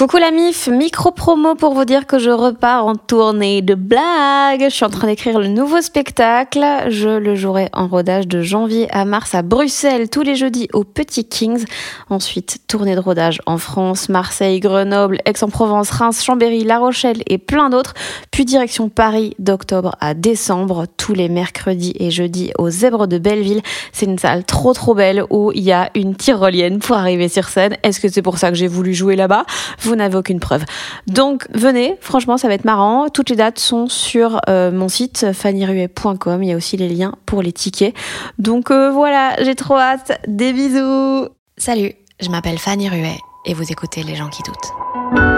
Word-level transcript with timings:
Coucou 0.00 0.16
la 0.16 0.30
MIF, 0.30 0.68
micro 0.68 1.10
promo 1.10 1.54
pour 1.56 1.74
vous 1.74 1.84
dire 1.84 2.06
que 2.06 2.18
je 2.18 2.30
repars 2.30 2.86
en 2.86 2.96
tournée 2.96 3.60
de 3.60 3.74
blagues. 3.74 4.64
Je 4.64 4.74
suis 4.74 4.86
en 4.86 4.88
train 4.88 5.06
d'écrire 5.08 5.38
le 5.38 5.48
nouveau 5.48 5.82
spectacle. 5.82 6.64
Je 6.88 7.18
le 7.18 7.34
jouerai 7.34 7.68
en 7.74 7.86
rodage 7.86 8.26
de 8.26 8.40
janvier 8.40 8.88
à 8.92 9.04
mars 9.04 9.34
à 9.34 9.42
Bruxelles 9.42 10.08
tous 10.08 10.22
les 10.22 10.36
jeudis 10.36 10.68
au 10.72 10.84
Petit 10.84 11.26
Kings. 11.26 11.66
Ensuite, 12.08 12.60
tournée 12.66 12.94
de 12.94 13.00
rodage 13.00 13.42
en 13.44 13.58
France, 13.58 14.08
Marseille, 14.08 14.58
Grenoble, 14.58 15.18
Aix-en-Provence, 15.26 15.90
Reims, 15.90 16.24
Chambéry, 16.24 16.64
La 16.64 16.78
Rochelle 16.78 17.22
et 17.26 17.36
plein 17.36 17.68
d'autres. 17.68 17.92
Puis 18.30 18.46
direction 18.46 18.88
Paris 18.88 19.34
d'octobre 19.38 19.96
à 20.00 20.14
décembre, 20.14 20.86
tous 20.96 21.12
les 21.12 21.28
mercredis 21.28 21.92
et 22.00 22.10
jeudis 22.10 22.52
au 22.56 22.70
Zèbre 22.70 23.06
de 23.06 23.18
Belleville. 23.18 23.60
C'est 23.92 24.06
une 24.06 24.18
salle 24.18 24.44
trop 24.44 24.72
trop 24.72 24.94
belle 24.94 25.24
où 25.28 25.52
il 25.52 25.62
y 25.62 25.72
a 25.72 25.90
une 25.94 26.14
tyrolienne 26.14 26.78
pour 26.78 26.96
arriver 26.96 27.28
sur 27.28 27.50
scène. 27.50 27.76
Est-ce 27.82 28.00
que 28.00 28.08
c'est 28.08 28.22
pour 28.22 28.38
ça 28.38 28.48
que 28.48 28.56
j'ai 28.56 28.66
voulu 28.66 28.94
jouer 28.94 29.14
là-bas? 29.14 29.44
Vous 29.90 29.96
n'avez 29.96 30.16
aucune 30.16 30.40
preuve. 30.40 30.64
Donc 31.06 31.46
venez, 31.52 31.96
franchement, 32.00 32.38
ça 32.38 32.48
va 32.48 32.54
être 32.54 32.64
marrant. 32.64 33.08
Toutes 33.08 33.30
les 33.30 33.36
dates 33.36 33.58
sont 33.58 33.88
sur 33.88 34.40
euh, 34.48 34.70
mon 34.70 34.88
site 34.88 35.32
fannyruet.com. 35.32 36.42
Il 36.42 36.48
y 36.48 36.52
a 36.52 36.56
aussi 36.56 36.76
les 36.76 36.88
liens 36.88 37.14
pour 37.26 37.42
les 37.42 37.52
tickets. 37.52 37.94
Donc 38.38 38.70
euh, 38.70 38.90
voilà, 38.90 39.34
j'ai 39.42 39.54
trop 39.54 39.76
hâte. 39.76 40.20
Des 40.26 40.52
bisous. 40.52 41.28
Salut, 41.56 41.92
je 42.20 42.28
m'appelle 42.30 42.58
Fanny 42.58 42.88
Ruet 42.88 43.18
et 43.44 43.54
vous 43.54 43.70
écoutez 43.70 44.02
Les 44.02 44.14
gens 44.14 44.28
qui 44.28 44.42
doutent. 44.42 45.29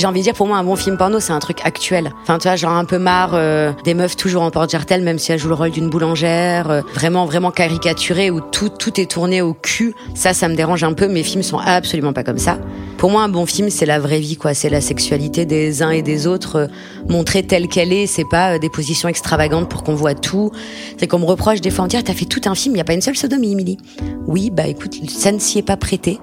J'ai 0.00 0.06
envie 0.06 0.20
de 0.20 0.24
dire 0.24 0.34
pour 0.34 0.46
moi 0.46 0.56
un 0.56 0.64
bon 0.64 0.76
film 0.76 0.96
porno 0.96 1.20
c'est 1.20 1.32
un 1.32 1.38
truc 1.38 1.58
actuel. 1.62 2.10
Enfin 2.22 2.38
tu 2.38 2.48
vois 2.48 2.56
genre 2.56 2.72
un 2.72 2.86
peu 2.86 2.98
marre 2.98 3.32
euh, 3.34 3.72
des 3.84 3.92
meufs 3.92 4.16
toujours 4.16 4.42
en 4.42 4.50
porte-jartel 4.50 5.02
même 5.02 5.18
si 5.18 5.30
elles 5.30 5.38
jouent 5.38 5.50
le 5.50 5.54
rôle 5.54 5.70
d'une 5.70 5.90
boulangère, 5.90 6.70
euh, 6.70 6.80
vraiment 6.94 7.26
vraiment 7.26 7.50
caricaturé 7.50 8.30
où 8.30 8.40
tout 8.40 8.70
tout 8.70 8.98
est 8.98 9.10
tourné 9.10 9.42
au 9.42 9.52
cul. 9.52 9.94
Ça 10.14 10.32
ça 10.32 10.48
me 10.48 10.54
dérange 10.54 10.84
un 10.84 10.94
peu. 10.94 11.06
Mes 11.06 11.22
films 11.22 11.42
sont 11.42 11.58
absolument 11.58 12.14
pas 12.14 12.24
comme 12.24 12.38
ça. 12.38 12.58
Pour 12.96 13.10
moi 13.10 13.22
un 13.22 13.28
bon 13.28 13.44
film 13.44 13.68
c'est 13.68 13.84
la 13.84 13.98
vraie 13.98 14.20
vie 14.20 14.36
quoi, 14.36 14.54
c'est 14.54 14.70
la 14.70 14.80
sexualité 14.80 15.44
des 15.44 15.82
uns 15.82 15.90
et 15.90 16.02
des 16.02 16.26
autres 16.26 16.56
euh, 16.56 16.66
montrée 17.08 17.42
telle 17.42 17.68
qu'elle 17.68 17.92
est. 17.92 18.06
C'est 18.06 18.28
pas 18.28 18.58
des 18.58 18.70
positions 18.70 19.08
extravagantes 19.10 19.68
pour 19.68 19.84
qu'on 19.84 19.94
voit 19.94 20.14
tout. 20.14 20.50
C'est 20.96 21.08
qu'on 21.08 21.18
me 21.18 21.26
reproche 21.26 21.60
des 21.60 21.70
fois 21.70 21.84
on 21.84 21.88
dit 21.88 21.96
ah, 21.98 22.02
t'as 22.02 22.14
fait 22.14 22.24
tout 22.24 22.40
un 22.46 22.54
film, 22.54 22.74
il 22.74 22.78
y 22.78 22.82
a 22.82 22.84
pas 22.84 22.94
une 22.94 23.02
seule 23.02 23.16
sodomie 23.16 23.52
Emily. 23.52 23.76
Oui 24.26 24.48
bah 24.48 24.66
écoute 24.66 24.96
ça 25.10 25.30
ne 25.30 25.38
s'y 25.38 25.58
est 25.58 25.62
pas 25.62 25.76
prêté. 25.76 26.20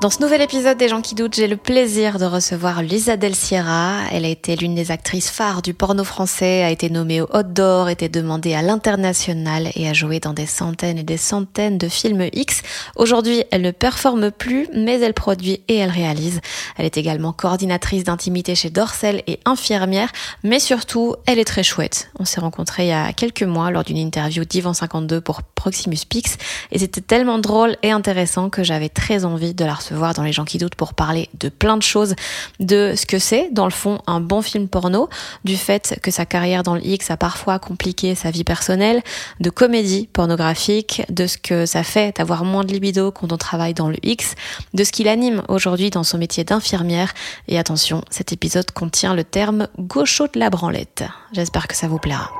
Dans 0.00 0.08
ce 0.08 0.22
nouvel 0.22 0.40
épisode 0.40 0.78
des 0.78 0.88
gens 0.88 1.02
qui 1.02 1.14
doutent, 1.14 1.34
j'ai 1.34 1.46
le 1.46 1.58
plaisir 1.58 2.18
de 2.18 2.24
recevoir 2.24 2.82
Lisa 2.82 3.18
Del 3.18 3.34
Sierra. 3.34 3.98
Elle 4.10 4.24
a 4.24 4.28
été 4.28 4.56
l'une 4.56 4.74
des 4.74 4.92
actrices 4.92 5.28
phares 5.28 5.60
du 5.60 5.74
porno 5.74 6.04
français, 6.04 6.62
a 6.62 6.70
été 6.70 6.88
nommée 6.88 7.20
au 7.20 7.28
Hot 7.34 7.42
d'Or, 7.42 7.90
été 7.90 8.08
demandée 8.08 8.54
à 8.54 8.62
l'international 8.62 9.70
et 9.74 9.90
a 9.90 9.92
joué 9.92 10.18
dans 10.18 10.32
des 10.32 10.46
centaines 10.46 10.96
et 10.96 11.02
des 11.02 11.18
centaines 11.18 11.76
de 11.76 11.86
films 11.86 12.28
X. 12.32 12.62
Aujourd'hui, 12.96 13.44
elle 13.50 13.60
ne 13.60 13.72
performe 13.72 14.30
plus, 14.30 14.68
mais 14.74 14.98
elle 15.00 15.12
produit 15.12 15.60
et 15.68 15.76
elle 15.76 15.90
réalise. 15.90 16.40
Elle 16.78 16.86
est 16.86 16.96
également 16.96 17.34
coordinatrice 17.34 18.04
d'intimité 18.04 18.54
chez 18.54 18.70
Dorsel 18.70 19.22
et 19.26 19.38
infirmière, 19.44 20.10
mais 20.42 20.60
surtout, 20.60 21.14
elle 21.26 21.38
est 21.38 21.44
très 21.44 21.62
chouette. 21.62 22.10
On 22.18 22.24
s'est 22.24 22.40
rencontrés 22.40 22.84
il 22.84 22.88
y 22.88 22.92
a 22.92 23.12
quelques 23.12 23.42
mois 23.42 23.70
lors 23.70 23.84
d'une 23.84 23.98
interview 23.98 24.46
d'Ivan 24.46 24.72
52 24.72 25.20
pour 25.20 25.42
Proximus 25.42 26.06
Pix 26.08 26.38
et 26.72 26.78
c'était 26.78 27.02
tellement 27.02 27.38
drôle 27.38 27.76
et 27.82 27.90
intéressant 27.90 28.48
que 28.48 28.64
j'avais 28.64 28.88
très 28.88 29.26
envie 29.26 29.52
de 29.52 29.66
la 29.66 29.74
recevoir 29.74 29.89
voir 29.90 30.14
dans 30.14 30.22
Les 30.22 30.32
gens 30.32 30.44
qui 30.44 30.58
doutent 30.58 30.74
pour 30.74 30.94
parler 30.94 31.28
de 31.38 31.48
plein 31.48 31.76
de 31.76 31.82
choses, 31.82 32.14
de 32.58 32.94
ce 32.96 33.06
que 33.06 33.18
c'est, 33.18 33.48
dans 33.52 33.64
le 33.64 33.70
fond, 33.70 34.00
un 34.06 34.20
bon 34.20 34.42
film 34.42 34.68
porno, 34.68 35.08
du 35.44 35.56
fait 35.56 35.98
que 36.02 36.10
sa 36.10 36.26
carrière 36.26 36.62
dans 36.62 36.74
le 36.74 36.86
X 36.86 37.10
a 37.10 37.16
parfois 37.16 37.58
compliqué 37.58 38.14
sa 38.14 38.30
vie 38.30 38.44
personnelle, 38.44 39.02
de 39.40 39.50
comédie 39.50 40.08
pornographique, 40.12 41.02
de 41.08 41.26
ce 41.26 41.38
que 41.38 41.66
ça 41.66 41.82
fait 41.82 42.16
d'avoir 42.16 42.44
moins 42.44 42.64
de 42.64 42.72
libido 42.72 43.10
quand 43.10 43.32
on 43.32 43.36
travaille 43.36 43.74
dans 43.74 43.88
le 43.88 43.96
X, 44.02 44.34
de 44.74 44.84
ce 44.84 44.92
qu'il 44.92 45.08
anime 45.08 45.42
aujourd'hui 45.48 45.90
dans 45.90 46.04
son 46.04 46.18
métier 46.18 46.44
d'infirmière. 46.44 47.12
Et 47.48 47.58
attention, 47.58 48.02
cet 48.10 48.32
épisode 48.32 48.70
contient 48.70 49.14
le 49.14 49.24
terme 49.24 49.68
gaucho 49.78 50.26
de 50.26 50.38
la 50.38 50.50
branlette. 50.50 51.04
J'espère 51.32 51.68
que 51.68 51.76
ça 51.76 51.88
vous 51.88 51.98
plaira. 51.98 52.30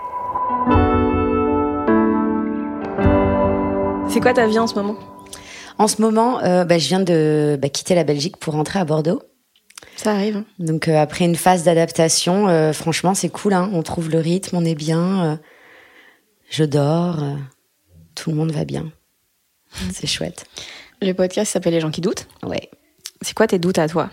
C'est 4.08 4.20
quoi 4.20 4.32
ta 4.32 4.46
vie 4.46 4.58
en 4.58 4.66
ce 4.66 4.74
moment? 4.74 4.96
En 5.80 5.88
ce 5.88 6.02
moment, 6.02 6.44
euh, 6.44 6.66
bah, 6.66 6.76
je 6.76 6.88
viens 6.88 7.00
de 7.00 7.58
bah, 7.58 7.70
quitter 7.70 7.94
la 7.94 8.04
Belgique 8.04 8.36
pour 8.36 8.52
rentrer 8.52 8.78
à 8.78 8.84
Bordeaux. 8.84 9.22
Ça 9.96 10.12
arrive. 10.12 10.36
Hein. 10.36 10.44
Donc 10.58 10.88
euh, 10.88 10.98
après 10.98 11.24
une 11.24 11.36
phase 11.36 11.64
d'adaptation, 11.64 12.48
euh, 12.48 12.74
franchement, 12.74 13.14
c'est 13.14 13.30
cool. 13.30 13.54
Hein. 13.54 13.70
On 13.72 13.82
trouve 13.82 14.10
le 14.10 14.18
rythme, 14.18 14.56
on 14.56 14.64
est 14.66 14.74
bien. 14.74 15.40
je 16.50 16.64
dors. 16.64 17.24
tout 18.14 18.28
le 18.28 18.36
monde 18.36 18.52
va 18.52 18.66
bien. 18.66 18.92
C'est 19.94 20.06
chouette. 20.06 20.44
Le 21.00 21.12
podcast 21.12 21.50
s'appelle 21.50 21.72
Les 21.72 21.80
gens 21.80 21.90
qui 21.90 22.02
doutent. 22.02 22.26
Ouais. 22.42 22.68
C'est 23.22 23.32
quoi 23.34 23.46
tes 23.46 23.58
doutes 23.58 23.78
à 23.78 23.88
toi? 23.88 24.10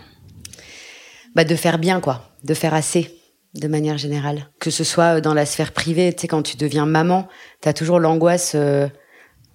Bah 1.34 1.44
de 1.44 1.54
faire 1.54 1.78
bien 1.78 2.00
quoi, 2.00 2.30
de 2.44 2.54
faire 2.54 2.72
assez 2.72 3.14
de 3.52 3.68
manière 3.68 3.98
générale. 3.98 4.48
Que 4.58 4.70
ce 4.70 4.84
soit 4.84 5.20
dans 5.20 5.34
la 5.34 5.44
sphère 5.44 5.72
privée, 5.72 6.14
tu 6.14 6.22
sais 6.22 6.28
quand 6.28 6.42
tu 6.42 6.56
deviens 6.56 6.86
maman, 6.86 7.28
t'as 7.60 7.74
toujours 7.74 8.00
l'angoisse 8.00 8.56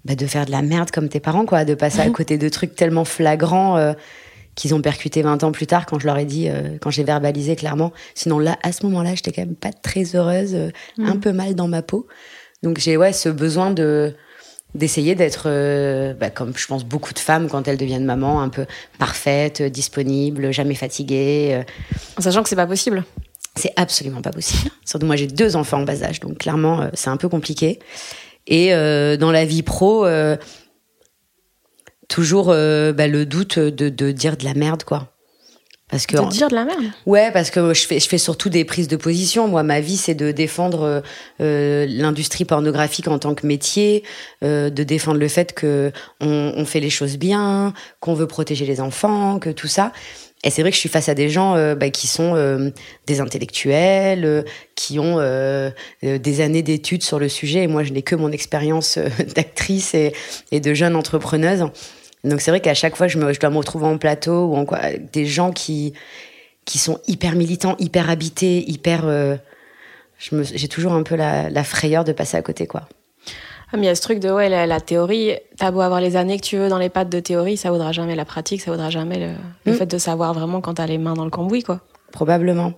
bah, 0.06 0.16
de 0.16 0.28
faire 0.28 0.46
de 0.46 0.52
la 0.52 0.62
merde 0.62 0.92
comme 0.92 1.08
tes 1.08 1.22
parents, 1.22 1.46
quoi, 1.46 1.64
de 1.64 1.76
passer 1.76 2.02
à 2.02 2.08
mhm. 2.08 2.12
côté 2.12 2.38
de 2.38 2.50
trucs 2.50 2.76
tellement 2.76 3.06
flagrants 3.06 3.78
euh, 3.78 3.94
qu'ils 4.56 4.76
ont 4.76 4.82
percuté 4.82 5.22
20 5.22 5.44
ans 5.44 5.52
plus 5.52 5.66
tard 5.66 5.86
quand 5.86 5.98
je 5.98 6.06
leur 6.06 6.18
ai 6.18 6.26
dit, 6.26 6.50
euh, 6.50 6.78
quand 6.82 6.90
j'ai 6.90 7.06
verbalisé 7.06 7.56
clairement. 7.56 7.94
Sinon 8.14 8.40
là, 8.40 8.58
à 8.64 8.74
ce 8.74 8.86
moment-là, 8.86 9.16
j'étais 9.16 9.32
quand 9.32 9.44
même 9.44 9.56
pas 9.56 9.72
très 9.72 10.16
heureuse, 10.16 10.56
euh, 10.56 10.70
mhm. 10.98 11.08
un 11.08 11.18
peu 11.18 11.32
mal 11.32 11.56
dans 11.56 11.70
ma 11.70 11.82
peau. 11.82 12.08
Donc 12.64 12.80
j'ai 12.80 12.98
ouais 12.98 13.14
ce 13.14 13.30
besoin 13.30 13.72
de 13.72 14.14
d'essayer 14.76 15.14
d'être, 15.14 15.50
bah, 16.20 16.32
comme 16.32 16.58
je 16.58 16.66
pense 16.66 16.84
beaucoup 16.84 17.14
de 17.14 17.20
femmes 17.20 17.48
quand 17.48 17.68
elles 17.68 17.78
deviennent 17.78 18.06
maman, 18.06 18.42
un 18.42 18.50
peu 18.50 18.66
parfaite, 18.98 19.62
disponible, 19.62 20.52
jamais 20.52 20.74
fatiguée. 20.74 21.64
En 22.18 22.22
sachant 22.24 22.42
que 22.42 22.50
c'est 22.50 22.56
pas 22.56 22.66
possible. 22.66 23.04
C'est 23.56 23.72
absolument 23.76 24.24
pas 24.24 24.32
possible. 24.32 24.72
Surtout 24.84 25.06
moi 25.06 25.16
j'ai 25.16 25.28
deux 25.28 25.56
enfants 25.56 25.82
en 25.82 25.84
bas 25.84 26.02
âge, 26.02 26.22
donc 26.22 26.40
clairement 26.40 26.90
c'est 26.96 27.12
un 27.12 27.18
peu 27.18 27.30
compliqué. 27.30 27.78
Et 28.48 28.74
euh, 28.74 29.18
dans 29.18 29.32
la 29.32 29.46
vie 29.46 29.64
pro, 29.64 30.06
euh, 30.06 30.36
toujours 32.10 32.50
euh, 32.50 32.94
bah, 32.94 33.08
le 33.08 33.26
doute 33.26 33.60
de, 33.60 33.90
de, 33.90 34.12
dire 34.12 34.38
de 34.38 34.46
la 34.46 34.54
merde, 34.54 34.84
quoi. 34.84 35.10
Parce 35.90 36.08
que, 36.08 36.18
de 36.18 36.30
dire 36.30 36.48
de 36.48 36.56
la 36.56 36.66
merde 36.66 36.86
Ouais, 37.06 37.32
parce 37.32 37.52
que 37.52 37.74
je 37.76 37.86
fais, 37.86 38.00
je 38.00 38.10
fais 38.10 38.18
surtout 38.18 38.50
des 38.50 38.66
prises 38.66 38.88
de 38.88 38.96
position. 38.96 39.48
Moi, 39.48 39.62
ma 39.62 39.80
vie, 39.80 39.98
c'est 39.98 40.16
de 40.16 40.32
défendre 40.32 41.04
l'industrie 41.40 42.46
pornographique 42.46 43.08
en 43.08 43.20
tant 43.20 43.36
que 43.36 43.46
métier, 43.46 44.04
de 44.42 44.70
défendre 44.70 45.20
le 45.20 45.28
fait 45.28 45.54
que 45.54 45.92
on, 46.20 46.54
on 46.56 46.66
fait 46.66 46.80
les 46.80 46.90
choses 46.90 47.18
bien, 47.18 47.74
qu'on 48.00 48.16
veut 48.16 48.26
protéger 48.26 48.66
les 48.66 48.82
enfants, 48.82 49.38
que 49.38 49.52
tout 49.52 49.68
ça. 49.68 49.92
Et 50.44 50.50
c'est 50.50 50.62
vrai 50.62 50.72
que 50.72 50.76
je 50.76 50.80
suis 50.80 50.90
face 50.90 51.08
à 51.08 51.16
des 51.16 51.30
gens 51.30 51.56
euh, 51.56 51.74
bah, 51.74 51.90
qui 51.90 52.08
sont 52.08 52.36
euh, 52.36 52.70
des 53.08 53.22
intellectuels, 53.22 54.26
euh, 54.26 54.44
qui 54.76 55.00
ont 55.00 55.18
des 56.02 56.42
années 56.42 56.62
d'études 56.62 57.04
sur 57.04 57.20
le 57.20 57.30
sujet. 57.30 57.64
Et 57.64 57.68
moi, 57.68 57.84
je 57.84 57.94
n'ai 57.94 58.02
que 58.02 58.16
mon 58.16 58.32
expérience 58.32 59.00
d'actrice 59.36 59.96
et, 59.96 60.14
de 60.52 60.74
jeune 60.74 60.96
entrepreneuse. 60.96 61.66
Donc 62.24 62.42
c'est 62.42 62.52
vrai 62.52 62.62
qu'à 62.62 62.74
chaque 62.74 62.96
fois, 62.96 63.08
je 63.08 63.18
dois 63.18 63.50
me 63.50 63.58
retrouver 63.58 63.86
en 63.86 63.98
plateau 63.98 64.48
ou 64.48 64.56
en 64.56 64.66
quoi, 64.66 64.80
des 65.12 65.26
gens 65.26 65.52
qui, 65.52 65.94
qui 66.66 66.78
sont 66.78 67.00
hyper 67.08 67.36
militants, 67.36 67.76
hyper 67.80 68.10
habités, 68.10 68.70
hyper... 68.70 69.06
j'ai 70.20 70.68
toujours 70.68 70.94
un 70.94 71.04
peu 71.04 71.16
la, 71.16 71.50
la 71.50 71.64
frayeur 71.64 72.04
de 72.04 72.14
passer 72.14 72.38
à 72.38 72.42
côté, 72.42 72.66
quoi. 72.68 72.88
Ah, 73.74 73.78
mais 73.78 73.86
il 73.86 73.88
y 73.88 73.92
a 73.92 73.96
ce 73.96 74.02
truc 74.02 74.20
de, 74.20 74.30
ouais, 74.30 74.50
la, 74.50 74.80
théorie, 74.80 75.32
t'as 75.58 75.72
beau 75.72 75.82
avoir 75.82 76.00
les 76.00 76.16
années 76.16 76.38
que 76.40 76.46
tu 76.46 76.58
veux 76.58 76.70
dans 76.70 76.78
les 76.78 76.90
pattes 76.90 77.10
de 77.10 77.20
théorie, 77.20 77.58
ça 77.58 77.72
vaudra 77.72 77.92
jamais 77.92 78.16
la 78.16 78.24
pratique, 78.24 78.62
ça 78.62 78.70
vaudra 78.70 78.92
jamais 78.92 79.34
le, 79.66 79.72
mm. 79.72 79.76
fait 79.76 79.88
de 79.88 79.98
savoir 79.98 80.36
vraiment 80.36 80.62
quand 80.62 80.76
t'as 80.76 80.86
les 80.86 81.00
mains 81.00 81.16
dans 81.16 81.24
le 81.24 81.32
cambouis, 81.32 81.64
quoi. 81.64 81.80
Probablement. 82.12 82.74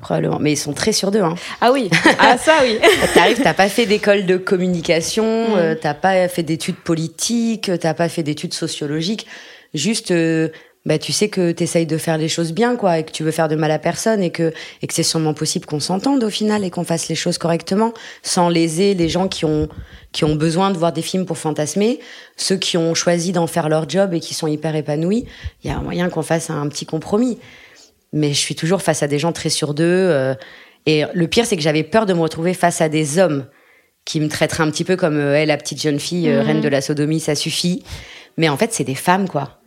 Probablement. 0.00 0.38
Mais 0.40 0.52
ils 0.52 0.56
sont 0.56 0.72
très 0.72 0.92
sur 0.92 1.10
d'eux. 1.10 1.20
Hein. 1.20 1.34
Ah 1.60 1.70
oui, 1.70 1.90
ah 2.18 2.38
ça 2.38 2.60
oui. 2.62 2.78
T'arrives, 3.14 3.42
t'as 3.42 3.52
pas 3.52 3.68
fait 3.68 3.84
d'école 3.84 4.24
de 4.24 4.38
communication, 4.38 5.50
mm. 5.50 5.58
euh, 5.58 5.74
t'as 5.78 5.92
pas 5.92 6.28
fait 6.28 6.42
d'études 6.42 6.76
politiques, 6.76 7.70
t'as 7.78 7.92
pas 7.92 8.08
fait 8.08 8.22
d'études 8.22 8.54
sociologiques. 8.54 9.26
Juste, 9.74 10.12
euh, 10.12 10.48
bah, 10.88 10.98
tu 10.98 11.12
sais 11.12 11.28
que 11.28 11.52
tu 11.52 11.64
essayes 11.64 11.84
de 11.84 11.98
faire 11.98 12.16
les 12.16 12.28
choses 12.28 12.52
bien, 12.52 12.74
quoi, 12.74 12.98
et 12.98 13.04
que 13.04 13.12
tu 13.12 13.22
veux 13.22 13.30
faire 13.30 13.48
de 13.48 13.56
mal 13.56 13.70
à 13.70 13.78
personne, 13.78 14.22
et 14.22 14.30
que, 14.30 14.54
et 14.80 14.86
que 14.86 14.94
c'est 14.94 15.02
sûrement 15.02 15.34
possible 15.34 15.66
qu'on 15.66 15.80
s'entende 15.80 16.24
au 16.24 16.30
final 16.30 16.64
et 16.64 16.70
qu'on 16.70 16.82
fasse 16.82 17.08
les 17.08 17.14
choses 17.14 17.36
correctement, 17.36 17.92
sans 18.22 18.48
léser 18.48 18.94
les 18.94 19.10
gens 19.10 19.28
qui 19.28 19.44
ont, 19.44 19.68
qui 20.12 20.24
ont 20.24 20.34
besoin 20.34 20.70
de 20.70 20.78
voir 20.78 20.94
des 20.94 21.02
films 21.02 21.26
pour 21.26 21.36
fantasmer, 21.36 22.00
ceux 22.38 22.56
qui 22.56 22.78
ont 22.78 22.94
choisi 22.94 23.32
d'en 23.32 23.46
faire 23.46 23.68
leur 23.68 23.86
job 23.86 24.14
et 24.14 24.20
qui 24.20 24.32
sont 24.32 24.46
hyper 24.46 24.74
épanouis. 24.74 25.26
Il 25.62 25.68
y 25.68 25.70
a 25.70 25.76
un 25.76 25.82
moyen 25.82 26.08
qu'on 26.08 26.22
fasse 26.22 26.48
un 26.48 26.66
petit 26.68 26.86
compromis. 26.86 27.38
Mais 28.14 28.30
je 28.30 28.38
suis 28.38 28.54
toujours 28.54 28.80
face 28.80 29.02
à 29.02 29.08
des 29.08 29.18
gens 29.18 29.32
très 29.32 29.50
sur 29.50 29.74
d'eux. 29.74 29.84
Euh, 29.84 30.34
et 30.86 31.04
le 31.12 31.28
pire, 31.28 31.44
c'est 31.44 31.56
que 31.56 31.62
j'avais 31.62 31.82
peur 31.82 32.06
de 32.06 32.14
me 32.14 32.20
retrouver 32.20 32.54
face 32.54 32.80
à 32.80 32.88
des 32.88 33.18
hommes 33.18 33.44
qui 34.06 34.20
me 34.20 34.28
traiteraient 34.30 34.62
un 34.62 34.70
petit 34.70 34.84
peu 34.84 34.96
comme 34.96 35.18
euh, 35.18 35.44
la 35.44 35.58
petite 35.58 35.82
jeune 35.82 36.00
fille, 36.00 36.30
euh, 36.30 36.40
reine 36.40 36.62
de 36.62 36.68
la 36.68 36.80
sodomie, 36.80 37.20
ça 37.20 37.34
suffit. 37.34 37.84
Mais 38.38 38.48
en 38.48 38.56
fait, 38.56 38.72
c'est 38.72 38.84
des 38.84 38.94
femmes, 38.94 39.28
quoi 39.28 39.58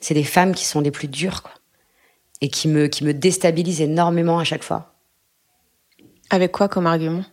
c'est 0.00 0.14
des 0.14 0.24
femmes 0.24 0.54
qui 0.54 0.64
sont 0.64 0.80
les 0.80 0.90
plus 0.90 1.08
dures, 1.08 1.42
quoi. 1.42 1.52
Et 2.40 2.48
qui 2.48 2.68
me, 2.68 2.86
qui 2.86 3.02
me 3.04 3.12
déstabilisent 3.12 3.80
énormément 3.80 4.38
à 4.38 4.44
chaque 4.44 4.62
fois. 4.62 4.94
Avec 6.30 6.52
quoi 6.52 6.68
comme 6.68 6.86
argument? 6.86 7.24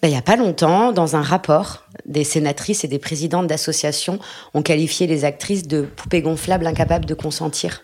Bah, 0.00 0.08
il 0.08 0.12
n'y 0.12 0.16
a 0.16 0.22
pas 0.22 0.36
longtemps, 0.36 0.92
dans 0.92 1.16
un 1.16 1.22
rapport, 1.22 1.84
des 2.06 2.24
sénatrices 2.24 2.84
et 2.84 2.88
des 2.88 2.98
présidentes 2.98 3.48
d'associations 3.48 4.18
ont 4.54 4.62
qualifié 4.62 5.06
les 5.06 5.24
actrices 5.24 5.66
de 5.66 5.82
poupées 5.82 6.22
gonflables 6.22 6.66
incapables 6.66 7.04
de 7.04 7.14
consentir. 7.14 7.82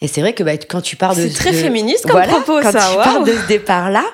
Et 0.00 0.08
c'est 0.08 0.20
vrai 0.20 0.34
que 0.34 0.42
bah, 0.42 0.56
quand 0.56 0.80
tu 0.80 0.96
pars 0.96 1.14
de... 1.14 1.22
C'est 1.22 1.34
très 1.34 1.52
féministe 1.52 2.06
comme 2.06 2.22
propos, 2.22 2.60
quand 2.60 2.72
ça. 2.72 2.90
tu 2.90 2.96
pars 2.96 3.24
de 3.24 3.32
ce 3.32 3.46
départ-là, 3.46 4.04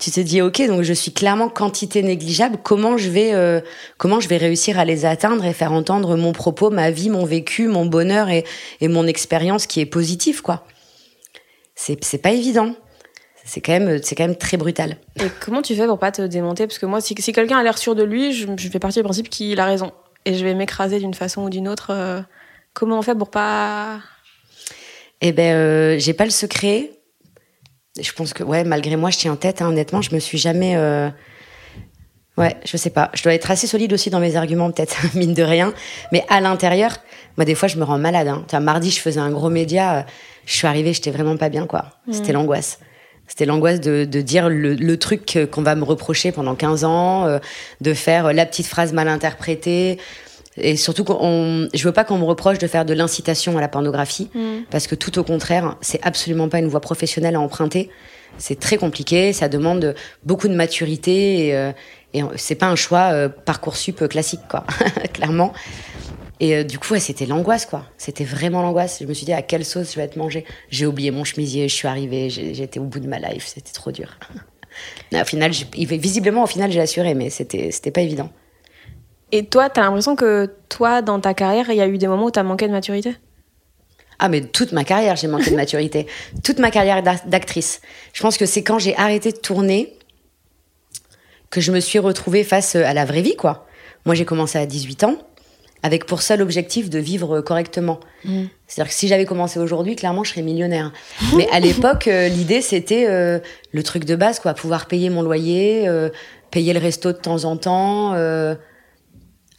tu 0.00 0.10
te 0.10 0.20
dis, 0.20 0.40
OK, 0.42 0.66
donc 0.66 0.82
je 0.82 0.92
suis 0.92 1.12
clairement 1.12 1.48
quantité 1.48 2.02
négligeable. 2.02 2.58
Comment 2.62 2.96
je 2.96 3.10
vais, 3.10 3.34
euh, 3.34 3.60
comment 3.98 4.18
je 4.18 4.28
vais 4.28 4.38
réussir 4.38 4.78
à 4.78 4.84
les 4.84 5.04
atteindre 5.04 5.44
et 5.44 5.52
faire 5.52 5.72
entendre 5.72 6.16
mon 6.16 6.32
propos, 6.32 6.70
ma 6.70 6.90
vie, 6.90 7.10
mon 7.10 7.24
vécu, 7.24 7.68
mon 7.68 7.86
bonheur 7.86 8.30
et, 8.30 8.44
et 8.80 8.88
mon 8.88 9.06
expérience 9.06 9.66
qui 9.66 9.80
est 9.80 9.86
positive, 9.86 10.42
quoi? 10.42 10.64
C'est, 11.74 12.02
c'est 12.02 12.18
pas 12.18 12.32
évident 12.32 12.74
c'est 13.46 13.60
quand 13.60 13.72
même 13.72 14.02
c'est 14.02 14.16
quand 14.16 14.24
même 14.24 14.36
très 14.36 14.56
brutal. 14.56 14.96
Et 15.20 15.28
comment 15.40 15.62
tu 15.62 15.74
fais 15.76 15.86
pour 15.86 15.98
pas 15.98 16.10
te 16.10 16.20
démonter? 16.22 16.66
Parce 16.66 16.78
que 16.78 16.86
moi, 16.86 17.00
si, 17.00 17.14
si 17.16 17.32
quelqu'un 17.32 17.58
a 17.58 17.62
l'air 17.62 17.78
sûr 17.78 17.94
de 17.94 18.02
lui, 18.02 18.32
je, 18.32 18.46
je 18.56 18.68
fais 18.68 18.80
partie 18.80 18.98
du 18.98 19.04
principe 19.04 19.30
qu'il 19.30 19.60
a 19.60 19.64
raison 19.64 19.92
et 20.24 20.34
je 20.34 20.44
vais 20.44 20.54
m'écraser 20.54 20.98
d'une 20.98 21.14
façon 21.14 21.44
ou 21.44 21.50
d'une 21.50 21.68
autre. 21.68 21.90
Euh, 21.90 22.20
comment 22.74 22.98
on 22.98 23.02
fait 23.02 23.14
pour 23.14 23.30
pas 23.30 24.00
Eh 25.20 25.32
ben, 25.32 25.54
euh, 25.54 25.98
j'ai 25.98 26.12
pas 26.12 26.24
le 26.24 26.30
secret. 26.30 26.90
Je 28.00 28.12
pense 28.12 28.34
que 28.34 28.42
ouais, 28.42 28.64
malgré 28.64 28.96
moi, 28.96 29.10
je 29.10 29.18
tiens 29.18 29.32
en 29.32 29.36
tête. 29.36 29.62
Hein, 29.62 29.68
honnêtement, 29.68 30.02
je 30.02 30.14
me 30.14 30.20
suis 30.20 30.38
jamais. 30.38 30.76
Euh... 30.76 31.08
Ouais, 32.36 32.56
je 32.66 32.76
sais 32.76 32.90
pas. 32.90 33.10
Je 33.14 33.22
dois 33.22 33.32
être 33.32 33.50
assez 33.50 33.66
solide 33.66 33.94
aussi 33.94 34.10
dans 34.10 34.20
mes 34.20 34.36
arguments, 34.36 34.70
peut-être 34.70 34.96
mine 35.14 35.32
de 35.32 35.42
rien. 35.42 35.72
Mais 36.12 36.24
à 36.28 36.40
l'intérieur, 36.40 36.98
moi, 37.38 37.46
des 37.46 37.54
fois, 37.54 37.68
je 37.68 37.78
me 37.78 37.84
rends 37.84 37.98
malade. 37.98 38.28
Hein. 38.28 38.60
mardi, 38.60 38.90
je 38.90 39.00
faisais 39.00 39.20
un 39.20 39.30
gros 39.30 39.48
média. 39.48 40.04
Je 40.44 40.54
suis 40.54 40.66
arrivée, 40.66 40.92
j'étais 40.92 41.10
vraiment 41.10 41.36
pas 41.36 41.48
bien, 41.48 41.66
quoi. 41.66 41.86
C'était 42.10 42.32
mmh. 42.32 42.34
l'angoisse. 42.34 42.78
C'était 43.26 43.46
l'angoisse 43.46 43.80
de, 43.80 44.04
de, 44.04 44.20
dire 44.20 44.48
le, 44.48 44.74
le 44.74 44.96
truc 44.98 45.36
qu'on 45.50 45.62
va 45.62 45.74
me 45.74 45.82
reprocher 45.82 46.30
pendant 46.30 46.54
15 46.54 46.84
ans, 46.84 47.26
euh, 47.26 47.38
de 47.80 47.92
faire 47.92 48.32
la 48.32 48.46
petite 48.46 48.66
phrase 48.66 48.92
mal 48.92 49.08
interprétée. 49.08 49.98
Et 50.58 50.76
surtout, 50.76 51.04
qu'on, 51.04 51.68
je 51.74 51.84
veux 51.84 51.92
pas 51.92 52.04
qu'on 52.04 52.18
me 52.18 52.24
reproche 52.24 52.58
de 52.58 52.66
faire 52.66 52.84
de 52.84 52.94
l'incitation 52.94 53.56
à 53.58 53.60
la 53.60 53.68
pornographie, 53.68 54.30
mm. 54.34 54.64
parce 54.70 54.86
que 54.86 54.94
tout 54.94 55.18
au 55.18 55.24
contraire, 55.24 55.76
c'est 55.80 56.00
absolument 56.02 56.48
pas 56.48 56.58
une 56.58 56.68
voie 56.68 56.80
professionnelle 56.80 57.36
à 57.36 57.40
emprunter. 57.40 57.90
C'est 58.38 58.58
très 58.58 58.76
compliqué, 58.76 59.32
ça 59.32 59.48
demande 59.48 59.94
beaucoup 60.24 60.48
de 60.48 60.54
maturité 60.54 61.46
et, 61.46 61.56
euh, 61.56 61.72
et 62.14 62.22
c'est 62.36 62.54
pas 62.54 62.66
un 62.66 62.76
choix 62.76 63.12
euh, 63.12 63.28
parcoursup 63.28 64.08
classique, 64.08 64.40
quoi, 64.48 64.64
clairement. 65.12 65.52
Et 66.38 66.54
euh, 66.54 66.64
du 66.64 66.78
coup, 66.78 66.92
ouais, 66.92 67.00
c'était 67.00 67.26
l'angoisse, 67.26 67.64
quoi. 67.64 67.84
C'était 67.96 68.24
vraiment 68.24 68.60
l'angoisse. 68.60 68.98
Je 69.00 69.06
me 69.06 69.14
suis 69.14 69.24
dit, 69.24 69.32
à 69.32 69.42
quelle 69.42 69.64
sauce 69.64 69.92
je 69.92 69.96
vais 69.96 70.02
être 70.02 70.16
mangée? 70.16 70.44
J'ai 70.70 70.86
oublié 70.86 71.10
mon 71.10 71.24
chemisier, 71.24 71.68
je 71.68 71.74
suis 71.74 71.88
arrivée, 71.88 72.28
j'étais 72.28 72.78
au 72.78 72.84
bout 72.84 73.00
de 73.00 73.08
ma 73.08 73.18
life, 73.18 73.46
c'était 73.46 73.72
trop 73.72 73.90
dur. 73.90 74.18
au 75.14 75.24
final, 75.24 75.50
visiblement, 75.74 76.44
au 76.44 76.46
final, 76.46 76.70
j'ai 76.70 76.80
assuré, 76.80 77.14
mais 77.14 77.30
c'était, 77.30 77.70
c'était 77.70 77.90
pas 77.90 78.02
évident. 78.02 78.30
Et 79.32 79.46
toi, 79.46 79.68
t'as 79.68 79.82
l'impression 79.82 80.16
que 80.16 80.50
toi, 80.68 81.02
dans 81.02 81.20
ta 81.20 81.34
carrière, 81.34 81.70
il 81.70 81.76
y 81.76 81.80
a 81.80 81.88
eu 81.88 81.98
des 81.98 82.06
moments 82.06 82.26
où 82.26 82.30
t'as 82.30 82.42
manqué 82.42 82.66
de 82.66 82.72
maturité? 82.72 83.16
Ah 84.18 84.30
mais 84.30 84.40
toute 84.40 84.72
ma 84.72 84.82
carrière 84.82 85.14
j'ai 85.16 85.28
manqué 85.28 85.50
de 85.50 85.56
maturité, 85.56 86.06
toute 86.42 86.58
ma 86.58 86.70
carrière 86.70 87.02
d'actrice. 87.02 87.82
Je 88.14 88.22
pense 88.22 88.38
que 88.38 88.46
c'est 88.46 88.62
quand 88.62 88.78
j'ai 88.78 88.96
arrêté 88.96 89.30
de 89.30 89.36
tourner 89.36 89.92
que 91.50 91.60
je 91.60 91.70
me 91.70 91.80
suis 91.80 91.98
retrouvée 91.98 92.42
face 92.42 92.76
à 92.76 92.94
la 92.94 93.04
vraie 93.04 93.20
vie 93.20 93.36
quoi. 93.36 93.66
Moi 94.06 94.14
j'ai 94.14 94.24
commencé 94.24 94.56
à 94.56 94.64
18 94.64 95.04
ans, 95.04 95.18
avec 95.82 96.06
pour 96.06 96.22
seul 96.22 96.42
objectif 96.42 96.90
de 96.90 96.98
vivre 96.98 97.40
correctement. 97.40 98.00
Mm. 98.24 98.44
C'est-à-dire 98.66 98.90
que 98.90 98.98
si 98.98 99.08
j'avais 99.08 99.24
commencé 99.24 99.58
aujourd'hui, 99.60 99.96
clairement, 99.96 100.24
je 100.24 100.30
serais 100.30 100.42
millionnaire. 100.42 100.92
Mais 101.36 101.48
à 101.52 101.60
l'époque, 101.60 102.08
euh, 102.08 102.28
l'idée, 102.28 102.60
c'était 102.60 103.06
euh, 103.08 103.38
le 103.72 103.82
truc 103.82 104.04
de 104.04 104.16
base, 104.16 104.40
quoi, 104.40 104.54
pouvoir 104.54 104.86
payer 104.86 105.10
mon 105.10 105.22
loyer, 105.22 105.86
euh, 105.86 106.08
payer 106.50 106.72
le 106.72 106.80
resto 106.80 107.12
de 107.12 107.18
temps 107.18 107.44
en 107.44 107.56
temps, 107.56 108.14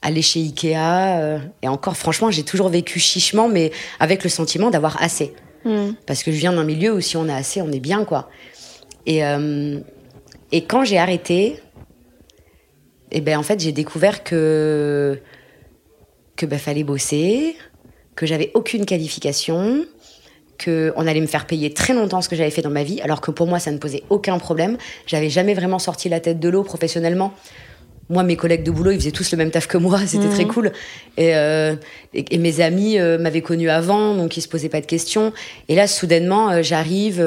aller 0.07 0.21
chez 0.21 0.39
Ikea. 0.39 1.39
et 1.61 1.67
encore, 1.67 1.97
franchement, 1.97 2.31
j'ai 2.31 2.43
toujours 2.43 2.69
vécu 2.69 2.99
chichement, 2.99 3.47
mais 3.47 3.71
avec 3.99 4.23
le 4.23 4.29
sentiment 4.29 4.69
d'avoir 4.69 5.01
assez. 5.01 5.33
Mm. 5.65 5.91
Parce 6.05 6.23
que 6.23 6.31
je 6.31 6.37
viens 6.37 6.53
d'un 6.53 6.63
milieu 6.63 6.93
où 6.93 7.01
si 7.01 7.17
on 7.17 7.29
a 7.29 7.35
assez, 7.35 7.61
on 7.61 7.71
est 7.71 7.79
bien, 7.79 8.05
quoi. 8.05 8.29
Et, 9.05 9.21
et 10.51 10.63
quand 10.65 10.83
j'ai 10.83 10.97
arrêté, 10.97 11.59
et 13.09 13.17
eh 13.17 13.21
ben 13.21 13.37
en 13.37 13.43
fait, 13.43 13.59
j'ai 13.61 13.71
découvert 13.71 14.23
que 14.23 15.21
que 16.37 16.45
bah, 16.45 16.57
fallait 16.57 16.83
bosser, 16.83 17.55
que 18.15 18.25
j'avais 18.25 18.51
aucune 18.53 18.85
qualification, 18.85 19.85
que 20.57 20.93
on 20.95 21.05
allait 21.05 21.21
me 21.21 21.27
faire 21.27 21.45
payer 21.45 21.73
très 21.73 21.93
longtemps 21.93 22.21
ce 22.21 22.29
que 22.29 22.35
j'avais 22.35 22.51
fait 22.51 22.61
dans 22.61 22.69
ma 22.69 22.83
vie, 22.83 23.01
alors 23.01 23.19
que 23.19 23.31
pour 23.31 23.47
moi 23.47 23.59
ça 23.59 23.71
ne 23.71 23.77
posait 23.77 24.03
aucun 24.09 24.37
problème. 24.37 24.77
J'avais 25.05 25.29
jamais 25.29 25.53
vraiment 25.53 25.79
sorti 25.79 26.07
la 26.09 26.19
tête 26.19 26.39
de 26.39 26.49
l'eau 26.49 26.63
professionnellement. 26.63 27.33
Moi, 28.09 28.23
mes 28.23 28.37
collègues 28.37 28.63
de 28.63 28.71
boulot, 28.71 28.91
ils 28.91 28.99
faisaient 28.99 29.11
tous 29.11 29.31
le 29.31 29.37
même 29.37 29.51
taf 29.51 29.67
que 29.67 29.77
moi, 29.77 29.99
c'était 30.05 30.29
très 30.29 30.45
mmh. 30.45 30.47
cool. 30.47 30.71
Et, 31.17 31.35
euh, 31.35 31.75
et, 32.13 32.37
mes 32.37 32.61
amis 32.61 32.99
euh, 32.99 33.17
m'avaient 33.17 33.41
connu 33.41 33.69
avant, 33.69 34.15
donc 34.15 34.37
ils 34.37 34.41
se 34.41 34.47
posaient 34.47 34.69
pas 34.69 34.81
de 34.81 34.85
questions. 34.85 35.33
Et 35.67 35.75
là, 35.75 35.87
soudainement, 35.87 36.49
euh, 36.49 36.61
j'arrive 36.61 37.21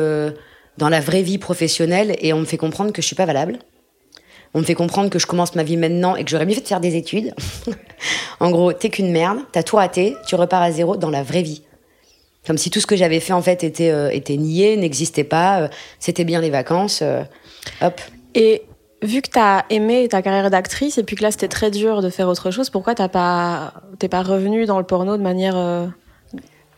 dans 0.79 0.89
la 0.89 1.01
vraie 1.01 1.23
vie 1.23 1.39
professionnelle 1.39 2.17
et 2.21 2.33
on 2.33 2.41
me 2.41 2.45
fait 2.45 2.57
comprendre 2.57 2.93
que 2.93 3.03
je 3.03 3.07
suis 3.07 3.17
pas 3.17 3.27
valable 3.27 3.59
on 4.53 4.59
me 4.59 4.65
fait 4.65 4.75
comprendre 4.75 5.11
que 5.11 5.21
je 5.21 5.29
commence 5.29 5.55
ma 5.55 5.63
vie 5.63 5.77
maintenant 5.77 6.17
et 6.17 6.25
que 6.25 6.31
j'aurais 6.31 6.45
mieux 6.45 6.55
fait 6.55 6.63
de 6.63 6.67
faire 6.67 6.81
des 6.81 6.97
études. 6.97 7.33
en 8.41 8.51
gros, 8.51 8.73
t'es 8.73 8.91
qu'une 8.91 9.13
merde, 9.13 9.39
t'as 9.53 9.63
tout 9.63 9.77
raté, 9.77 10.17
tu 10.27 10.35
repars 10.35 10.61
à 10.61 10.73
zéro 10.73 10.97
dans 10.97 11.09
la 11.09 11.23
vraie 11.23 11.43
vie. 11.43 11.63
Comme 12.45 12.59
si 12.59 12.69
tout 12.69 12.81
ce 12.81 12.87
que 12.89 12.97
j'avais 12.97 13.21
fait 13.21 13.33
en 13.33 13.43
fait 13.43 13.63
était, 13.63 13.93
était 14.13 14.37
nié, 14.37 14.77
n'existait 14.77 15.23
pas, 15.23 15.71
c'était 16.01 16.25
bien 16.25 16.41
les 16.41 16.51
vacances. 16.51 17.05
Hop. 17.81 18.01
Et 18.35 18.63
vu 19.03 19.23
que 19.23 19.31
t'as 19.31 19.65
aimé 19.71 20.09
ta 20.09 20.23
carrière 20.23 20.51
d'actrice 20.51 20.99
et 20.99 21.03
puis 21.03 21.17
que 21.17 21.23
là 21.23 21.31
c'était 21.31 21.49
très 21.49 21.71
dur 21.71 22.03
de 22.03 22.11
faire 22.11 22.29
autre 22.29 22.51
chose, 22.51 22.71
pourquoi 22.71 22.95
t'as 22.95 23.09
pas 23.09 23.75
t'es 23.99 24.09
pas 24.09 24.23
revenu 24.23 24.67
dans 24.67 24.79
le 24.79 24.85
porno 24.85 25.17
de 25.17 25.23
manière 25.23 25.91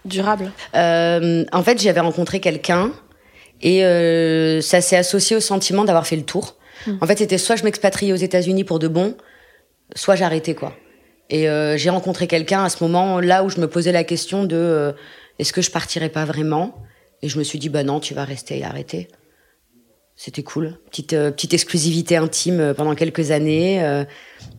durable? 0.04 0.52
En 0.74 1.62
fait, 1.62 1.80
j'avais 1.80 2.00
rencontré 2.00 2.40
quelqu'un 2.40 2.92
et 3.60 3.80
ça 4.62 4.80
s'est 4.80 4.96
associé 4.96 5.36
au 5.36 5.40
sentiment 5.40 5.84
d'avoir 5.84 6.06
fait 6.06 6.16
le 6.16 6.24
tour. 6.24 6.56
En 7.00 7.06
fait, 7.06 7.18
c'était 7.18 7.38
soit 7.38 7.56
je 7.56 7.64
m'expatriais 7.64 8.12
aux 8.12 8.16
États-Unis 8.16 8.64
pour 8.64 8.78
de 8.78 8.88
bon, 8.88 9.16
soit 9.94 10.16
j'arrêtais 10.16 10.54
quoi. 10.54 10.72
Et 11.30 11.48
euh, 11.48 11.76
j'ai 11.76 11.90
rencontré 11.90 12.26
quelqu'un 12.26 12.64
à 12.64 12.68
ce 12.68 12.84
moment-là 12.84 13.44
où 13.44 13.48
je 13.48 13.58
me 13.60 13.66
posais 13.66 13.92
la 13.92 14.04
question 14.04 14.44
de 14.44 14.56
euh, 14.56 14.92
est-ce 15.38 15.52
que 15.52 15.62
je 15.62 15.70
partirais 15.70 16.10
pas 16.10 16.24
vraiment? 16.24 16.74
Et 17.22 17.28
je 17.28 17.38
me 17.38 17.44
suis 17.44 17.58
dit 17.58 17.68
bah 17.68 17.84
non, 17.84 18.00
tu 18.00 18.14
vas 18.14 18.24
rester 18.24 18.58
et 18.58 18.64
arrêter. 18.64 19.08
C'était 20.16 20.42
cool, 20.42 20.78
petite 20.90 21.14
euh, 21.14 21.30
petite 21.30 21.54
exclusivité 21.54 22.16
intime 22.16 22.74
pendant 22.76 22.94
quelques 22.94 23.30
années, 23.30 24.04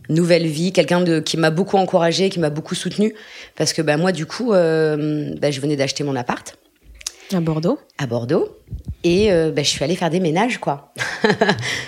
nouvelle 0.08 0.46
vie, 0.46 0.72
quelqu'un 0.72 1.00
de 1.00 1.20
qui 1.20 1.36
m'a 1.36 1.50
beaucoup 1.50 1.76
encouragé, 1.76 2.28
qui 2.28 2.40
m'a 2.40 2.50
beaucoup 2.50 2.74
soutenu 2.74 3.14
parce 3.56 3.72
que 3.72 3.82
bah 3.82 3.96
moi 3.96 4.12
du 4.12 4.26
coup, 4.26 4.50
bah, 4.50 5.50
je 5.50 5.60
venais 5.60 5.76
d'acheter 5.76 6.04
mon 6.04 6.16
appart. 6.16 6.56
À 7.32 7.40
Bordeaux. 7.40 7.78
À 7.98 8.06
Bordeaux. 8.06 8.48
Et 9.02 9.32
euh, 9.32 9.50
bah, 9.50 9.62
je 9.62 9.68
suis 9.68 9.82
allée 9.82 9.96
faire 9.96 10.10
des 10.10 10.20
ménages, 10.20 10.58
quoi. 10.58 10.92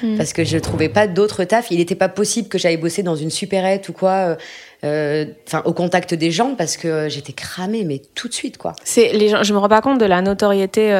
Hmm. 0.02 0.16
Parce 0.16 0.32
que 0.32 0.44
je 0.44 0.58
trouvais 0.58 0.88
pas 0.88 1.06
d'autres 1.06 1.44
taf. 1.44 1.70
Il 1.70 1.78
n'était 1.78 1.94
pas 1.94 2.08
possible 2.08 2.48
que 2.48 2.58
j'aille 2.58 2.76
bosser 2.76 3.02
dans 3.02 3.16
une 3.16 3.30
supérette 3.30 3.88
ou 3.88 3.92
quoi, 3.92 4.10
euh, 4.10 4.36
euh, 4.84 5.26
enfin 5.46 5.62
au 5.64 5.72
contact 5.72 6.14
des 6.14 6.30
gens, 6.30 6.54
parce 6.54 6.76
que 6.76 7.08
j'étais 7.08 7.32
cramée, 7.32 7.84
mais 7.84 8.02
tout 8.14 8.28
de 8.28 8.34
suite, 8.34 8.58
quoi. 8.58 8.74
C'est 8.84 9.12
les 9.12 9.28
gens. 9.28 9.42
Je 9.42 9.52
me 9.52 9.58
rends 9.58 9.68
pas 9.68 9.80
compte 9.80 9.98
de 9.98 10.04
la 10.04 10.20
notoriété. 10.20 10.90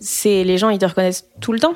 C'est 0.00 0.44
les 0.44 0.58
gens, 0.58 0.70
ils 0.70 0.78
te 0.78 0.86
reconnaissent 0.86 1.26
tout 1.40 1.52
le 1.52 1.60
temps. 1.60 1.74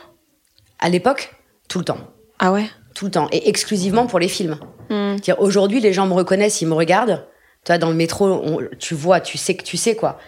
À 0.78 0.88
l'époque, 0.88 1.34
tout 1.68 1.78
le 1.78 1.84
temps. 1.84 1.98
Ah 2.38 2.52
ouais? 2.52 2.66
Tout 2.94 3.06
le 3.06 3.10
temps, 3.10 3.28
et 3.32 3.48
exclusivement 3.48 4.06
pour 4.06 4.18
les 4.18 4.28
films. 4.28 4.58
Hmm. 4.90 5.16
Aujourd'hui, 5.38 5.80
les 5.80 5.92
gens 5.92 6.06
me 6.06 6.12
reconnaissent, 6.12 6.60
ils 6.60 6.68
me 6.68 6.74
regardent. 6.74 7.26
Toi, 7.64 7.78
dans 7.78 7.88
le 7.88 7.94
métro, 7.94 8.60
tu 8.78 8.94
vois, 8.94 9.20
tu 9.20 9.38
sais 9.38 9.54
que 9.54 9.62
tu 9.62 9.76
sais 9.76 9.94
quoi. 9.94 10.18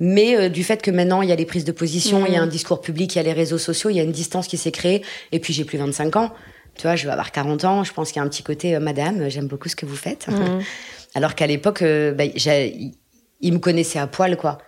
Mais 0.00 0.36
euh, 0.36 0.48
du 0.48 0.64
fait 0.64 0.82
que 0.82 0.90
maintenant, 0.90 1.22
il 1.22 1.28
y 1.28 1.32
a 1.32 1.36
les 1.36 1.44
prises 1.44 1.64
de 1.64 1.72
position, 1.72 2.26
il 2.26 2.32
y 2.32 2.36
a 2.36 2.42
un 2.42 2.46
discours 2.46 2.80
public, 2.80 3.14
il 3.14 3.18
y 3.18 3.20
a 3.20 3.24
les 3.24 3.32
réseaux 3.32 3.58
sociaux, 3.58 3.90
il 3.90 3.96
y 3.96 4.00
a 4.00 4.02
une 4.02 4.12
distance 4.12 4.46
qui 4.46 4.56
s'est 4.56 4.72
créée. 4.72 5.02
Et 5.32 5.38
puis, 5.38 5.52
j'ai 5.52 5.64
plus 5.64 5.78
25 5.78 6.16
ans. 6.16 6.32
Tu 6.76 6.82
vois, 6.82 6.96
je 6.96 7.04
vais 7.04 7.12
avoir 7.12 7.30
40 7.30 7.64
ans. 7.64 7.84
Je 7.84 7.92
pense 7.92 8.08
qu'il 8.08 8.20
y 8.20 8.22
a 8.22 8.24
un 8.24 8.28
petit 8.28 8.42
côté, 8.42 8.74
euh, 8.74 8.80
madame, 8.80 9.28
j'aime 9.28 9.46
beaucoup 9.46 9.68
ce 9.68 9.76
que 9.76 9.86
vous 9.86 9.96
faites. 9.96 10.26
Alors 11.14 11.34
qu'à 11.34 11.46
l'époque, 11.46 11.82
euh, 11.82 12.12
bah, 12.12 12.24
ils 12.24 13.52
me 13.52 13.58
connaissaient 13.58 14.00
à 14.00 14.06
poil, 14.06 14.36
quoi. 14.36 14.58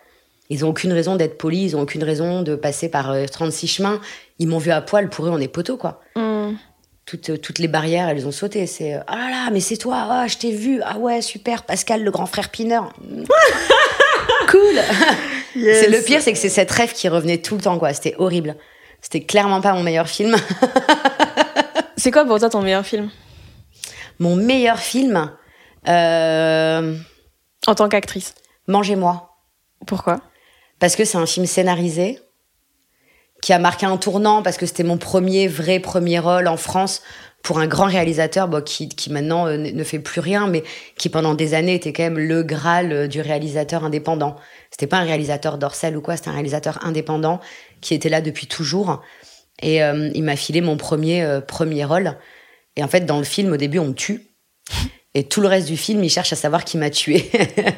Ils 0.51 0.65
ont 0.65 0.69
aucune 0.69 0.93
raison 0.93 1.17
d'être 1.17 1.39
polis, 1.39 1.73
ils 1.73 1.77
ont 1.77 1.83
aucune 1.83 2.05
raison 2.05 2.43
de 2.43 2.55
passer 2.55 2.89
par 2.89 3.15
36 3.31 3.67
chemins. 3.67 4.01
Ils 4.39 4.49
m'ont 4.49 4.59
vu 4.59 4.71
à 4.71 4.81
poil, 4.81 5.09
pour 5.09 5.27
eux, 5.27 5.31
on 5.31 5.39
est 5.39 5.49
poteaux, 5.49 5.77
quoi. 5.77 6.01
Mm. 6.15 6.53
Toutes, 7.05 7.41
toutes, 7.41 7.59
les 7.61 7.69
barrières, 7.69 8.09
elles 8.09 8.27
ont 8.27 8.33
sauté. 8.33 8.67
C'est 8.67 8.95
ah 9.07 9.17
là 9.17 9.31
là, 9.31 9.51
mais 9.53 9.61
c'est 9.61 9.77
toi, 9.77 10.07
ah, 10.11 10.27
je 10.27 10.39
t'ai 10.39 10.53
vu, 10.53 10.81
ah 10.85 10.99
ouais, 10.99 11.23
super, 11.23 11.63
Pascal, 11.63 12.03
le 12.03 12.11
grand 12.11 12.27
frère 12.27 12.49
Pineur. 12.49 12.93
cool. 14.49 14.81
C'est 15.55 15.89
le 15.89 16.05
pire, 16.05 16.21
c'est 16.21 16.33
que 16.33 16.39
c'est 16.39 16.49
cette 16.49 16.71
rêve 16.71 16.93
qui 16.93 17.09
revenait 17.09 17.39
tout 17.39 17.57
le 17.57 17.63
temps, 17.63 17.79
quoi. 17.79 17.93
C'était 17.93 18.15
horrible. 18.19 18.57
C'était 19.01 19.23
clairement 19.23 19.61
pas 19.61 19.73
mon 19.73 19.83
meilleur 19.83 20.09
film. 20.09 20.37
c'est 21.97 22.11
quoi 22.11 22.25
pour 22.25 22.39
toi 22.39 22.51
ton 22.51 22.63
meilleur 22.63 22.85
film? 22.85 23.11
Mon 24.19 24.35
meilleur 24.35 24.79
film 24.79 25.31
euh, 25.89 26.97
En 27.67 27.75
tant 27.75 27.89
qu'actrice 27.89 28.35
Mangez-moi. 28.67 29.37
Pourquoi? 29.87 30.21
Parce 30.79 30.97
que 30.97 31.05
c'est 31.05 31.19
un 31.19 31.27
film 31.27 31.47
scénarisé 31.47 32.21
qui 33.43 33.53
a 33.53 33.59
marqué 33.59 33.87
un 33.87 33.97
tournant 33.97 34.43
parce 34.43 34.57
que 34.57 34.67
c'était 34.67 34.83
mon 34.83 34.99
premier 34.99 35.47
vrai 35.49 35.79
premier 35.79 36.19
rôle 36.19 36.49
en 36.49 36.57
France 36.57 37.03
pour 37.43 37.61
un 37.61 37.69
grand 37.69 37.85
réalisateur 37.85 38.51
qui 38.65 38.91
maintenant 39.11 39.47
euh, 39.47 39.57
ne 39.57 39.85
fait 39.85 40.01
plus 40.01 40.21
rien, 40.21 40.49
mais 40.49 40.65
qui 40.99 41.09
pendant 41.09 41.35
des 41.35 41.55
années 41.55 41.75
était 41.75 41.93
quand 41.93 42.03
même 42.03 42.19
le 42.19 42.43
graal 42.43 42.93
euh, 42.93 43.07
du 43.07 43.21
réalisateur 43.21 43.85
indépendant. 43.85 44.35
C'était 44.73 44.89
pas 44.89 44.97
un 44.97 45.05
réalisateur 45.05 45.57
d'Orcel 45.57 45.97
ou 45.97 46.01
quoi, 46.01 46.17
c'était 46.17 46.31
un 46.31 46.33
réalisateur 46.33 46.85
indépendant 46.85 47.41
qui 47.81 47.95
était 47.95 48.09
là 48.09 48.21
depuis 48.21 48.49
toujours. 48.49 49.01
Et 49.63 49.83
euh, 49.85 50.11
il 50.15 50.25
m'a 50.25 50.35
filé 50.35 50.61
mon 50.61 50.77
premier 50.77 51.41
premier 51.47 51.85
rôle. 51.85 52.19
Et 52.75 52.83
en 52.83 52.89
fait, 52.89 53.07
dans 53.07 53.19
le 53.19 53.25
film, 53.25 53.53
au 53.53 53.57
début, 53.57 53.79
on 53.79 53.87
me 53.87 53.95
tue. 53.95 54.27
Et 55.17 55.25
tout 55.25 55.41
le 55.41 55.49
reste 55.49 55.67
du 55.67 55.79
film, 55.79 56.05
il 56.05 56.11
cherche 56.11 56.35
à 56.35 56.37
savoir 56.37 56.63
qui 56.63 56.77
m'a 56.77 56.91
tué, 56.91 57.31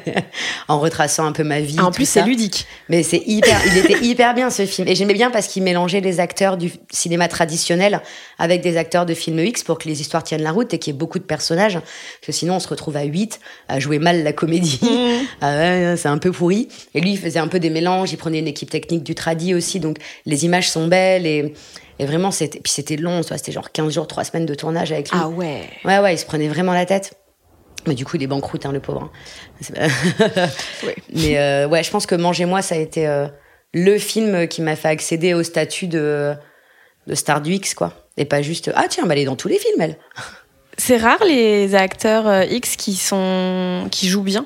en 0.67 0.77
retraçant 0.77 1.23
un 1.25 1.31
peu 1.31 1.45
ma 1.45 1.61
vie. 1.61 1.77
Ah, 1.79 1.85
en 1.85 1.91
plus, 1.91 2.03
c'est 2.03 2.25
ludique. 2.25 2.67
Mais 2.89 3.01
c'est 3.01 3.23
hyper, 3.25 3.57
il 3.65 3.77
était 3.77 4.05
hyper 4.05 4.33
bien 4.33 4.49
ce 4.49 4.65
film. 4.65 4.89
Et 4.89 4.95
j'aimais 4.95 5.13
bien 5.13 5.31
parce 5.31 5.47
qu'il 5.47 5.63
mélangeait 5.63 6.01
les 6.01 6.19
acteurs 6.19 6.57
du 6.57 6.69
cinéma 6.91 7.29
traditionnel 7.29 8.01
avec 8.39 8.59
des 8.59 8.75
acteurs 8.75 9.05
de 9.05 9.13
film 9.13 9.39
X 9.39 9.63
pour 9.63 9.77
que 9.77 9.87
les 9.87 10.01
histoires 10.01 10.21
tiennent 10.21 10.43
la 10.43 10.51
route 10.51 10.73
et 10.73 10.79
qu'il 10.79 10.91
y 10.91 10.95
ait 10.97 10.99
beaucoup 10.99 11.17
de 11.17 11.23
personnages. 11.23 11.75
Parce 11.75 12.25
que 12.25 12.31
sinon, 12.33 12.55
on 12.55 12.59
se 12.59 12.67
retrouve 12.67 12.97
à 12.97 13.03
8 13.03 13.39
à 13.69 13.79
jouer 13.79 13.99
mal 13.99 14.21
la 14.21 14.33
comédie. 14.33 14.81
Mmh. 14.81 15.25
Ah 15.41 15.95
c'est 15.95 16.09
un 16.09 16.17
peu 16.17 16.33
pourri. 16.33 16.67
Et 16.93 16.99
lui, 16.99 17.11
il 17.11 17.17
faisait 17.17 17.39
un 17.39 17.47
peu 17.47 17.61
des 17.61 17.69
mélanges. 17.69 18.11
Il 18.11 18.17
prenait 18.17 18.39
une 18.39 18.47
équipe 18.47 18.69
technique 18.69 19.03
du 19.03 19.15
tradi 19.15 19.53
aussi. 19.53 19.79
Donc, 19.79 19.95
les 20.25 20.43
images 20.43 20.69
sont 20.69 20.87
belles 20.87 21.25
et, 21.25 21.53
et 21.99 22.05
vraiment, 22.05 22.31
c'était, 22.31 22.59
puis 22.59 22.73
c'était 22.73 22.97
long. 22.97 23.21
C'était 23.23 23.53
genre 23.53 23.71
15 23.71 23.93
jours, 23.93 24.07
3 24.07 24.25
semaines 24.25 24.45
de 24.45 24.55
tournage 24.55 24.91
avec 24.91 25.09
lui. 25.09 25.19
Ah 25.21 25.29
ouais. 25.29 25.69
Ouais, 25.85 25.99
ouais, 25.99 26.15
il 26.15 26.17
se 26.17 26.25
prenait 26.25 26.49
vraiment 26.49 26.73
la 26.73 26.85
tête. 26.85 27.13
Mais 27.87 27.95
du 27.95 28.05
coup, 28.05 28.17
il 28.17 28.23
est 28.23 28.27
banqueroute, 28.27 28.65
hein, 28.65 28.71
le 28.71 28.79
pauvre. 28.79 29.09
Hein. 29.71 29.71
Mais 31.13 31.37
euh, 31.37 31.67
ouais, 31.67 31.83
je 31.83 31.91
pense 31.91 32.05
que 32.05 32.15
Mangez-moi, 32.15 32.61
ça 32.61 32.75
a 32.75 32.77
été 32.77 33.07
euh, 33.07 33.27
le 33.73 33.97
film 33.97 34.47
qui 34.47 34.61
m'a 34.61 34.75
fait 34.75 34.89
accéder 34.89 35.33
au 35.33 35.43
statut 35.43 35.87
de, 35.87 36.33
de 37.07 37.15
star 37.15 37.41
du 37.41 37.53
X, 37.53 37.73
quoi. 37.73 37.93
Et 38.17 38.25
pas 38.25 38.41
juste, 38.41 38.71
ah 38.75 38.85
tiens, 38.89 39.05
bah, 39.05 39.13
elle 39.13 39.21
est 39.21 39.25
dans 39.25 39.35
tous 39.35 39.47
les 39.47 39.59
films, 39.59 39.81
elle. 39.81 39.97
C'est 40.77 40.97
rare 40.97 41.23
les 41.25 41.75
acteurs 41.75 42.25
euh, 42.27 42.45
X 42.45 42.77
qui, 42.77 42.95
sont... 42.95 43.87
qui 43.91 44.07
jouent 44.07 44.23
bien 44.23 44.45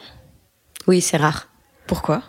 Oui, 0.87 0.99
c'est 0.99 1.17
rare. 1.17 1.47
Pourquoi? 1.85 2.23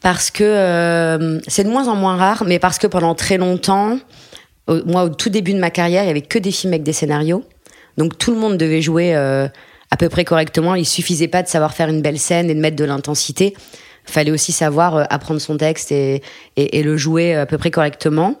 Parce 0.00 0.32
que 0.32 1.40
c'est 1.46 1.64
de 1.64 1.68
moins 1.70 1.86
en 1.86 1.94
moins 1.94 2.16
rare, 2.16 2.42
mais 2.44 2.58
parce 2.58 2.78
que 2.78 2.86
pendant 2.86 3.14
très 3.14 3.38
longtemps, 3.38 3.98
moi, 4.68 5.04
au 5.04 5.08
tout 5.08 5.30
début 5.30 5.54
de 5.54 5.58
ma 5.58 5.70
carrière, 5.70 6.02
il 6.02 6.08
y 6.08 6.10
avait 6.10 6.20
que 6.20 6.38
des 6.38 6.50
films 6.50 6.72
avec 6.72 6.82
des 6.82 6.92
scénarios. 6.92 7.44
Donc 7.96 8.18
tout 8.18 8.32
le 8.32 8.38
monde 8.38 8.56
devait 8.56 8.82
jouer 8.82 9.14
euh, 9.14 9.48
à 9.90 9.96
peu 9.96 10.08
près 10.08 10.24
correctement. 10.24 10.74
Il 10.74 10.86
suffisait 10.86 11.28
pas 11.28 11.42
de 11.42 11.48
savoir 11.48 11.74
faire 11.74 11.88
une 11.88 12.02
belle 12.02 12.18
scène 12.18 12.50
et 12.50 12.54
de 12.54 12.60
mettre 12.60 12.76
de 12.76 12.84
l'intensité. 12.84 13.54
Fallait 14.06 14.30
aussi 14.30 14.52
savoir 14.52 14.96
euh, 14.96 15.04
apprendre 15.08 15.40
son 15.40 15.56
texte 15.56 15.90
et, 15.90 16.22
et, 16.56 16.82
le 16.82 16.96
jouer 16.96 17.34
à 17.34 17.46
peu 17.46 17.56
près 17.56 17.70
correctement. 17.70 18.38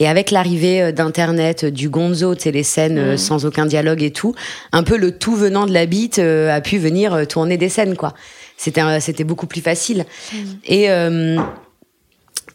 Et 0.00 0.08
avec 0.08 0.32
l'arrivée 0.32 0.82
euh, 0.82 0.92
d'Internet, 0.92 1.64
du 1.64 1.88
gonzo, 1.88 2.34
les 2.44 2.62
scènes 2.62 3.12
mmh. 3.12 3.16
sans 3.16 3.44
aucun 3.46 3.66
dialogue 3.66 4.02
et 4.02 4.10
tout, 4.10 4.34
un 4.72 4.82
peu 4.82 4.96
le 4.96 5.16
tout 5.16 5.36
venant 5.36 5.66
de 5.66 5.72
la 5.72 5.86
bite 5.86 6.18
a 6.18 6.60
pu 6.60 6.78
venir 6.78 7.28
tourner 7.28 7.56
des 7.56 7.68
scènes, 7.68 7.96
quoi. 7.96 8.14
C'était, 8.56 9.00
c'était 9.00 9.24
beaucoup 9.24 9.46
plus 9.46 9.60
facile. 9.60 10.04
Mmh. 10.32 10.36
Et 10.66 10.88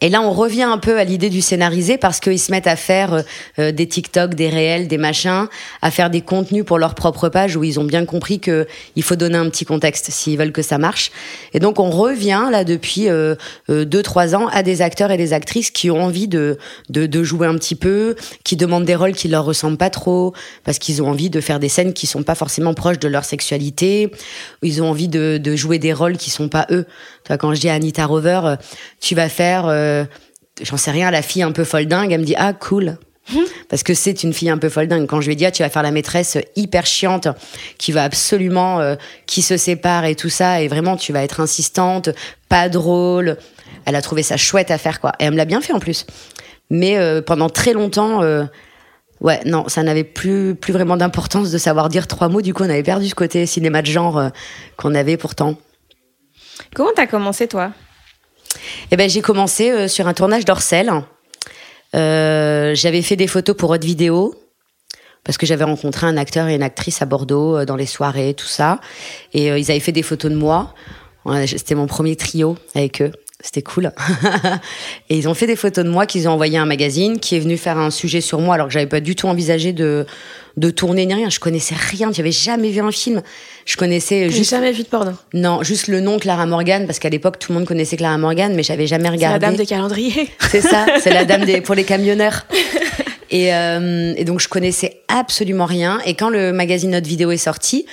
et 0.01 0.09
là, 0.09 0.21
on 0.21 0.31
revient 0.31 0.63
un 0.63 0.77
peu 0.77 0.97
à 0.97 1.03
l'idée 1.03 1.29
du 1.29 1.41
scénarisé 1.41 1.97
parce 1.97 2.19
qu'ils 2.19 2.39
se 2.39 2.51
mettent 2.51 2.67
à 2.67 2.77
faire 2.77 3.13
euh, 3.13 3.21
euh, 3.59 3.71
des 3.71 3.87
TikTok, 3.87 4.33
des 4.33 4.47
réels, 4.47 4.87
des 4.87 4.97
machins, 4.97 5.47
à 5.81 5.91
faire 5.91 6.09
des 6.09 6.21
contenus 6.21 6.63
pour 6.63 6.77
leur 6.77 6.95
propre 6.95 7.27
page 7.27 7.57
où 7.57 7.63
ils 7.65 7.79
ont 7.79 7.83
bien 7.83 8.05
compris 8.05 8.39
que 8.39 8.65
il 8.95 9.03
faut 9.03 9.17
donner 9.17 9.37
un 9.37 9.49
petit 9.49 9.65
contexte 9.65 10.09
s'ils 10.09 10.37
veulent 10.37 10.53
que 10.53 10.61
ça 10.61 10.77
marche. 10.77 11.11
Et 11.53 11.59
donc, 11.59 11.79
on 11.79 11.89
revient 11.89 12.47
là 12.49 12.63
depuis 12.63 13.09
euh, 13.09 13.35
euh 13.69 13.85
deux 13.85 14.03
trois 14.03 14.35
ans 14.35 14.47
à 14.47 14.63
des 14.63 14.81
acteurs 14.81 15.11
et 15.11 15.17
des 15.17 15.33
actrices 15.33 15.71
qui 15.71 15.91
ont 15.91 16.01
envie 16.01 16.27
de, 16.27 16.57
de, 16.89 17.05
de 17.05 17.23
jouer 17.23 17.47
un 17.47 17.55
petit 17.55 17.75
peu, 17.75 18.15
qui 18.43 18.55
demandent 18.55 18.85
des 18.85 18.95
rôles 18.95 19.13
qui 19.13 19.27
leur 19.27 19.43
ressemblent 19.43 19.77
pas 19.77 19.89
trop 19.89 20.33
parce 20.63 20.79
qu'ils 20.79 21.01
ont 21.01 21.09
envie 21.09 21.29
de 21.29 21.41
faire 21.41 21.59
des 21.59 21.69
scènes 21.69 21.93
qui 21.93 22.07
sont 22.07 22.23
pas 22.23 22.35
forcément 22.35 22.73
proches 22.73 22.99
de 22.99 23.07
leur 23.07 23.25
sexualité. 23.25 24.11
Ils 24.61 24.81
ont 24.81 24.89
envie 24.89 25.09
de, 25.09 25.39
de 25.41 25.55
jouer 25.55 25.79
des 25.79 25.91
rôles 25.91 26.17
qui 26.17 26.29
sont 26.29 26.47
pas 26.47 26.67
eux. 26.71 26.85
Quand 27.37 27.53
je 27.53 27.59
dis 27.59 27.69
à 27.69 27.73
Anita 27.73 28.05
Rover, 28.05 28.55
tu 28.99 29.15
vas 29.15 29.29
faire 29.29 29.67
euh, 29.67 30.05
j'en 30.61 30.77
sais 30.77 30.91
rien, 30.91 31.11
la 31.11 31.21
fille 31.21 31.43
un 31.43 31.51
peu 31.51 31.63
folle 31.63 31.85
dingue, 31.85 32.11
elle 32.11 32.21
me 32.21 32.25
dit 32.25 32.35
ah 32.37 32.53
cool. 32.53 32.97
Parce 33.69 33.83
que 33.83 33.93
c'est 33.93 34.23
une 34.23 34.33
fille 34.33 34.49
un 34.49 34.57
peu 34.57 34.69
folle 34.69 34.87
dingue. 34.87 35.05
Quand 35.05 35.21
je 35.21 35.27
lui 35.27 35.33
ai 35.33 35.35
dit, 35.35 35.45
ah, 35.45 35.51
tu 35.51 35.61
vas 35.61 35.69
faire 35.69 35.83
la 35.83 35.91
maîtresse 35.91 36.39
hyper 36.55 36.87
chiante, 36.87 37.27
qui 37.77 37.91
va 37.91 38.03
absolument, 38.03 38.79
euh, 38.79 38.95
qui 39.27 39.43
se 39.43 39.55
sépare 39.55 40.05
et 40.05 40.15
tout 40.15 40.29
ça, 40.29 40.63
et 40.63 40.67
vraiment, 40.67 40.97
tu 40.97 41.13
vas 41.13 41.21
être 41.21 41.39
insistante, 41.39 42.09
pas 42.47 42.69
drôle. 42.69 43.37
Elle 43.85 43.95
a 43.95 44.01
trouvé 44.01 44.23
ça 44.23 44.35
chouette 44.35 44.71
à 44.71 44.79
faire, 44.79 44.99
quoi. 44.99 45.11
Et 45.19 45.25
elle 45.25 45.31
me 45.33 45.37
l'a 45.37 45.45
bien 45.45 45.61
fait 45.61 45.73
en 45.73 45.79
plus. 45.79 46.07
Mais 46.71 46.97
euh, 46.97 47.21
pendant 47.21 47.49
très 47.49 47.73
longtemps, 47.73 48.23
ouais, 49.21 49.41
non, 49.45 49.67
ça 49.67 49.83
n'avait 49.83 50.03
plus, 50.03 50.55
plus 50.55 50.73
vraiment 50.73 50.97
d'importance 50.97 51.51
de 51.51 51.57
savoir 51.59 51.89
dire 51.89 52.07
trois 52.07 52.29
mots. 52.29 52.41
Du 52.41 52.55
coup, 52.55 52.63
on 52.63 52.69
avait 52.69 52.81
perdu 52.81 53.09
ce 53.09 53.15
côté 53.15 53.45
cinéma 53.45 53.83
de 53.83 53.87
genre 53.87 54.31
qu'on 54.75 54.95
avait 54.95 55.17
pourtant. 55.17 55.55
Comment 56.75 56.91
t'as 56.95 57.07
commencé, 57.07 57.47
toi? 57.47 57.71
Eh 58.91 58.97
ben, 58.97 59.09
j'ai 59.09 59.21
commencé 59.21 59.71
euh, 59.71 59.87
sur 59.87 60.07
un 60.07 60.13
tournage 60.13 60.45
d'Orcel. 60.45 60.91
Euh, 61.95 62.75
j'avais 62.75 63.01
fait 63.01 63.15
des 63.15 63.27
photos 63.27 63.55
pour 63.55 63.69
Haute 63.71 63.83
Vidéo 63.83 64.35
parce 65.23 65.37
que 65.37 65.45
j'avais 65.45 65.63
rencontré 65.63 66.07
un 66.07 66.17
acteur 66.17 66.47
et 66.47 66.55
une 66.55 66.63
actrice 66.63 67.01
à 67.01 67.05
Bordeaux 67.05 67.57
euh, 67.57 67.65
dans 67.65 67.75
les 67.75 67.85
soirées, 67.85 68.33
tout 68.33 68.45
ça. 68.45 68.79
Et 69.33 69.47
ils 69.47 69.71
avaient 69.71 69.79
fait 69.79 69.91
des 69.91 70.03
photos 70.03 70.31
de 70.31 70.35
moi. 70.35 70.73
C'était 71.45 71.75
mon 71.75 71.85
premier 71.85 72.15
trio 72.15 72.57
avec 72.73 73.01
eux. 73.01 73.11
C'était 73.41 73.61
cool. 73.61 73.93
et 75.09 75.17
ils 75.17 75.29
ont 75.29 75.33
fait 75.33 75.47
des 75.47 75.55
photos 75.55 75.85
de 75.85 75.89
moi 75.89 76.05
qu'ils 76.05 76.27
ont 76.27 76.31
envoyé 76.31 76.57
à 76.57 76.61
un 76.61 76.65
magazine 76.65 77.19
qui 77.19 77.37
est 77.37 77.39
venu 77.39 77.55
faire 77.55 77.77
un 77.77 77.89
sujet 77.89 78.19
sur 78.19 78.39
moi 78.41 78.55
alors 78.55 78.67
que 78.67 78.73
j'avais 78.73 78.85
pas 78.85 78.99
du 78.99 79.15
tout 79.15 79.27
envisagé 79.27 79.71
de, 79.71 80.05
de 80.57 80.69
tourner 80.69 81.05
ni 81.05 81.13
rien. 81.13 81.29
Je 81.29 81.39
connaissais 81.39 81.75
rien. 81.75 82.11
J'avais 82.11 82.33
jamais 82.33 82.69
vu 82.69 82.81
un 82.81 82.91
film. 82.91 83.21
Je 83.65 83.77
connaissais 83.77 84.29
juste. 84.29 84.51
jamais 84.51 84.73
vu 84.73 84.83
de 84.83 84.89
porno? 84.89 85.11
Non, 85.33 85.63
juste 85.63 85.87
le 85.87 86.01
nom 86.01 86.19
Clara 86.19 86.45
Morgan 86.45 86.85
parce 86.85 86.99
qu'à 86.99 87.09
l'époque 87.09 87.39
tout 87.39 87.53
le 87.53 87.59
monde 87.59 87.67
connaissait 87.67 87.95
Clara 87.95 88.17
Morgan, 88.17 88.53
mais 88.55 88.63
j'avais 88.63 88.87
jamais 88.87 89.07
regardé. 89.07 89.35
C'est 89.35 89.39
la 89.41 89.51
dame 89.51 89.55
des 89.55 89.65
calendriers. 89.65 90.29
C'est 90.51 90.61
ça. 90.61 90.85
C'est 91.01 91.13
la 91.13 91.23
dame 91.23 91.45
des 91.45 91.61
pour 91.61 91.75
les 91.75 91.85
camionneurs. 91.85 92.45
Et, 93.31 93.53
euh, 93.53 94.13
et, 94.17 94.25
donc 94.25 94.39
je 94.39 94.47
connaissais 94.47 95.01
absolument 95.07 95.67
rien. 95.67 95.99
Et 96.03 96.15
quand 96.15 96.29
le 96.29 96.51
magazine 96.51 96.89
Notre 96.89 97.07
Vidéo 97.07 97.29
est 97.29 97.37
sorti, 97.37 97.85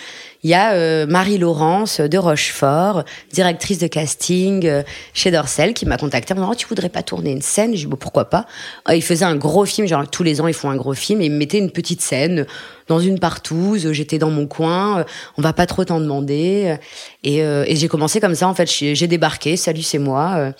il 0.42 0.50
y 0.50 0.54
a 0.54 0.72
euh, 0.72 1.06
Marie-Laurence 1.06 2.00
de 2.00 2.18
Rochefort, 2.18 3.04
directrice 3.32 3.78
de 3.78 3.86
casting 3.86 4.66
euh, 4.66 4.82
chez 5.14 5.30
Dorsel, 5.30 5.74
qui 5.74 5.86
m'a 5.86 5.96
contacté 5.96 6.32
en 6.32 6.36
me 6.36 6.40
disant 6.42 6.52
oh, 6.52 6.56
Tu 6.56 6.66
voudrais 6.66 6.88
pas 6.88 7.02
tourner 7.02 7.32
une 7.32 7.42
scène? 7.42 7.72
J'ai 7.72 7.84
dit 7.84 7.86
bon, 7.86 7.96
Pourquoi 7.96 8.26
pas? 8.26 8.46
Oh, 8.88 8.92
Il 8.92 9.02
faisait 9.02 9.24
un 9.24 9.36
gros 9.36 9.64
film, 9.64 9.86
genre 9.86 10.08
tous 10.08 10.22
les 10.22 10.40
ans 10.40 10.46
ils 10.46 10.54
font 10.54 10.70
un 10.70 10.76
gros 10.76 10.94
film, 10.94 11.20
et 11.20 11.26
ils 11.26 11.32
me 11.32 11.38
mettaient 11.38 11.58
une 11.58 11.70
petite 11.70 12.00
scène 12.00 12.46
dans 12.88 13.00
une 13.00 13.18
partouze. 13.18 13.90
J'étais 13.92 14.18
dans 14.18 14.30
mon 14.30 14.46
coin, 14.46 15.04
on 15.36 15.42
va 15.42 15.52
pas 15.52 15.66
trop 15.66 15.84
t'en 15.84 16.00
demander. 16.00 16.76
Et, 17.24 17.38
et 17.38 17.76
j'ai 17.76 17.88
commencé 17.88 18.20
comme 18.20 18.34
ça, 18.34 18.48
en 18.48 18.54
fait. 18.54 18.70
J'ai 18.70 19.06
débarqué 19.06 19.56
Salut, 19.56 19.82
c'est 19.82 19.98
moi. 19.98 20.52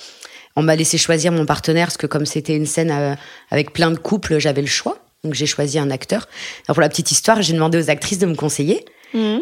On 0.56 0.62
m'a 0.62 0.74
laissé 0.74 0.98
choisir 0.98 1.32
mon 1.32 1.46
partenaire 1.46 1.86
parce 1.86 1.96
que 1.98 2.06
comme 2.06 2.26
c'était 2.26 2.56
une 2.56 2.66
scène 2.66 3.16
avec 3.50 3.72
plein 3.72 3.90
de 3.90 3.98
couples, 3.98 4.38
j'avais 4.38 4.62
le 4.62 4.66
choix. 4.66 4.98
Donc 5.26 5.34
j'ai 5.34 5.46
choisi 5.46 5.78
un 5.78 5.90
acteur. 5.90 6.28
Alors 6.66 6.74
pour 6.74 6.80
la 6.80 6.88
petite 6.88 7.10
histoire, 7.10 7.42
j'ai 7.42 7.52
demandé 7.52 7.78
aux 7.78 7.90
actrices 7.90 8.18
de 8.18 8.26
me 8.26 8.34
conseiller. 8.34 8.84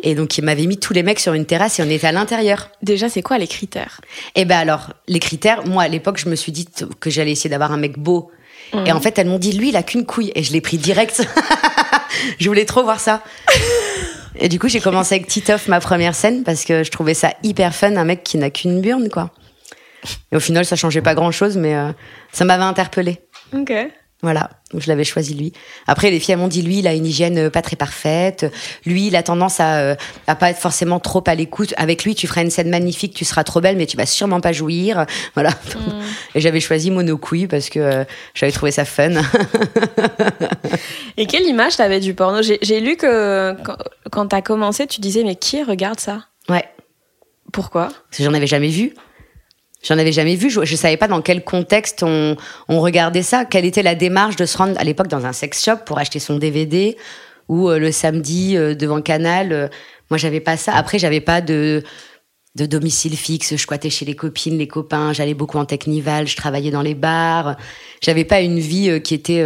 Et 0.03 0.15
donc, 0.15 0.39
il 0.39 0.45
m'avait 0.45 0.67
mis 0.67 0.79
tous 0.79 0.93
les 0.93 1.03
mecs 1.03 1.21
sur 1.21 1.33
une 1.33 1.47
terrasse 1.47 1.79
et 1.79 1.83
on 1.83 1.91
était 1.91 2.07
à 2.07 2.13
l'intérieur. 2.13 2.71
Déjà, 2.83 3.09
c'est 3.09 3.23
quoi 3.23 3.39
les 3.39 3.47
critères? 3.47 4.01
Eh 4.35 4.45
ben 4.45 4.59
alors, 4.59 4.93
les 5.09 5.19
critères, 5.19 5.67
moi, 5.67 5.83
à 5.83 5.89
l'époque, 5.89 6.19
je 6.19 6.29
me 6.29 6.37
suis 6.37 6.53
dit 6.53 6.69
que 7.01 7.11
j'allais 7.11 7.33
essayer 7.33 7.51
d'avoir 7.51 7.73
un 7.73 7.77
mec 7.77 7.99
beau. 7.99 8.31
Et 8.87 8.93
en 8.93 9.01
fait, 9.01 9.19
elles 9.19 9.29
m'ont 9.29 9.39
dit, 9.39 9.53
lui, 9.53 9.69
il 9.69 9.77
a 9.77 9.83
qu'une 9.83 10.05
couille. 10.05 10.33
Et 10.35 10.43
je 10.43 10.53
l'ai 10.53 10.61
pris 10.61 10.79
direct. 10.79 11.27
je 12.39 12.49
voulais 12.49 12.65
trop 12.65 12.83
voir 12.83 12.99
ça. 12.99 13.23
et 14.39 14.49
du 14.49 14.59
coup, 14.59 14.69
j'ai 14.69 14.81
commencé 14.81 15.15
avec 15.15 15.29
Titoff, 15.29 15.69
ma 15.69 15.81
première 15.81 16.15
scène, 16.15 16.43
parce 16.45 16.65
que 16.65 16.83
je 16.83 16.91
trouvais 16.91 17.15
ça 17.15 17.35
hyper 17.43 17.75
fun, 17.75 17.97
un 17.97 18.05
mec 18.05 18.25
qui 18.25 18.37
n'a 18.39 18.51
qu'une 18.51 18.81
burne, 18.81 19.09
quoi. 19.11 19.31
Et 20.33 20.37
au 20.37 20.41
final, 20.41 20.65
ça 20.65 20.77
changeait 20.77 21.03
pas 21.03 21.15
grand 21.15 21.31
chose, 21.31 21.57
mais 21.57 21.75
euh, 21.75 21.91
ça 22.33 22.45
m'avait 22.45 22.65
interpellée. 22.65 23.21
Ok. 23.53 23.73
Voilà, 24.25 24.49
je 24.75 24.89
l'avais 24.89 25.05
choisi 25.05 25.35
lui. 25.35 25.53
Après, 25.87 26.11
les 26.11 26.19
filles 26.19 26.37
m'ont 26.37 26.49
dit 26.49 26.63
lui, 26.63 26.79
il 26.79 26.87
a 26.87 26.95
une 26.95 27.05
hygiène 27.05 27.37
euh, 27.37 27.51
pas 27.51 27.61
très 27.61 27.77
parfaite. 27.77 28.51
Lui, 28.87 29.09
il 29.09 29.17
a 29.17 29.23
tendance 29.23 29.61
à, 29.61 29.81
euh, 29.81 29.97
à 30.27 30.35
pas 30.35 30.49
être 30.49 30.59
forcément 30.59 30.99
trop 30.99 31.23
à 31.27 31.35
l'écoute. 31.35 31.75
Avec 31.77 32.05
lui, 32.05 32.15
tu 32.15 32.27
feras 32.27 32.41
une 32.41 32.49
scène 32.49 32.71
magnifique, 32.71 33.13
tu 33.13 33.27
seras 33.27 33.45
trop 33.45 33.61
belle, 33.61 33.77
mais 33.77 33.85
tu 33.85 33.99
vas 33.99 34.07
sûrement 34.07 34.41
pas 34.41 34.53
jouir. 34.53 35.05
Voilà. 35.35 35.51
Mm. 35.51 36.03
Et 36.37 36.41
j'avais 36.41 36.61
choisi 36.61 36.91
Monocouille 36.91 37.49
parce 37.49 37.69
que 37.69 38.05
j'avais 38.35 38.53
trouvé 38.53 38.71
ça 38.71 38.85
fun. 38.85 39.11
Et 41.17 41.27
quelle 41.27 41.45
image 41.45 41.77
t'avais 41.77 42.01
du 42.01 42.15
porno? 42.15 42.41
J'ai 42.41 42.81
lu 42.81 42.97
que 42.97 43.55
quand, 43.63 43.77
quand 44.11 44.29
t'as 44.29 44.43
commencé, 44.43 44.87
tu 44.87 45.01
disais 45.01 45.25
mais 45.25 45.35
qui 45.35 45.63
regarde 45.63 45.99
ça? 45.99 46.27
Ouais. 46.49 46.65
Pourquoi? 47.53 47.87
Parce 47.87 48.19
que 48.19 48.25
j'en 48.25 48.35
avais 48.35 48.47
jamais 48.47 48.69
vu. 48.69 48.95
J'en 49.85 49.99
avais 49.99 50.13
jamais 50.13 50.35
vu. 50.35 50.51
Je, 50.51 50.61
ne 50.61 50.65
savais 50.65 50.97
pas 50.97 51.09
dans 51.09 51.21
quel 51.21 51.45
contexte 51.45 52.03
on, 52.03 52.37
on, 52.69 52.81
regardait 52.81 53.23
ça. 53.23 53.45
Quelle 53.45 53.65
était 53.65 53.83
la 53.83 53.95
démarche 53.95 54.37
de 54.37 54.47
se 54.47 54.57
rendre 54.57 54.79
à 54.79 54.85
l'époque 54.85 55.09
dans 55.09 55.27
un 55.27 55.33
sex 55.33 55.63
shop 55.63 55.79
pour 55.85 55.99
acheter 55.99 56.19
son 56.19 56.39
DVD 56.39 56.97
ou 57.49 57.69
euh, 57.69 57.79
le 57.79 57.93
samedi 57.93 58.57
euh, 58.57 58.75
devant 58.75 59.03
Canal. 59.03 59.53
Euh, 59.53 59.69
moi, 60.11 60.19
j'avais 60.19 60.41
pas 60.41 60.57
ça. 60.57 60.75
Après, 60.75 60.99
j'avais 60.99 61.21
pas 61.21 61.41
de 61.41 61.83
de 62.57 62.67
domicile 62.67 63.17
fixe. 63.17 63.51
Je 63.51 63.57
squattais 63.57 63.91
chez 63.91 64.05
les 64.05 64.15
copines, 64.15 64.57
les 64.57 64.69
copains. 64.69 65.13
J'allais 65.13 65.35
beaucoup 65.35 65.59
en 65.59 65.65
technival. 65.65 66.29
Je 66.29 66.37
travaillais 66.37 66.71
dans 66.71 66.83
les 66.83 66.95
bars. 66.95 67.57
J'avais 68.01 68.25
pas 68.25 68.41
une 68.43 68.61
vie 68.61 69.03
qui 69.03 69.13
était 69.13 69.43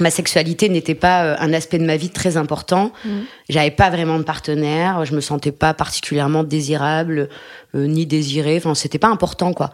ma 0.00 0.10
sexualité 0.10 0.68
n'était 0.68 0.94
pas 0.94 1.24
euh, 1.24 1.36
un 1.38 1.52
aspect 1.52 1.78
de 1.78 1.84
ma 1.84 1.96
vie 1.96 2.10
très 2.10 2.36
important. 2.36 2.92
Mmh. 3.04 3.10
J'avais 3.48 3.70
pas 3.70 3.90
vraiment 3.90 4.18
de 4.18 4.24
partenaire. 4.24 5.04
Je 5.04 5.14
me 5.14 5.20
sentais 5.20 5.52
pas 5.52 5.74
particulièrement 5.74 6.44
désirable 6.44 7.28
ni 7.74 8.06
désirée. 8.06 8.56
Enfin, 8.58 8.74
c'était 8.74 8.98
pas 8.98 9.08
important, 9.08 9.52
quoi. 9.52 9.70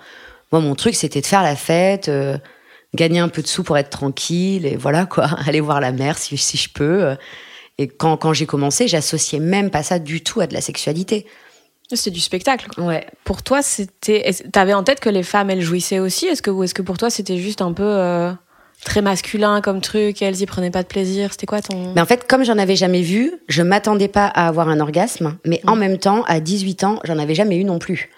Moi, 0.52 0.60
mon 0.60 0.74
truc, 0.74 0.94
c'était 0.94 1.20
de 1.20 1.26
faire 1.26 1.42
la 1.42 1.56
fête, 1.56 2.10
gagner 2.94 3.18
un 3.18 3.28
peu 3.28 3.42
de 3.42 3.46
sous 3.46 3.64
pour 3.64 3.76
être 3.76 3.90
tranquille 3.90 4.66
et 4.66 4.76
voilà, 4.76 5.06
quoi. 5.06 5.24
Aller 5.46 5.60
voir 5.60 5.80
la 5.80 5.92
mer 5.92 6.16
si, 6.16 6.36
si 6.36 6.56
je 6.56 6.68
peux. 6.72 7.16
Et 7.78 7.88
quand, 7.88 8.16
quand 8.16 8.32
j'ai 8.32 8.46
commencé, 8.46 8.88
j'associais 8.88 9.40
même 9.40 9.70
pas 9.70 9.82
ça 9.82 9.98
du 9.98 10.22
tout 10.22 10.40
à 10.40 10.46
de 10.46 10.54
la 10.54 10.60
sexualité. 10.60 11.26
C'est 11.96 12.10
du 12.10 12.20
spectacle. 12.20 12.68
Ouais. 12.78 13.06
Pour 13.24 13.42
toi, 13.42 13.62
c'était. 13.62 14.30
T'avais 14.52 14.74
en 14.74 14.82
tête 14.82 15.00
que 15.00 15.08
les 15.08 15.22
femmes, 15.22 15.48
elles 15.48 15.62
jouissaient 15.62 16.00
aussi? 16.00 16.26
Est-ce 16.26 16.42
que, 16.42 16.50
ou 16.50 16.62
est-ce 16.62 16.74
que 16.74 16.82
pour 16.82 16.98
toi, 16.98 17.08
c'était 17.08 17.38
juste 17.38 17.62
un 17.62 17.72
peu 17.72 17.82
euh, 17.82 18.30
très 18.84 19.02
masculin 19.02 19.60
comme 19.60 19.80
truc 19.80 20.22
et 20.22 20.24
elles 20.24 20.40
y 20.40 20.46
prenaient 20.46 20.70
pas 20.70 20.82
de 20.82 20.88
plaisir 20.88 21.32
C'était 21.32 21.46
quoi 21.46 21.60
ton. 21.60 21.92
Mais 21.94 22.00
en 22.00 22.06
fait, 22.06 22.26
comme 22.26 22.44
j'en 22.44 22.58
avais 22.58 22.76
jamais 22.76 23.02
vu, 23.02 23.34
je 23.48 23.62
m'attendais 23.62 24.08
pas 24.08 24.26
à 24.26 24.48
avoir 24.48 24.68
un 24.68 24.80
orgasme, 24.80 25.36
mais 25.44 25.60
en 25.66 25.76
mm. 25.76 25.78
même 25.78 25.98
temps, 25.98 26.22
à 26.24 26.40
18 26.40 26.84
ans, 26.84 27.00
j'en 27.04 27.18
avais 27.18 27.34
jamais 27.34 27.56
eu 27.56 27.64
non 27.64 27.78
plus. 27.78 28.10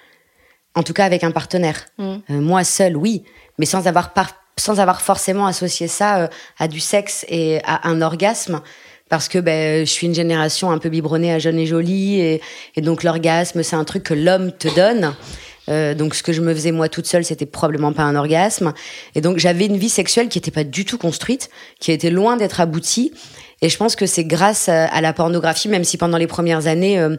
En 0.74 0.82
tout 0.82 0.92
cas, 0.92 1.04
avec 1.04 1.24
un 1.24 1.30
partenaire. 1.30 1.86
Mm. 1.98 2.04
Euh, 2.04 2.40
moi 2.40 2.64
seule, 2.64 2.96
oui, 2.96 3.24
mais 3.58 3.66
sans 3.66 3.86
avoir, 3.86 4.12
sans 4.56 4.80
avoir 4.80 5.00
forcément 5.00 5.46
associé 5.46 5.88
ça 5.88 6.20
euh, 6.20 6.28
à 6.58 6.68
du 6.68 6.80
sexe 6.80 7.24
et 7.28 7.60
à 7.64 7.88
un 7.88 8.02
orgasme 8.02 8.60
parce 9.08 9.28
que 9.28 9.40
ben, 9.40 9.84
je 9.84 9.90
suis 9.90 10.06
une 10.06 10.14
génération 10.14 10.70
un 10.70 10.78
peu 10.78 10.88
biberonnée 10.88 11.32
à 11.32 11.40
jeune 11.40 11.58
et 11.58 11.66
jolie, 11.66 12.20
et, 12.20 12.40
et 12.76 12.80
donc 12.80 13.02
l'orgasme, 13.02 13.64
c'est 13.64 13.74
un 13.74 13.82
truc 13.82 14.04
que 14.04 14.14
l'homme 14.14 14.52
te 14.52 14.72
donne. 14.74 15.14
Euh, 15.70 15.94
donc 15.94 16.14
ce 16.14 16.22
que 16.22 16.32
je 16.32 16.40
me 16.40 16.54
faisais 16.54 16.72
moi 16.72 16.88
toute 16.88 17.06
seule, 17.06 17.24
c'était 17.24 17.46
probablement 17.46 17.92
pas 17.92 18.02
un 18.02 18.16
orgasme. 18.16 18.72
Et 19.14 19.20
donc 19.20 19.38
j'avais 19.38 19.66
une 19.66 19.76
vie 19.76 19.88
sexuelle 19.88 20.28
qui 20.28 20.38
n'était 20.38 20.50
pas 20.50 20.64
du 20.64 20.84
tout 20.84 20.98
construite, 20.98 21.50
qui 21.78 21.92
était 21.92 22.10
loin 22.10 22.36
d'être 22.36 22.60
aboutie. 22.60 23.12
Et 23.62 23.68
je 23.68 23.76
pense 23.76 23.94
que 23.94 24.06
c'est 24.06 24.24
grâce 24.24 24.70
à 24.70 25.00
la 25.02 25.12
pornographie, 25.12 25.68
même 25.68 25.84
si 25.84 25.98
pendant 25.98 26.16
les 26.16 26.26
premières 26.26 26.66
années, 26.66 26.98
euh, 26.98 27.16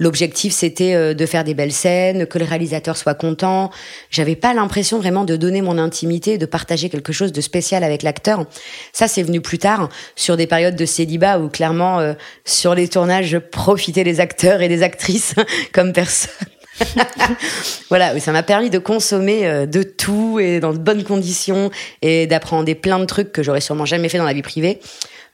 l'objectif 0.00 0.52
c'était 0.52 0.94
euh, 0.94 1.14
de 1.14 1.24
faire 1.24 1.44
des 1.44 1.54
belles 1.54 1.72
scènes, 1.72 2.26
que 2.26 2.36
le 2.36 2.44
réalisateur 2.44 2.96
soit 2.96 3.14
content. 3.14 3.70
J'avais 4.10 4.34
pas 4.34 4.54
l'impression 4.54 4.98
vraiment 4.98 5.24
de 5.24 5.36
donner 5.36 5.62
mon 5.62 5.78
intimité, 5.78 6.36
de 6.36 6.46
partager 6.46 6.88
quelque 6.88 7.12
chose 7.12 7.30
de 7.30 7.40
spécial 7.40 7.84
avec 7.84 8.02
l'acteur. 8.02 8.44
Ça, 8.92 9.06
c'est 9.06 9.22
venu 9.22 9.40
plus 9.40 9.58
tard, 9.58 9.88
sur 10.16 10.36
des 10.36 10.48
périodes 10.48 10.74
de 10.74 10.84
célibat 10.84 11.38
où 11.38 11.48
clairement, 11.48 12.14
sur 12.44 12.74
les 12.74 12.88
tournages, 12.88 13.28
je 13.28 13.38
profitais 13.38 14.02
des 14.02 14.18
acteurs 14.18 14.62
et 14.62 14.68
des 14.68 14.82
actrices 14.82 15.34
comme 15.72 15.92
personne. 15.92 16.53
voilà, 17.88 18.18
ça 18.20 18.32
m'a 18.32 18.42
permis 18.42 18.70
de 18.70 18.78
consommer 18.78 19.66
de 19.66 19.82
tout 19.82 20.38
et 20.40 20.60
dans 20.60 20.72
de 20.72 20.78
bonnes 20.78 21.04
conditions 21.04 21.70
et 22.02 22.26
d'apprendre 22.26 22.72
plein 22.74 22.98
de 22.98 23.04
trucs 23.04 23.32
que 23.32 23.42
j'aurais 23.42 23.60
sûrement 23.60 23.86
jamais 23.86 24.08
fait 24.08 24.18
dans 24.18 24.24
la 24.24 24.32
vie 24.32 24.42
privée 24.42 24.80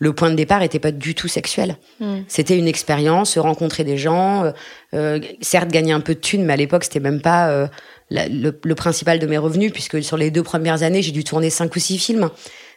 le 0.00 0.14
point 0.14 0.30
de 0.30 0.35
départ 0.35 0.61
n'était 0.61 0.78
pas 0.78 0.92
du 0.92 1.14
tout 1.14 1.28
sexuel. 1.28 1.76
Hmm. 2.00 2.23
C'était 2.26 2.59
une 2.59 2.66
expérience, 2.66 3.37
rencontrer 3.38 3.85
des 3.85 3.99
gens, 3.99 4.44
euh, 4.44 4.50
euh, 4.94 5.20
certes 5.42 5.68
gagner 5.68 5.92
un 5.92 6.00
peu 6.00 6.14
de 6.14 6.20
thunes, 6.20 6.44
mais 6.44 6.54
à 6.54 6.56
l'époque 6.56 6.85
c'était 6.85 7.00
même 7.00 7.20
pas 7.20 7.50
euh, 7.50 7.68
le, 8.11 8.73
principal 8.75 9.18
de 9.18 9.26
mes 9.26 9.37
revenus, 9.37 9.73
puisque 9.73 10.02
sur 10.02 10.16
les 10.16 10.30
deux 10.30 10.42
premières 10.42 10.82
années 10.82 11.02
j'ai 11.02 11.12
dû 11.12 11.23
tourner 11.23 11.50
cinq 11.50 11.76
ou 11.76 11.78
six 11.78 11.99
films. 11.99 12.30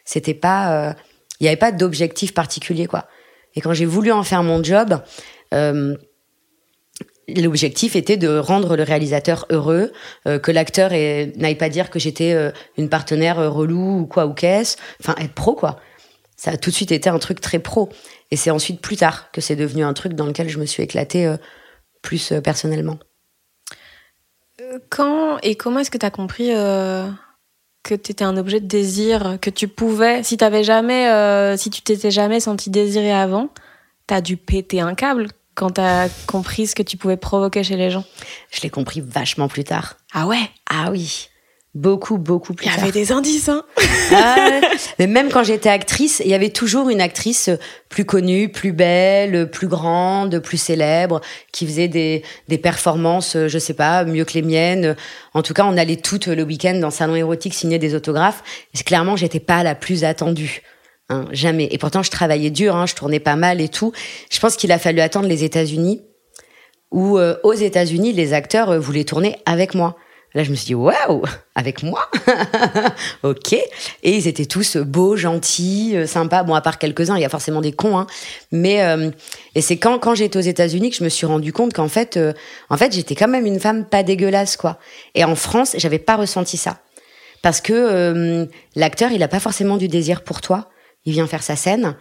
C'était 0.04 0.34
pas, 0.34 0.94
il 1.40 1.44
n'y 1.44 1.48
avait 1.48 1.56
pas 1.56 1.72
d'objectif 1.72 2.34
particulier 2.34 2.86
quoi. 2.86 3.06
Et 3.54 3.62
quand 3.62 3.72
j'ai 3.72 3.86
voulu 3.86 4.12
en 4.12 4.22
faire 4.22 4.42
mon 4.42 4.62
job. 4.62 5.00
L'objectif 7.28 7.96
était 7.96 8.16
de 8.16 8.36
rendre 8.36 8.76
le 8.76 8.82
réalisateur 8.82 9.46
heureux, 9.50 9.92
que 10.24 10.50
l'acteur 10.50 10.90
n'aille 10.90 11.54
pas 11.54 11.70
dire 11.70 11.88
que 11.88 11.98
j'étais 11.98 12.52
une 12.76 12.88
partenaire 12.88 13.36
relou 13.52 14.00
ou 14.00 14.06
quoi 14.06 14.26
ou 14.26 14.34
qu'est-ce, 14.34 14.76
enfin 15.00 15.14
être 15.18 15.32
pro 15.32 15.54
quoi 15.54 15.80
ça 16.36 16.50
a 16.52 16.56
tout 16.56 16.70
de 16.70 16.74
suite 16.74 16.92
été 16.92 17.08
un 17.08 17.18
truc 17.18 17.40
très 17.40 17.58
pro. 17.58 17.88
Et 18.30 18.36
c'est 18.36 18.50
ensuite 18.50 18.80
plus 18.80 18.96
tard 18.96 19.30
que 19.32 19.40
c'est 19.40 19.56
devenu 19.56 19.84
un 19.84 19.94
truc 19.94 20.14
dans 20.14 20.26
lequel 20.26 20.48
je 20.48 20.58
me 20.58 20.66
suis 20.66 20.82
éclatée 20.82 21.26
euh, 21.26 21.36
plus 22.02 22.32
euh, 22.32 22.40
personnellement. 22.40 22.98
Euh, 24.60 24.78
quand 24.90 25.38
et 25.42 25.54
comment 25.54 25.78
est-ce 25.78 25.90
que 25.90 25.98
tu 25.98 26.06
as 26.06 26.10
compris 26.10 26.50
que 27.82 27.94
tu 27.94 28.12
étais 28.12 28.24
un 28.24 28.36
objet 28.36 28.60
de 28.60 28.66
désir, 28.66 29.38
que 29.40 29.50
tu 29.50 29.68
pouvais, 29.68 30.22
si 30.22 30.36
t'avais 30.36 30.64
jamais, 30.64 31.56
si 31.56 31.70
tu 31.70 31.82
t'étais 31.82 32.10
jamais 32.10 32.40
senti 32.40 32.70
désiré 32.70 33.12
avant, 33.12 33.50
t'as 34.06 34.20
dû 34.20 34.36
péter 34.36 34.80
un 34.80 34.94
câble? 34.94 35.28
Quand 35.54 35.70
t'as 35.70 36.08
compris 36.26 36.66
ce 36.66 36.74
que 36.74 36.82
tu 36.82 36.96
pouvais 36.96 37.16
provoquer 37.16 37.62
chez 37.62 37.76
les 37.76 37.90
gens 37.90 38.04
Je 38.50 38.60
l'ai 38.62 38.70
compris 38.70 39.00
vachement 39.00 39.48
plus 39.48 39.64
tard. 39.64 39.96
Ah 40.12 40.26
ouais 40.26 40.50
Ah 40.68 40.88
oui. 40.90 41.28
Beaucoup, 41.74 42.18
beaucoup 42.18 42.54
plus 42.54 42.66
Il 42.66 42.72
y 42.72 42.80
avait 42.80 42.92
des 42.92 43.10
indices, 43.10 43.48
hein 43.48 43.64
ah 44.12 44.60
Mais 45.00 45.08
même 45.08 45.28
quand 45.28 45.42
j'étais 45.42 45.70
actrice, 45.70 46.22
il 46.24 46.30
y 46.30 46.34
avait 46.34 46.50
toujours 46.50 46.88
une 46.88 47.00
actrice 47.00 47.50
plus 47.88 48.04
connue, 48.04 48.48
plus 48.48 48.70
belle, 48.70 49.50
plus 49.50 49.66
grande, 49.66 50.38
plus 50.38 50.56
célèbre, 50.56 51.20
qui 51.50 51.66
faisait 51.66 51.88
des, 51.88 52.22
des 52.46 52.58
performances, 52.58 53.36
je 53.48 53.58
sais 53.58 53.74
pas, 53.74 54.04
mieux 54.04 54.24
que 54.24 54.34
les 54.34 54.42
miennes. 54.42 54.94
En 55.32 55.42
tout 55.42 55.52
cas, 55.52 55.64
on 55.64 55.76
allait 55.76 55.96
toutes 55.96 56.28
le 56.28 56.44
week-end 56.44 56.74
dans 56.74 56.90
salon 56.90 57.16
érotique 57.16 57.54
signer 57.54 57.80
des 57.80 57.96
autographes. 57.96 58.44
Et 58.72 58.80
clairement, 58.84 59.16
j'étais 59.16 59.40
pas 59.40 59.64
la 59.64 59.74
plus 59.74 60.04
attendue. 60.04 60.62
Hein, 61.10 61.26
jamais. 61.32 61.68
Et 61.70 61.78
pourtant, 61.78 62.02
je 62.02 62.10
travaillais 62.10 62.50
dur, 62.50 62.76
hein, 62.76 62.86
je 62.86 62.94
tournais 62.94 63.20
pas 63.20 63.36
mal 63.36 63.60
et 63.60 63.68
tout. 63.68 63.92
Je 64.30 64.40
pense 64.40 64.56
qu'il 64.56 64.72
a 64.72 64.78
fallu 64.78 65.00
attendre 65.00 65.28
les 65.28 65.44
États-Unis, 65.44 66.02
où 66.90 67.18
euh, 67.18 67.36
aux 67.42 67.52
États-Unis, 67.52 68.12
les 68.12 68.32
acteurs 68.32 68.70
euh, 68.70 68.78
voulaient 68.78 69.04
tourner 69.04 69.36
avec 69.46 69.74
moi. 69.74 69.96
Là, 70.34 70.42
je 70.42 70.50
me 70.50 70.56
suis 70.56 70.66
dit, 70.66 70.74
waouh, 70.74 71.22
avec 71.54 71.84
moi? 71.84 72.10
Ok. 73.22 73.52
Et 73.52 74.16
ils 74.16 74.26
étaient 74.26 74.46
tous 74.46 74.76
beaux, 74.76 75.16
gentils, 75.16 75.92
euh, 75.94 76.06
sympas. 76.06 76.42
Bon, 76.42 76.54
à 76.54 76.60
part 76.60 76.78
quelques-uns, 76.78 77.16
il 77.16 77.22
y 77.22 77.24
a 77.24 77.28
forcément 77.28 77.60
des 77.60 77.72
cons. 77.72 77.96
Hein. 77.96 78.06
Mais, 78.50 78.82
euh, 78.82 79.10
et 79.54 79.60
c'est 79.60 79.76
quand, 79.76 80.14
j'étais 80.14 80.36
aux 80.36 80.42
États-Unis 80.42 80.90
que 80.90 80.96
je 80.96 81.04
me 81.04 81.08
suis 81.08 81.24
rendu 81.24 81.52
compte 81.52 81.72
qu'en 81.72 81.86
fait, 81.86 82.16
euh, 82.16 82.32
en 82.68 82.76
fait, 82.76 82.92
j'étais 82.92 83.14
quand 83.14 83.28
même 83.28 83.46
une 83.46 83.60
femme 83.60 83.84
pas 83.84 84.02
dégueulasse, 84.02 84.56
quoi. 84.56 84.78
Et 85.14 85.24
en 85.24 85.36
France, 85.36 85.76
j'avais 85.78 86.00
pas 86.00 86.16
ressenti 86.16 86.56
ça. 86.56 86.78
Parce 87.40 87.60
que 87.60 88.48
l'acteur, 88.74 89.12
il 89.12 89.22
a 89.22 89.28
pas 89.28 89.38
forcément 89.38 89.76
du 89.76 89.86
désir 89.86 90.24
pour 90.24 90.40
toi. 90.40 90.70
Il 91.06 91.12
vient 91.12 91.26
faire 91.26 91.42
sa 91.42 91.56
scène. 91.56 91.96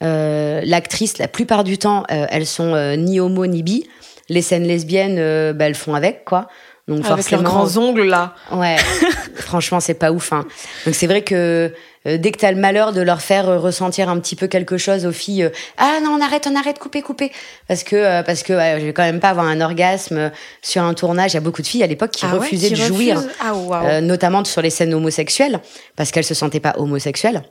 L'actrice, 0.00 1.18
la 1.18 1.28
plupart 1.28 1.64
du 1.64 1.78
temps, 1.78 2.04
elles 2.08 2.46
sont 2.46 2.96
ni 2.96 3.20
homo 3.20 3.46
ni 3.46 3.62
bi. 3.62 3.88
Les 4.28 4.42
scènes 4.42 4.64
lesbiennes, 4.64 5.52
bah, 5.52 5.66
elles 5.66 5.74
font 5.74 5.94
avec, 5.94 6.24
quoi. 6.24 6.48
Donc 6.88 7.04
Avec 7.04 7.08
forcément, 7.08 7.42
leurs 7.42 7.52
grands 7.52 7.76
ongles 7.76 8.04
là. 8.04 8.34
Ouais, 8.50 8.76
franchement 9.34 9.78
c'est 9.78 9.94
pas 9.94 10.10
ouf. 10.10 10.32
Hein. 10.32 10.46
Donc 10.86 10.94
c'est 10.94 11.06
vrai 11.06 11.20
que 11.20 11.70
euh, 12.06 12.16
dès 12.16 12.32
que 12.32 12.38
t'as 12.38 12.50
le 12.50 12.56
malheur 12.56 12.94
de 12.94 13.02
leur 13.02 13.20
faire 13.20 13.46
euh, 13.46 13.58
ressentir 13.58 14.08
un 14.08 14.18
petit 14.18 14.36
peu 14.36 14.46
quelque 14.46 14.78
chose 14.78 15.04
aux 15.04 15.12
filles, 15.12 15.44
euh, 15.44 15.50
ah 15.76 15.98
non 16.02 16.12
on 16.18 16.22
arrête, 16.22 16.48
on 16.50 16.56
arrête, 16.56 16.78
couper, 16.78 17.02
couper, 17.02 17.30
parce 17.68 17.84
que 17.84 18.22
parce 18.22 18.42
que 18.42 18.54
je 18.54 18.86
vais 18.86 18.92
quand 18.94 19.02
même 19.02 19.20
pas 19.20 19.28
avoir 19.28 19.46
un 19.46 19.60
orgasme 19.60 20.30
sur 20.62 20.82
un 20.82 20.94
tournage. 20.94 21.32
Il 21.32 21.34
y 21.34 21.36
a 21.36 21.42
beaucoup 21.42 21.60
de 21.60 21.66
filles 21.66 21.82
à 21.82 21.86
l'époque 21.86 22.12
qui 22.12 22.24
ah 22.24 22.32
refusaient 22.32 22.70
de 22.70 22.76
jouir, 22.76 23.22
ah, 23.40 24.00
notamment 24.00 24.42
sur 24.44 24.62
les 24.62 24.70
scènes 24.70 24.94
homosexuelles, 24.94 25.60
parce 25.94 26.10
qu'elles 26.10 26.24
se 26.24 26.34
sentaient 26.34 26.58
pas 26.58 26.74
homosexuelles. 26.78 27.42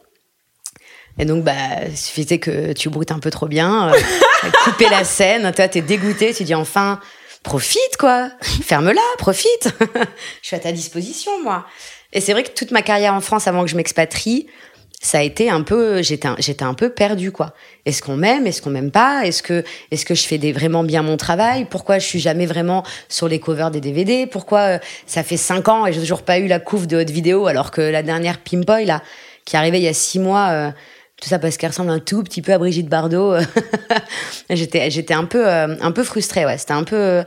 Et 1.19 1.25
donc, 1.25 1.43
bah, 1.43 1.53
suffisait 1.95 2.38
que 2.38 2.73
tu 2.73 2.89
broutes 2.89 3.12
un 3.12 3.19
peu 3.19 3.32
trop 3.32 3.47
bien, 3.47 3.91
couper 4.63 4.89
la 4.89 5.03
scène, 5.03 5.51
toi, 5.53 5.67
t'es 5.67 5.82
dégoûté, 5.82 6.34
tu 6.34 6.43
dis 6.43 6.56
enfin, 6.56 6.99
profite, 7.43 7.97
quoi. 7.97 8.30
Ferme-la, 8.41 9.01
profite. 9.17 9.69
je 10.41 10.47
suis 10.47 10.56
à 10.56 10.60
ta 10.60 10.71
disposition, 10.71 11.32
moi. 11.43 11.65
Et 12.13 12.21
c'est 12.21 12.34
vrai 12.34 12.43
que 12.43 12.51
toute 12.51 12.71
ma 12.71 12.82
carrière 12.82 13.13
en 13.13 13.21
France, 13.21 13.47
avant 13.47 13.63
que 13.63 13.69
je 13.69 13.75
m'expatrie, 13.75 14.47
ça 14.99 15.19
a 15.19 15.21
été 15.21 15.49
un 15.49 15.62
peu, 15.62 16.01
j'étais, 16.01 16.27
j'étais 16.39 16.63
un 16.63 16.73
peu 16.73 16.89
perdue, 16.89 17.32
quoi. 17.32 17.53
Est-ce 17.86 18.01
qu'on 18.01 18.17
m'aime, 18.17 18.47
est-ce 18.47 18.62
qu'on 18.62 18.71
m'aime 18.71 18.91
pas, 18.91 19.25
est-ce 19.25 19.43
que, 19.43 19.63
est-ce 19.91 20.06
que 20.06 20.15
je 20.15 20.23
fais 20.23 20.38
des, 20.38 20.51
vraiment 20.51 20.84
bien 20.84 21.03
mon 21.03 21.17
travail, 21.17 21.65
pourquoi 21.69 21.99
je 21.99 22.06
suis 22.06 22.19
jamais 22.19 22.45
vraiment 22.45 22.84
sur 23.08 23.27
les 23.27 23.39
covers 23.39 23.69
des 23.69 23.80
DVD, 23.80 24.25
pourquoi 24.25 24.60
euh, 24.60 24.80
ça 25.06 25.23
fait 25.23 25.38
cinq 25.38 25.67
ans 25.67 25.86
et 25.86 25.93
j'ai 25.93 25.99
toujours 25.99 26.23
pas 26.23 26.39
eu 26.39 26.47
la 26.47 26.60
couve 26.60 26.88
de 26.88 26.97
haute 26.97 27.12
vidéo 27.12 27.47
alors 27.47 27.69
que 27.69 27.82
la 27.82 28.01
dernière 28.01 28.39
Pimpoy, 28.39 28.86
là, 28.86 29.03
qui 29.45 29.56
arrivait 29.56 29.80
il 29.80 29.84
y 29.84 29.88
a 29.88 29.93
six 29.93 30.19
mois, 30.19 30.49
euh, 30.49 30.71
tout 31.21 31.30
ça 31.30 31.39
parce 31.39 31.58
qu'elle 31.58 31.71
ressemble 31.71 31.89
un 31.89 31.99
tout 31.99 32.23
petit 32.23 32.41
peu 32.41 32.53
à 32.53 32.58
Brigitte 32.58 32.89
Bardot. 32.89 33.36
j'étais, 34.49 34.91
j'étais 34.91 35.13
un 35.13 35.25
peu, 35.25 35.47
euh, 35.47 35.75
un 35.80 35.91
peu 35.91 36.03
frustrée. 36.03 36.45
Ouais, 36.45 36.58
c'était 36.58 36.73
un 36.73 36.84
peu. 36.84 36.95
Euh, 36.95 37.23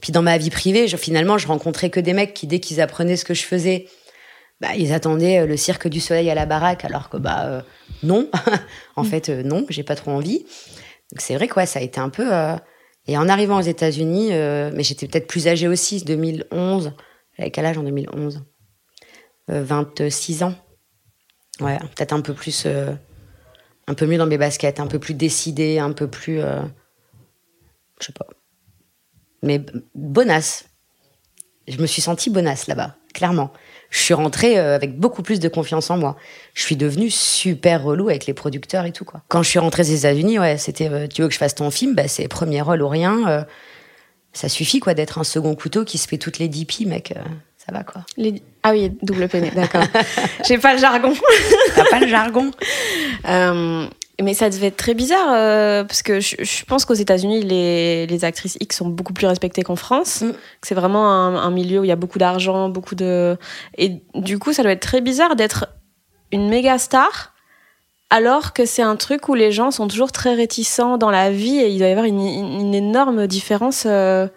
puis 0.00 0.12
dans 0.12 0.22
ma 0.22 0.36
vie 0.38 0.50
privée, 0.50 0.88
je, 0.88 0.96
finalement, 0.96 1.38
je 1.38 1.46
rencontrais 1.46 1.90
que 1.90 2.00
des 2.00 2.12
mecs 2.12 2.34
qui, 2.34 2.46
dès 2.46 2.60
qu'ils 2.60 2.80
apprenaient 2.80 3.16
ce 3.16 3.24
que 3.24 3.34
je 3.34 3.44
faisais, 3.44 3.86
bah, 4.60 4.74
ils 4.76 4.92
attendaient 4.92 5.40
euh, 5.40 5.46
le 5.46 5.56
cirque 5.56 5.88
du 5.88 6.00
soleil 6.00 6.28
à 6.30 6.34
la 6.34 6.44
baraque, 6.44 6.84
alors 6.84 7.08
que 7.08 7.16
bah 7.16 7.64
non, 8.02 8.28
en 8.96 9.04
fait 9.04 9.30
non, 9.30 9.64
j'ai 9.70 9.82
pas 9.84 9.96
trop 9.96 10.10
envie. 10.10 10.40
Donc 11.10 11.20
c'est 11.20 11.34
vrai 11.34 11.48
que 11.48 11.66
ça 11.66 11.78
a 11.78 11.82
été 11.82 11.98
un 11.98 12.10
peu. 12.10 12.30
Et 13.06 13.16
en 13.16 13.28
arrivant 13.28 13.58
aux 13.58 13.62
États-Unis, 13.62 14.28
mais 14.30 14.82
j'étais 14.82 15.08
peut-être 15.08 15.26
plus 15.26 15.48
âgée 15.48 15.66
aussi, 15.66 16.04
2011. 16.04 16.92
J'avais 17.36 17.50
quel 17.50 17.66
âge 17.66 17.78
en 17.78 17.82
2011 17.82 18.44
26 19.48 20.44
ans. 20.44 20.54
Ouais, 21.60 21.78
peut-être 21.96 22.12
un 22.12 22.20
peu 22.20 22.34
plus 22.34 22.66
un 23.90 23.94
peu 23.94 24.06
mieux 24.06 24.18
dans 24.18 24.26
mes 24.26 24.38
baskets, 24.38 24.78
un 24.78 24.86
peu 24.86 25.00
plus 25.00 25.14
décidé, 25.14 25.80
un 25.80 25.92
peu 25.92 26.06
plus. 26.06 26.40
Euh, 26.40 26.62
je 28.00 28.06
sais 28.06 28.12
pas. 28.12 28.26
mais 29.42 29.60
bonasse. 29.94 30.66
Je 31.66 31.78
me 31.78 31.86
suis 31.86 32.02
sentie 32.02 32.30
bonasse 32.30 32.66
là-bas, 32.68 32.96
clairement. 33.14 33.52
Je 33.90 33.98
suis 33.98 34.14
rentrée 34.14 34.58
euh, 34.58 34.74
avec 34.74 34.98
beaucoup 34.98 35.22
plus 35.22 35.40
de 35.40 35.48
confiance 35.48 35.90
en 35.90 35.98
moi. 35.98 36.16
Je 36.54 36.62
suis 36.62 36.76
devenue 36.76 37.10
super 37.10 37.82
relou 37.82 38.08
avec 38.08 38.26
les 38.26 38.34
producteurs 38.34 38.84
et 38.86 38.92
tout 38.92 39.04
quoi. 39.04 39.22
Quand 39.28 39.42
je 39.42 39.48
suis 39.48 39.58
rentrée 39.58 39.82
des 39.82 39.98
États-Unis, 39.98 40.38
ouais, 40.38 40.56
c'était 40.56 40.88
euh, 40.88 41.06
tu 41.08 41.22
veux 41.22 41.28
que 41.28 41.34
je 41.34 41.38
fasse 41.38 41.56
ton 41.56 41.70
film, 41.70 41.94
bah 41.94 42.08
c'est 42.08 42.28
premier 42.28 42.62
rôle 42.62 42.82
ou 42.82 42.88
rien. 42.88 43.46
Ça 44.32 44.48
suffit 44.48 44.78
quoi 44.78 44.94
d'être 44.94 45.18
un 45.18 45.24
second 45.24 45.54
couteau 45.56 45.84
qui 45.84 45.98
se 45.98 46.06
fait 46.06 46.18
toutes 46.18 46.38
les 46.38 46.48
DP, 46.48 46.86
mec. 46.86 47.12
Ça 47.70 47.78
va 47.78 47.84
quoi. 47.84 48.02
Les... 48.16 48.42
Ah 48.62 48.72
oui, 48.72 48.92
double 49.02 49.28
peiné, 49.28 49.50
d'accord. 49.54 49.84
J'ai 50.46 50.58
pas 50.58 50.74
le 50.74 50.80
jargon. 50.80 51.12
T'as 51.74 51.84
pas 51.84 52.00
le 52.00 52.08
jargon. 52.08 52.50
Mais 54.22 54.34
ça 54.34 54.50
devait 54.50 54.66
être 54.66 54.76
très 54.76 54.92
bizarre, 54.92 55.28
euh, 55.30 55.82
parce 55.82 56.02
que 56.02 56.20
je, 56.20 56.64
pense 56.66 56.84
qu'aux 56.84 56.92
États-Unis, 56.92 57.42
les, 57.42 58.06
les, 58.06 58.24
actrices 58.26 58.58
X 58.60 58.76
sont 58.76 58.88
beaucoup 58.90 59.14
plus 59.14 59.26
respectées 59.26 59.62
qu'en 59.62 59.76
France. 59.76 60.20
Mm. 60.20 60.32
C'est 60.60 60.74
vraiment 60.74 61.10
un, 61.10 61.50
milieu 61.50 61.80
où 61.80 61.84
il 61.84 61.88
y 61.88 61.92
a 61.92 61.96
beaucoup 61.96 62.18
d'argent, 62.18 62.68
beaucoup 62.68 62.94
de. 62.94 63.38
Et 63.78 64.02
du 64.14 64.38
coup, 64.38 64.52
ça 64.52 64.62
doit 64.62 64.72
être 64.72 64.82
très 64.82 65.00
bizarre 65.00 65.36
d'être 65.36 65.68
une 66.32 66.50
méga 66.50 66.76
star, 66.76 67.32
alors 68.10 68.52
que 68.52 68.66
c'est 68.66 68.82
un 68.82 68.96
truc 68.96 69.28
où 69.30 69.34
les 69.34 69.52
gens 69.52 69.70
sont 69.70 69.88
toujours 69.88 70.12
très 70.12 70.34
réticents 70.34 70.98
dans 70.98 71.10
la 71.10 71.30
vie 71.30 71.58
et 71.58 71.70
il 71.70 71.78
doit 71.78 71.88
y 71.88 71.92
avoir 71.92 72.04
une, 72.04 72.20
une 72.20 72.74
énorme 72.74 73.26
différence. 73.26 73.84
Euh, 73.86 74.28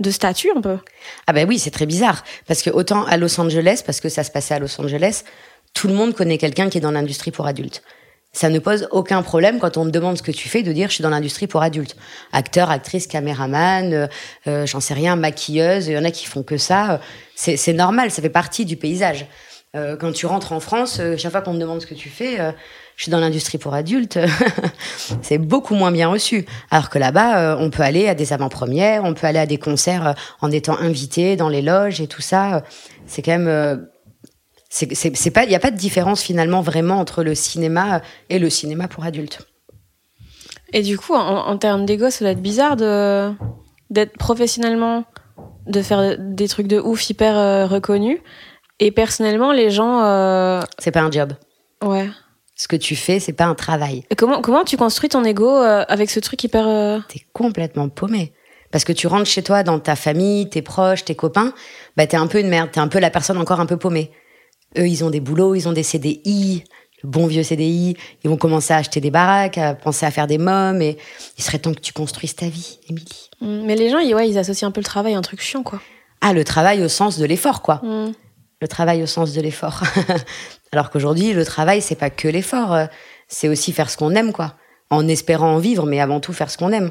de 0.00 0.10
statut 0.10 0.50
un 0.56 0.60
peu. 0.60 0.78
Ah 1.26 1.32
ben 1.32 1.48
oui, 1.48 1.58
c'est 1.58 1.70
très 1.70 1.86
bizarre 1.86 2.24
parce 2.46 2.62
que 2.62 2.70
autant 2.70 3.04
à 3.04 3.16
Los 3.16 3.40
Angeles 3.40 3.82
parce 3.84 4.00
que 4.00 4.08
ça 4.08 4.24
se 4.24 4.30
passait 4.30 4.54
à 4.54 4.58
Los 4.58 4.80
Angeles, 4.80 5.24
tout 5.74 5.88
le 5.88 5.94
monde 5.94 6.14
connaît 6.14 6.38
quelqu'un 6.38 6.68
qui 6.68 6.78
est 6.78 6.82
dans 6.82 6.90
l'industrie 6.90 7.30
pour 7.30 7.46
adultes 7.46 7.82
ça 8.36 8.50
ne 8.50 8.58
pose 8.58 8.86
aucun 8.90 9.22
problème 9.22 9.58
quand 9.58 9.78
on 9.78 9.86
me 9.86 9.90
demande 9.90 10.18
ce 10.18 10.22
que 10.22 10.30
tu 10.30 10.50
fais 10.50 10.62
de 10.62 10.70
dire 10.70 10.88
je 10.90 10.94
suis 10.94 11.02
dans 11.02 11.08
l'industrie 11.08 11.46
pour 11.46 11.62
adultes. 11.62 11.96
Acteur, 12.32 12.70
actrice, 12.70 13.06
caméraman, 13.06 13.94
euh, 13.94 14.06
euh, 14.46 14.66
j'en 14.66 14.80
sais 14.80 14.92
rien, 14.92 15.16
maquilleuse, 15.16 15.86
il 15.86 15.94
y 15.94 15.98
en 15.98 16.04
a 16.04 16.10
qui 16.10 16.26
font 16.26 16.42
que 16.42 16.58
ça. 16.58 17.00
C'est 17.34 17.72
normal, 17.72 18.10
ça 18.10 18.20
fait 18.20 18.28
partie 18.28 18.66
du 18.66 18.76
paysage. 18.76 19.26
Euh, 19.74 19.96
quand 19.96 20.12
tu 20.12 20.26
rentres 20.26 20.52
en 20.52 20.60
France, 20.60 21.00
chaque 21.16 21.32
fois 21.32 21.40
qu'on 21.40 21.54
me 21.54 21.58
demande 21.58 21.80
ce 21.80 21.86
que 21.86 21.94
tu 21.94 22.10
fais, 22.10 22.38
je 22.96 23.04
suis 23.04 23.12
dans 23.12 23.20
l'industrie 23.20 23.58
pour 23.58 23.74
adultes, 23.74 24.18
c'est 25.22 25.38
beaucoup 25.38 25.74
moins 25.74 25.92
bien 25.92 26.08
reçu. 26.08 26.46
Alors 26.70 26.90
que 26.90 26.98
là-bas, 26.98 27.58
on 27.60 27.70
peut 27.70 27.82
aller 27.82 28.08
à 28.08 28.14
des 28.14 28.32
avant-premières, 28.32 29.04
on 29.04 29.14
peut 29.14 29.26
aller 29.26 29.38
à 29.38 29.46
des 29.46 29.58
concerts 29.58 30.14
en 30.40 30.50
étant 30.50 30.78
invité 30.78 31.36
dans 31.36 31.50
les 31.50 31.62
loges 31.62 32.00
et 32.00 32.06
tout 32.06 32.22
ça. 32.22 32.64
C'est 33.06 33.22
quand 33.22 33.38
même 33.38 33.86
c'est 34.68 35.30
pas, 35.30 35.44
il 35.44 35.48
n'y 35.48 35.54
a 35.54 35.60
pas 35.60 35.70
de 35.70 35.76
différence 35.76 36.22
finalement 36.22 36.60
vraiment 36.60 36.98
entre 36.98 37.22
le 37.22 37.34
cinéma 37.34 38.02
et 38.28 38.38
le 38.38 38.50
cinéma 38.50 38.88
pour 38.88 39.04
adultes. 39.04 39.46
Et 40.72 40.82
du 40.82 40.98
coup, 40.98 41.14
en, 41.14 41.56
termes 41.56 41.86
d'ego, 41.86 42.10
ça 42.10 42.24
doit 42.24 42.32
être 42.32 42.42
bizarre 42.42 42.76
de 42.76 43.32
d'être 43.88 44.18
professionnellement, 44.18 45.04
de 45.66 45.80
faire 45.80 46.16
des 46.18 46.48
trucs 46.48 46.66
de 46.66 46.80
ouf 46.80 47.08
hyper 47.08 47.38
euh, 47.38 47.66
reconnus, 47.66 48.18
et 48.80 48.90
personnellement, 48.90 49.52
les 49.52 49.70
gens. 49.70 50.02
Euh... 50.02 50.60
C'est 50.78 50.90
pas 50.90 51.02
un 51.02 51.10
job. 51.10 51.34
Ouais. 51.84 52.10
Ce 52.56 52.68
que 52.68 52.76
tu 52.76 52.96
fais, 52.96 53.20
c'est 53.20 53.34
pas 53.34 53.44
un 53.44 53.54
travail. 53.54 54.04
Et 54.10 54.14
comment 54.16 54.40
comment 54.40 54.64
tu 54.64 54.78
construis 54.78 55.10
ton 55.10 55.22
ego 55.24 55.48
euh, 55.48 55.84
avec 55.88 56.10
ce 56.10 56.20
truc 56.20 56.42
hyper. 56.42 56.66
Euh, 56.66 56.98
t'es 57.08 57.20
complètement 57.34 57.88
paumé. 57.90 58.32
Parce 58.72 58.84
que 58.84 58.92
tu 58.92 59.06
rentres 59.06 59.26
chez 59.26 59.42
toi, 59.42 59.62
dans 59.62 59.78
ta 59.78 59.94
famille, 59.94 60.48
tes 60.48 60.62
proches, 60.62 61.04
tes 61.04 61.14
copains, 61.14 61.52
bah 61.96 62.06
t'es 62.06 62.16
un 62.16 62.26
peu 62.26 62.40
une 62.40 62.48
merde, 62.48 62.70
t'es 62.72 62.80
un 62.80 62.88
peu 62.88 62.98
la 62.98 63.10
personne 63.10 63.38
encore 63.38 63.60
un 63.60 63.66
peu 63.66 63.76
paumée. 63.76 64.10
Eux, 64.78 64.88
ils 64.88 65.04
ont 65.04 65.10
des 65.10 65.20
boulots, 65.20 65.54
ils 65.54 65.68
ont 65.68 65.72
des 65.72 65.82
CDI, 65.82 66.64
le 67.02 67.08
bon 67.08 67.26
vieux 67.26 67.42
CDI. 67.42 67.96
Ils 68.24 68.30
vont 68.30 68.36
commencer 68.36 68.72
à 68.72 68.78
acheter 68.78 69.00
des 69.00 69.10
baraques, 69.10 69.58
à 69.58 69.74
penser 69.74 70.06
à 70.06 70.10
faire 70.10 70.26
des 70.26 70.38
mômes. 70.38 70.82
Et 70.82 70.96
il 71.38 71.44
serait 71.44 71.58
temps 71.58 71.74
que 71.74 71.80
tu 71.80 71.92
construises 71.92 72.34
ta 72.34 72.48
vie, 72.48 72.78
Émilie. 72.88 73.30
Mm, 73.40 73.66
mais 73.66 73.76
les 73.76 73.90
gens, 73.90 73.98
ils, 73.98 74.14
ouais, 74.14 74.28
ils 74.28 74.38
associent 74.38 74.68
un 74.68 74.72
peu 74.72 74.80
le 74.80 74.86
travail 74.86 75.14
à 75.14 75.18
un 75.18 75.22
truc 75.22 75.40
chiant, 75.40 75.62
quoi. 75.62 75.80
Ah, 76.20 76.32
le 76.32 76.44
travail 76.44 76.82
au 76.82 76.88
sens 76.88 77.18
de 77.18 77.24
l'effort, 77.26 77.62
quoi. 77.62 77.76
Mm. 77.82 78.12
Le 78.60 78.68
travail 78.68 79.02
au 79.02 79.06
sens 79.06 79.32
de 79.32 79.40
l'effort. 79.40 79.82
Alors 80.72 80.90
qu'aujourd'hui, 80.90 81.32
le 81.32 81.44
travail, 81.44 81.82
c'est 81.82 81.94
pas 81.94 82.10
que 82.10 82.28
l'effort. 82.28 82.72
Euh, 82.72 82.86
c'est 83.28 83.48
aussi 83.48 83.72
faire 83.72 83.90
ce 83.90 83.96
qu'on 83.96 84.14
aime, 84.14 84.32
quoi. 84.32 84.54
En 84.90 85.06
espérant 85.08 85.54
en 85.54 85.58
vivre, 85.58 85.86
mais 85.86 86.00
avant 86.00 86.20
tout 86.20 86.32
faire 86.32 86.50
ce 86.50 86.56
qu'on 86.56 86.72
aime. 86.72 86.90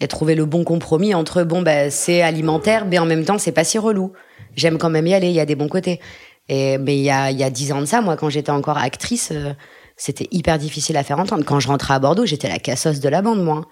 Et 0.00 0.08
trouver 0.08 0.34
le 0.34 0.46
bon 0.46 0.64
compromis 0.64 1.14
entre, 1.14 1.42
bon, 1.42 1.62
ben, 1.62 1.90
c'est 1.90 2.22
alimentaire, 2.22 2.86
mais 2.86 2.98
en 2.98 3.06
même 3.06 3.24
temps, 3.24 3.38
c'est 3.38 3.52
pas 3.52 3.64
si 3.64 3.78
relou. 3.78 4.12
J'aime 4.56 4.78
quand 4.78 4.90
même 4.90 5.06
y 5.06 5.14
aller, 5.14 5.28
il 5.28 5.34
y 5.34 5.40
a 5.40 5.46
des 5.46 5.54
bons 5.54 5.68
côtés. 5.68 6.00
Et, 6.48 6.78
mais 6.78 6.96
il 6.96 7.02
y 7.02 7.10
a, 7.10 7.30
y 7.30 7.44
a 7.44 7.50
10 7.50 7.72
ans 7.72 7.80
de 7.80 7.86
ça, 7.86 8.00
moi, 8.00 8.16
quand 8.16 8.30
j'étais 8.30 8.50
encore 8.50 8.78
actrice, 8.78 9.30
euh, 9.32 9.52
c'était 9.96 10.28
hyper 10.32 10.58
difficile 10.58 10.96
à 10.96 11.04
faire 11.04 11.18
entendre. 11.18 11.44
Quand 11.44 11.60
je 11.60 11.68
rentrais 11.68 11.94
à 11.94 11.98
Bordeaux, 11.98 12.26
j'étais 12.26 12.48
la 12.48 12.58
cassos 12.58 13.00
de 13.00 13.08
la 13.08 13.22
bande, 13.22 13.44
moi. 13.44 13.66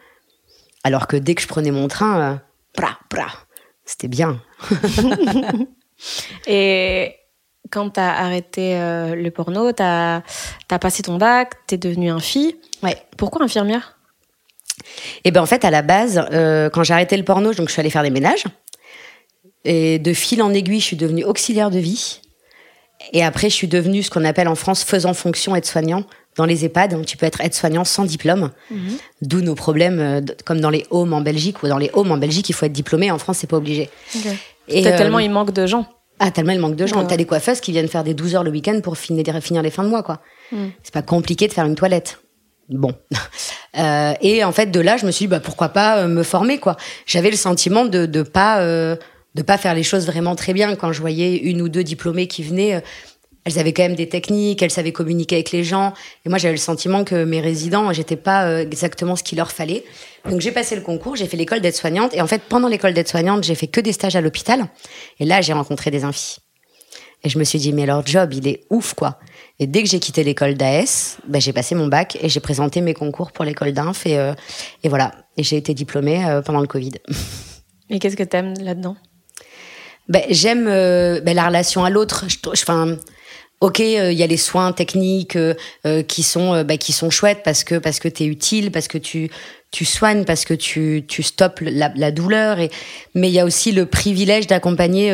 Alors 0.84 1.06
que 1.06 1.16
dès 1.16 1.34
que 1.34 1.42
je 1.42 1.48
prenais 1.48 1.70
mon 1.70 1.88
train, 1.88 2.20
euh, 2.20 2.36
c'était 3.84 4.08
bien. 4.08 4.40
et 6.46 7.14
quand 7.70 7.90
tu 7.90 8.00
as 8.00 8.18
arrêté 8.24 8.76
euh, 8.76 9.14
le 9.14 9.30
porno, 9.30 9.72
tu 9.72 9.82
as, 9.82 10.22
passé 10.80 11.02
ton 11.02 11.16
bac, 11.16 11.52
tu 11.66 11.74
es 11.74 11.78
devenue 11.78 12.18
fille. 12.20 12.56
Ouais. 12.82 12.96
Pourquoi 13.16 13.42
infirmière? 13.42 13.98
Et 15.24 15.28
eh 15.28 15.30
ben 15.32 15.42
en 15.42 15.46
fait, 15.46 15.64
à 15.64 15.70
la 15.70 15.82
base, 15.82 16.24
quand 16.72 16.84
j'ai 16.84 16.94
arrêté 16.94 17.16
le 17.16 17.24
porno, 17.24 17.52
donc 17.52 17.66
je 17.66 17.72
suis 17.72 17.80
allée 17.80 17.90
faire 17.90 18.04
des 18.04 18.10
ménages. 18.10 18.44
Et 19.64 19.98
de 19.98 20.12
fil 20.14 20.40
en 20.40 20.54
aiguille, 20.54 20.80
je 20.80 20.84
suis 20.84 20.96
devenue 20.96 21.24
auxiliaire 21.24 21.70
de 21.70 21.78
vie. 21.78 22.20
Et 23.12 23.22
après, 23.24 23.48
je 23.48 23.54
suis 23.54 23.68
devenue 23.68 24.02
ce 24.02 24.10
qu'on 24.10 24.24
appelle 24.24 24.48
en 24.48 24.54
France 24.54 24.84
faisant 24.84 25.14
fonction 25.14 25.54
aide-soignant 25.54 26.04
dans 26.36 26.44
les 26.44 26.64
EHPAD. 26.64 27.04
Tu 27.06 27.16
peux 27.16 27.26
être 27.26 27.40
aide-soignant 27.40 27.84
sans 27.84 28.04
diplôme. 28.04 28.50
Mhm. 28.70 28.96
D'où 29.22 29.40
nos 29.40 29.54
problèmes, 29.54 30.00
euh, 30.00 30.20
comme 30.44 30.60
dans 30.60 30.70
les 30.70 30.84
homes 30.90 31.12
en 31.12 31.20
Belgique, 31.20 31.62
ou 31.62 31.68
dans 31.68 31.78
les 31.78 31.90
homes 31.92 32.12
en 32.12 32.18
Belgique, 32.18 32.48
il 32.48 32.54
faut 32.54 32.66
être 32.66 32.72
diplômé. 32.72 33.10
En 33.10 33.18
France, 33.18 33.38
c'est 33.38 33.46
pas 33.46 33.56
obligé. 33.56 33.88
Et 34.68 34.82
tellement 34.82 35.18
euh, 35.18 35.22
il 35.22 35.30
manque 35.30 35.52
de 35.52 35.66
gens. 35.66 35.86
Ah, 36.18 36.30
tellement 36.30 36.52
il 36.52 36.60
manque 36.60 36.76
de 36.76 36.86
gens. 36.86 37.04
T'as 37.04 37.16
des 37.16 37.26
coiffeuses 37.26 37.60
qui 37.60 37.72
viennent 37.72 37.88
faire 37.88 38.04
des 38.04 38.14
12 38.14 38.34
heures 38.34 38.44
le 38.44 38.50
week-end 38.50 38.80
pour 38.82 38.98
finir, 38.98 39.24
finir 39.40 39.62
les 39.62 39.70
fins 39.70 39.84
de 39.84 39.88
mois, 39.88 40.02
quoi. 40.02 40.20
Mhm. 40.52 40.72
C'est 40.82 40.94
pas 40.94 41.02
compliqué 41.02 41.46
de 41.46 41.52
faire 41.52 41.64
une 41.64 41.76
toilette. 41.76 42.20
Bon. 42.68 42.92
Euh, 43.76 44.14
et 44.22 44.42
en 44.42 44.50
fait, 44.50 44.72
de 44.72 44.80
là, 44.80 44.96
je 44.96 45.06
me 45.06 45.12
suis 45.12 45.26
dit, 45.26 45.28
bah, 45.28 45.38
pourquoi 45.40 45.68
pas 45.68 46.08
me 46.08 46.24
former, 46.24 46.58
quoi. 46.58 46.76
J'avais 47.06 47.30
le 47.30 47.36
sentiment 47.36 47.84
de 47.84 48.06
ne 48.06 48.22
pas 48.22 48.96
de 49.38 49.42
pas 49.42 49.56
faire 49.56 49.74
les 49.74 49.82
choses 49.82 50.06
vraiment 50.06 50.34
très 50.34 50.52
bien. 50.52 50.74
Quand 50.74 50.92
je 50.92 51.00
voyais 51.00 51.36
une 51.36 51.62
ou 51.62 51.68
deux 51.68 51.84
diplômées 51.84 52.26
qui 52.26 52.42
venaient, 52.42 52.74
euh, 52.74 52.80
elles 53.48 53.58
avaient 53.58 53.72
quand 53.72 53.82
même 53.82 53.94
des 53.94 54.08
techniques, 54.08 54.62
elles 54.62 54.70
savaient 54.70 54.92
communiquer 54.92 55.36
avec 55.36 55.50
les 55.52 55.64
gens. 55.64 55.94
Et 56.24 56.28
moi, 56.28 56.38
j'avais 56.38 56.54
le 56.54 56.58
sentiment 56.58 57.04
que 57.04 57.24
mes 57.24 57.40
résidents, 57.40 57.92
j'étais 57.92 58.16
pas 58.16 58.46
euh, 58.46 58.62
exactement 58.62 59.16
ce 59.16 59.22
qu'il 59.22 59.38
leur 59.38 59.50
fallait. 59.50 59.84
Donc, 60.28 60.40
j'ai 60.40 60.52
passé 60.52 60.76
le 60.76 60.82
concours, 60.82 61.16
j'ai 61.16 61.26
fait 61.26 61.36
l'école 61.36 61.60
d'aide-soignante. 61.60 62.14
Et 62.14 62.20
en 62.20 62.26
fait, 62.26 62.42
pendant 62.48 62.68
l'école 62.68 62.92
d'aide-soignante, 62.92 63.44
j'ai 63.44 63.54
fait 63.54 63.66
que 63.66 63.80
des 63.80 63.92
stages 63.92 64.16
à 64.16 64.20
l'hôpital. 64.20 64.66
Et 65.18 65.24
là, 65.24 65.40
j'ai 65.40 65.52
rencontré 65.52 65.90
des 65.90 66.04
infis. 66.04 66.38
Et 67.24 67.28
je 67.28 67.38
me 67.38 67.44
suis 67.44 67.58
dit, 67.58 67.72
mais 67.72 67.86
leur 67.86 68.06
job, 68.06 68.32
il 68.32 68.46
est 68.46 68.64
ouf, 68.70 68.94
quoi. 68.94 69.18
Et 69.58 69.66
dès 69.66 69.82
que 69.82 69.88
j'ai 69.88 69.98
quitté 69.98 70.22
l'école 70.22 70.54
d'AS, 70.54 71.18
ben, 71.26 71.40
j'ai 71.40 71.52
passé 71.52 71.74
mon 71.74 71.88
bac 71.88 72.16
et 72.20 72.28
j'ai 72.28 72.40
présenté 72.40 72.80
mes 72.80 72.94
concours 72.94 73.32
pour 73.32 73.44
l'école 73.44 73.72
d'inf. 73.72 74.06
Et, 74.06 74.18
euh, 74.18 74.34
et 74.84 74.88
voilà. 74.88 75.12
Et 75.36 75.42
j'ai 75.42 75.56
été 75.56 75.74
diplômée 75.74 76.24
pendant 76.44 76.60
le 76.60 76.66
Covid. 76.68 76.92
Et 77.90 77.98
qu'est-ce 77.98 78.16
que 78.16 78.22
t'aimes 78.22 78.52
là-dedans? 78.60 78.96
Ben, 80.08 80.22
j'aime 80.30 80.66
euh, 80.68 81.20
ben, 81.20 81.34
la 81.34 81.46
relation 81.46 81.84
à 81.84 81.90
l'autre. 81.90 82.24
Enfin, 82.52 82.96
ok, 83.60 83.80
euh, 83.80 84.12
il 84.12 84.18
y 84.18 84.22
a 84.22 84.26
les 84.26 84.36
soins 84.36 84.72
techniques 84.72 85.36
euh, 85.36 85.54
qui 86.06 86.22
sont 86.22 86.62
ben, 86.62 86.78
qui 86.78 86.92
sont 86.92 87.10
chouettes 87.10 87.42
parce 87.44 87.64
que 87.64 87.76
parce 87.76 87.98
que 87.98 88.08
t'es 88.08 88.24
utile, 88.24 88.70
parce 88.70 88.88
que 88.88 88.98
tu 88.98 89.30
tu 89.70 89.84
soignes, 89.84 90.24
parce 90.24 90.44
que 90.44 90.54
tu 90.54 91.04
tu 91.06 91.22
stoppes 91.22 91.60
la, 91.60 91.92
la 91.94 92.10
douleur. 92.10 92.60
Et 92.60 92.70
mais 93.14 93.28
il 93.28 93.34
y 93.34 93.40
a 93.40 93.44
aussi 93.44 93.72
le 93.72 93.86
privilège 93.86 94.46
d'accompagner 94.46 95.12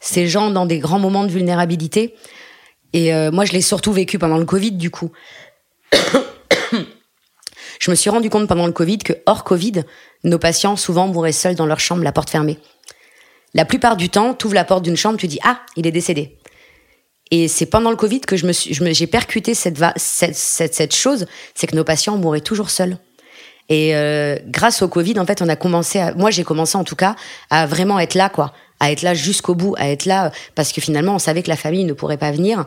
ces 0.00 0.28
gens 0.28 0.50
dans 0.50 0.66
des 0.66 0.78
grands 0.78 0.98
moments 0.98 1.24
de 1.24 1.30
vulnérabilité. 1.30 2.14
Et 2.92 3.12
moi, 3.30 3.44
je 3.44 3.52
l'ai 3.52 3.60
surtout 3.60 3.92
vécu 3.92 4.18
pendant 4.18 4.38
le 4.38 4.44
Covid, 4.44 4.72
du 4.72 4.90
coup. 4.90 5.10
je 7.80 7.90
me 7.90 7.94
suis 7.96 8.10
rendu 8.10 8.30
compte 8.30 8.48
pendant 8.48 8.66
le 8.66 8.72
Covid 8.72 8.98
que 8.98 9.12
hors 9.26 9.44
Covid, 9.44 9.84
nos 10.24 10.38
patients 10.38 10.76
souvent 10.76 11.06
mouraient 11.06 11.32
seuls 11.32 11.54
dans 11.54 11.66
leur 11.66 11.80
chambre, 11.80 12.02
la 12.02 12.12
porte 12.12 12.30
fermée. 12.30 12.58
La 13.54 13.64
plupart 13.64 13.96
du 13.96 14.10
temps, 14.10 14.34
tu 14.34 14.46
ouvres 14.46 14.54
la 14.54 14.64
porte 14.64 14.84
d'une 14.84 14.96
chambre, 14.96 15.18
tu 15.18 15.26
dis 15.26 15.38
ah, 15.42 15.60
il 15.76 15.86
est 15.86 15.92
décédé. 15.92 16.37
Et 17.30 17.48
c'est 17.48 17.66
pendant 17.66 17.90
le 17.90 17.96
Covid 17.96 18.20
que 18.20 18.36
je 18.36 18.46
me 18.46 18.52
suis, 18.52 18.74
j'ai 18.74 19.06
percuté 19.06 19.54
cette, 19.54 19.78
cette, 19.96 20.34
cette, 20.74 20.94
chose, 20.94 21.26
c'est 21.54 21.66
que 21.66 21.76
nos 21.76 21.84
patients 21.84 22.16
mouraient 22.16 22.40
toujours 22.40 22.70
seuls. 22.70 22.96
Et 23.68 23.94
euh, 23.94 24.38
grâce 24.46 24.80
au 24.80 24.88
Covid, 24.88 25.18
en 25.18 25.26
fait, 25.26 25.42
on 25.42 25.48
a 25.48 25.56
commencé, 25.56 25.98
à, 25.98 26.14
moi 26.14 26.30
j'ai 26.30 26.44
commencé 26.44 26.78
en 26.78 26.84
tout 26.84 26.96
cas 26.96 27.16
à 27.50 27.66
vraiment 27.66 27.98
être 27.98 28.14
là, 28.14 28.30
quoi, 28.30 28.54
à 28.80 28.90
être 28.90 29.02
là 29.02 29.12
jusqu'au 29.12 29.54
bout, 29.54 29.74
à 29.76 29.90
être 29.90 30.06
là 30.06 30.32
parce 30.54 30.72
que 30.72 30.80
finalement 30.80 31.14
on 31.14 31.18
savait 31.18 31.42
que 31.42 31.50
la 31.50 31.56
famille 31.56 31.84
ne 31.84 31.92
pourrait 31.92 32.16
pas 32.16 32.30
venir. 32.30 32.64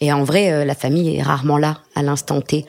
Et 0.00 0.12
en 0.12 0.24
vrai, 0.24 0.50
euh, 0.50 0.64
la 0.64 0.74
famille 0.74 1.16
est 1.16 1.22
rarement 1.22 1.58
là 1.58 1.78
à 1.94 2.02
l'instant 2.02 2.40
T. 2.40 2.66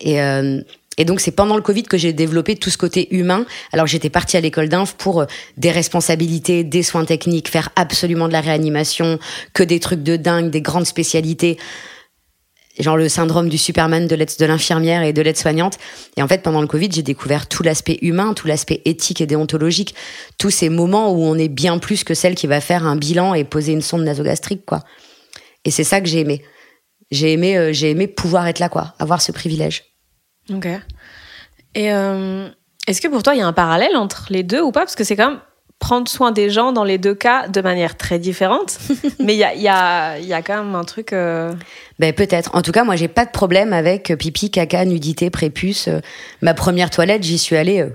Et 0.00 0.22
euh, 0.22 0.60
et 0.96 1.04
donc 1.04 1.20
c'est 1.20 1.30
pendant 1.30 1.56
le 1.56 1.62
Covid 1.62 1.84
que 1.84 1.96
j'ai 1.96 2.12
développé 2.12 2.56
tout 2.56 2.70
ce 2.70 2.76
côté 2.76 3.14
humain. 3.14 3.46
Alors 3.72 3.86
j'étais 3.86 4.10
partie 4.10 4.36
à 4.36 4.40
l'école 4.40 4.68
d'inf 4.68 4.94
pour 4.94 5.20
euh, 5.20 5.26
des 5.56 5.70
responsabilités, 5.70 6.64
des 6.64 6.82
soins 6.82 7.04
techniques, 7.04 7.48
faire 7.48 7.70
absolument 7.76 8.28
de 8.28 8.32
la 8.32 8.40
réanimation, 8.40 9.18
que 9.54 9.62
des 9.62 9.80
trucs 9.80 10.02
de 10.02 10.16
dingue, 10.16 10.50
des 10.50 10.60
grandes 10.60 10.86
spécialités. 10.86 11.58
genre 12.78 12.96
le 12.96 13.08
syndrome 13.08 13.48
du 13.48 13.58
Superman 13.58 14.06
de 14.06 14.14
l'aide 14.14 14.30
de 14.38 14.44
l'infirmière 14.46 15.02
et 15.02 15.12
de 15.12 15.22
l'aide-soignante. 15.22 15.78
Et 16.16 16.22
en 16.22 16.28
fait, 16.28 16.42
pendant 16.42 16.60
le 16.60 16.66
Covid, 16.66 16.88
j'ai 16.92 17.02
découvert 17.02 17.46
tout 17.46 17.62
l'aspect 17.62 17.98
humain, 18.02 18.34
tout 18.34 18.46
l'aspect 18.46 18.82
éthique 18.84 19.20
et 19.20 19.26
déontologique, 19.26 19.94
tous 20.38 20.50
ces 20.50 20.68
moments 20.68 21.12
où 21.12 21.22
on 21.22 21.36
est 21.36 21.48
bien 21.48 21.78
plus 21.78 22.04
que 22.04 22.14
celle 22.14 22.34
qui 22.34 22.46
va 22.46 22.60
faire 22.60 22.86
un 22.86 22.96
bilan 22.96 23.34
et 23.34 23.44
poser 23.44 23.72
une 23.72 23.82
sonde 23.82 24.02
nasogastrique, 24.02 24.64
quoi. 24.66 24.82
Et 25.64 25.70
c'est 25.70 25.84
ça 25.84 26.00
que 26.00 26.08
j'ai 26.08 26.20
aimé. 26.20 26.42
J'ai 27.10 27.32
aimé, 27.32 27.56
euh, 27.58 27.72
j'ai 27.72 27.90
aimé 27.90 28.06
pouvoir 28.06 28.46
être 28.46 28.60
là, 28.60 28.68
quoi, 28.68 28.94
avoir 28.98 29.20
ce 29.20 29.32
privilège. 29.32 29.89
Ok. 30.52 30.66
Et 31.74 31.92
euh, 31.92 32.48
est-ce 32.86 33.00
que 33.00 33.08
pour 33.08 33.22
toi, 33.22 33.34
il 33.34 33.38
y 33.38 33.42
a 33.42 33.46
un 33.46 33.52
parallèle 33.52 33.96
entre 33.96 34.26
les 34.30 34.42
deux 34.42 34.60
ou 34.60 34.72
pas? 34.72 34.80
Parce 34.80 34.96
que 34.96 35.04
c'est 35.04 35.16
quand 35.16 35.30
même 35.30 35.40
prendre 35.78 36.08
soin 36.10 36.30
des 36.30 36.50
gens 36.50 36.72
dans 36.72 36.84
les 36.84 36.98
deux 36.98 37.14
cas 37.14 37.48
de 37.48 37.60
manière 37.62 37.96
très 37.96 38.18
différente. 38.18 38.78
mais 39.18 39.34
il 39.34 39.38
y 39.38 39.44
a, 39.44 39.54
y, 39.54 39.66
a, 39.66 40.18
y 40.18 40.34
a, 40.34 40.42
quand 40.42 40.62
même 40.62 40.74
un 40.74 40.84
truc. 40.84 41.12
Euh, 41.14 41.54
ben, 41.98 42.12
peut-être. 42.12 42.50
En 42.54 42.60
tout 42.60 42.72
cas, 42.72 42.84
moi, 42.84 42.96
j'ai 42.96 43.08
pas 43.08 43.24
de 43.24 43.30
problème 43.30 43.72
avec 43.72 44.14
pipi, 44.18 44.50
caca, 44.50 44.84
nudité, 44.84 45.30
prépuce. 45.30 45.88
ma 46.42 46.52
première 46.52 46.90
toilette, 46.90 47.22
j'y 47.22 47.38
suis 47.38 47.56
allée. 47.56 47.86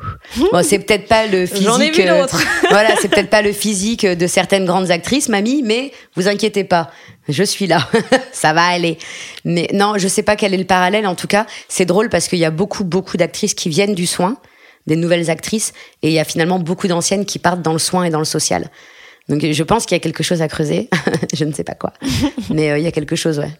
Bon, 0.51 0.63
c'est 0.63 0.79
peut-être 0.79 1.07
pas 1.07 1.27
le 1.27 1.45
physique. 1.45 1.63
J'en 1.67 1.79
ai 1.79 1.91
vu 1.91 2.05
d'autres. 2.05 2.41
voilà, 2.69 2.95
c'est 2.99 3.09
peut-être 3.09 3.29
pas 3.29 3.43
le 3.43 3.51
physique 3.51 4.05
de 4.05 4.27
certaines 4.27 4.65
grandes 4.65 4.89
actrices, 4.89 5.29
mamie, 5.29 5.61
mais 5.63 5.91
vous 6.15 6.27
inquiétez 6.27 6.63
pas. 6.63 6.89
Je 7.27 7.43
suis 7.43 7.67
là, 7.67 7.88
ça 8.31 8.53
va 8.53 8.63
aller. 8.65 8.97
Mais 9.43 9.69
non, 9.73 9.97
je 9.97 10.07
sais 10.07 10.23
pas 10.23 10.35
quel 10.35 10.53
est 10.53 10.57
le 10.57 10.65
parallèle. 10.65 11.07
En 11.07 11.15
tout 11.15 11.27
cas, 11.27 11.45
c'est 11.67 11.85
drôle 11.85 12.09
parce 12.09 12.27
qu'il 12.27 12.39
y 12.39 12.45
a 12.45 12.51
beaucoup, 12.51 12.83
beaucoup 12.83 13.17
d'actrices 13.17 13.53
qui 13.53 13.69
viennent 13.69 13.95
du 13.95 14.05
soin, 14.05 14.38
des 14.88 14.95
nouvelles 14.95 15.29
actrices, 15.29 15.73
et 16.03 16.09
il 16.09 16.13
y 16.13 16.19
a 16.19 16.23
finalement 16.23 16.59
beaucoup 16.59 16.88
d'anciennes 16.88 17.25
qui 17.25 17.39
partent 17.39 17.61
dans 17.61 17.73
le 17.73 17.79
soin 17.79 18.03
et 18.03 18.09
dans 18.09 18.19
le 18.19 18.25
social. 18.25 18.69
Donc 19.27 19.43
je 19.43 19.63
pense 19.63 19.85
qu'il 19.85 19.95
y 19.95 19.99
a 19.99 20.01
quelque 20.01 20.23
chose 20.23 20.41
à 20.41 20.47
creuser. 20.47 20.89
je 21.33 21.45
ne 21.45 21.53
sais 21.53 21.63
pas 21.63 21.73
quoi, 21.73 21.93
mais 22.49 22.71
euh, 22.71 22.77
il 22.77 22.83
y 22.83 22.88
a 22.88 22.91
quelque 22.91 23.15
chose, 23.15 23.39
ouais. 23.39 23.51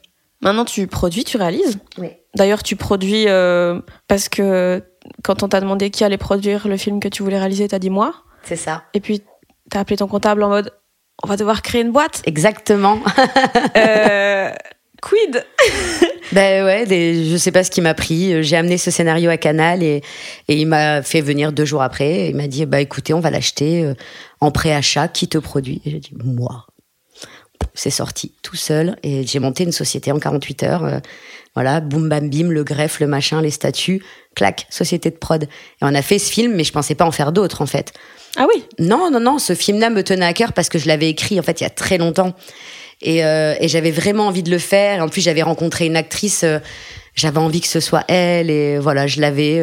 Maintenant, 0.42 0.66
tu 0.66 0.86
produis, 0.86 1.24
tu 1.24 1.38
réalises? 1.38 1.80
Oui. 1.98 2.10
D'ailleurs, 2.36 2.62
tu 2.62 2.76
produis 2.76 3.28
euh, 3.28 3.80
parce 4.08 4.30
que 4.30 4.84
quand 5.24 5.44
on 5.44 5.48
t'a 5.48 5.62
demandé 5.62 5.90
qui 5.90 6.04
allait 6.04 6.18
produire 6.18 6.68
le 6.68 6.78
film 6.78 7.00
que 7.00 7.08
tu 7.08 7.24
voulais 7.24 7.40
réaliser, 7.40 7.68
t'as 7.68 7.80
dit 7.80 7.90
moi? 7.90 8.14
C'est 8.44 8.58
ça. 8.58 8.84
Et 8.94 9.00
puis 9.00 9.24
t'as 9.70 9.80
appelé 9.80 9.98
ton 9.98 10.08
comptable 10.08 10.44
en 10.44 10.50
mode 10.50 10.72
on 11.24 11.28
va 11.28 11.38
devoir 11.38 11.62
créer 11.62 11.82
une 11.82 11.92
boîte. 11.92 12.22
Exactement. 12.26 13.00
euh, 13.78 14.52
quid? 15.02 15.46
Ben 16.32 16.66
ouais, 16.66 16.86
des, 16.86 17.30
je 17.30 17.38
sais 17.38 17.52
pas 17.52 17.64
ce 17.64 17.70
qui 17.72 17.82
m'a 17.82 17.94
pris. 17.94 18.44
J'ai 18.44 18.58
amené 18.58 18.78
ce 18.78 18.90
scénario 18.92 19.30
à 19.30 19.38
Canal 19.38 19.84
et, 19.84 20.02
et 20.48 20.56
il 20.56 20.66
m'a 20.66 21.02
fait 21.04 21.22
venir 21.22 21.52
deux 21.52 21.66
jours 21.66 21.84
après. 21.84 22.30
il 22.30 22.36
m'a 22.36 22.48
dit 22.48 22.66
bah 22.66 22.82
écoutez, 22.82 23.14
on 23.14 23.20
va 23.20 23.30
l'acheter 23.30 23.84
euh, 23.84 23.94
en 24.42 24.52
préachat. 24.52 25.08
Qui 25.08 25.28
te 25.28 25.38
produit? 25.38 25.82
Et 25.86 25.92
j'ai 25.92 26.00
dit 26.00 26.14
moi. 26.24 26.66
C'est 27.74 27.90
sorti 27.90 28.32
tout 28.42 28.56
seul 28.56 28.98
et 29.04 29.26
j'ai 29.26 29.40
monté 29.40 29.64
une 29.64 29.72
société 29.72 30.12
en 30.12 30.20
48 30.20 30.64
heures. 30.64 30.84
Euh, 30.84 31.00
voilà, 31.54 31.80
boum 31.80 32.10
bam 32.10 32.30
bim, 32.30 32.50
le 32.50 32.64
greffe, 32.64 33.00
le 33.00 33.08
machin, 33.08 33.42
les 33.42 33.50
statuts, 33.50 34.04
clac, 34.36 34.68
société 34.70 35.10
de 35.10 35.16
prod. 35.16 35.44
Et 35.44 35.48
on 35.82 35.94
a 35.94 36.02
fait 36.02 36.20
ce 36.20 36.32
film, 36.32 36.54
mais 36.56 36.64
je 36.64 36.72
pensais 36.72 36.96
pas 36.96 37.06
en 37.06 37.12
faire 37.12 37.32
d'autres 37.32 37.62
en 37.62 37.66
fait. 37.66 37.94
Ah 38.38 38.46
oui? 38.54 38.64
Non, 38.80 39.10
non, 39.10 39.20
non, 39.20 39.40
ce 39.40 39.56
film-là 39.56 39.90
me 39.90 40.04
tenait 40.04 40.26
à 40.26 40.34
cœur 40.34 40.54
parce 40.54 40.70
que 40.70 40.78
je 40.78 40.88
l'avais 40.88 41.10
écrit 41.10 41.40
en 41.40 41.44
fait 41.44 41.62
il 41.62 41.64
y 41.64 41.68
a 41.68 41.70
très 41.70 41.98
longtemps. 41.98 42.34
Et, 43.02 43.26
euh, 43.26 43.56
et 43.60 43.68
j'avais 43.68 43.92
vraiment 43.92 44.28
envie 44.28 44.44
de 44.44 44.52
le 44.52 44.58
faire. 44.58 45.04
En 45.04 45.10
plus, 45.10 45.22
j'avais 45.22 45.42
rencontré 45.42 45.86
une 45.86 45.98
actrice, 45.98 46.44
euh, 46.44 46.60
j'avais 47.14 47.40
envie 47.40 47.62
que 47.62 47.68
ce 47.68 47.80
soit 47.82 48.04
elle, 48.08 48.50
et 48.50 48.80
voilà, 48.80 49.06
je 49.08 49.22
l'avais, 49.22 49.62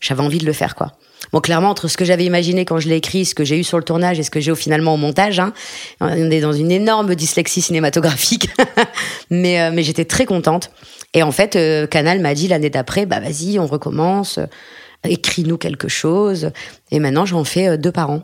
j'avais 0.00 0.22
envie 0.22 0.38
de 0.38 0.46
le 0.46 0.52
faire, 0.52 0.74
quoi. 0.74 0.92
Bon, 1.32 1.40
clairement, 1.40 1.70
entre 1.70 1.88
ce 1.88 1.96
que 1.96 2.04
j'avais 2.04 2.24
imaginé 2.24 2.64
quand 2.64 2.78
je 2.78 2.88
l'ai 2.88 2.96
écrit, 2.96 3.24
ce 3.24 3.34
que 3.34 3.44
j'ai 3.44 3.58
eu 3.58 3.64
sur 3.64 3.78
le 3.78 3.84
tournage 3.84 4.18
et 4.18 4.22
ce 4.22 4.30
que 4.30 4.40
j'ai 4.40 4.52
eu 4.52 4.56
finalement 4.56 4.94
au 4.94 4.96
montage, 4.96 5.40
hein, 5.40 5.52
on 6.00 6.30
est 6.30 6.40
dans 6.40 6.52
une 6.52 6.70
énorme 6.70 7.14
dyslexie 7.14 7.60
cinématographique. 7.60 8.50
mais 9.30 9.60
euh, 9.60 9.70
mais 9.72 9.82
j'étais 9.82 10.04
très 10.04 10.26
contente. 10.26 10.70
Et 11.14 11.22
en 11.22 11.32
fait, 11.32 11.56
euh, 11.56 11.86
Canal 11.86 12.20
m'a 12.20 12.34
dit 12.34 12.48
l'année 12.48 12.70
d'après, 12.70 13.06
bah 13.06 13.20
vas-y, 13.20 13.58
on 13.58 13.66
recommence, 13.66 14.38
écris-nous 15.04 15.58
quelque 15.58 15.88
chose. 15.88 16.50
Et 16.90 17.00
maintenant, 17.00 17.26
j'en 17.26 17.44
fais 17.44 17.78
deux 17.78 17.92
par 17.92 18.10
an. 18.10 18.22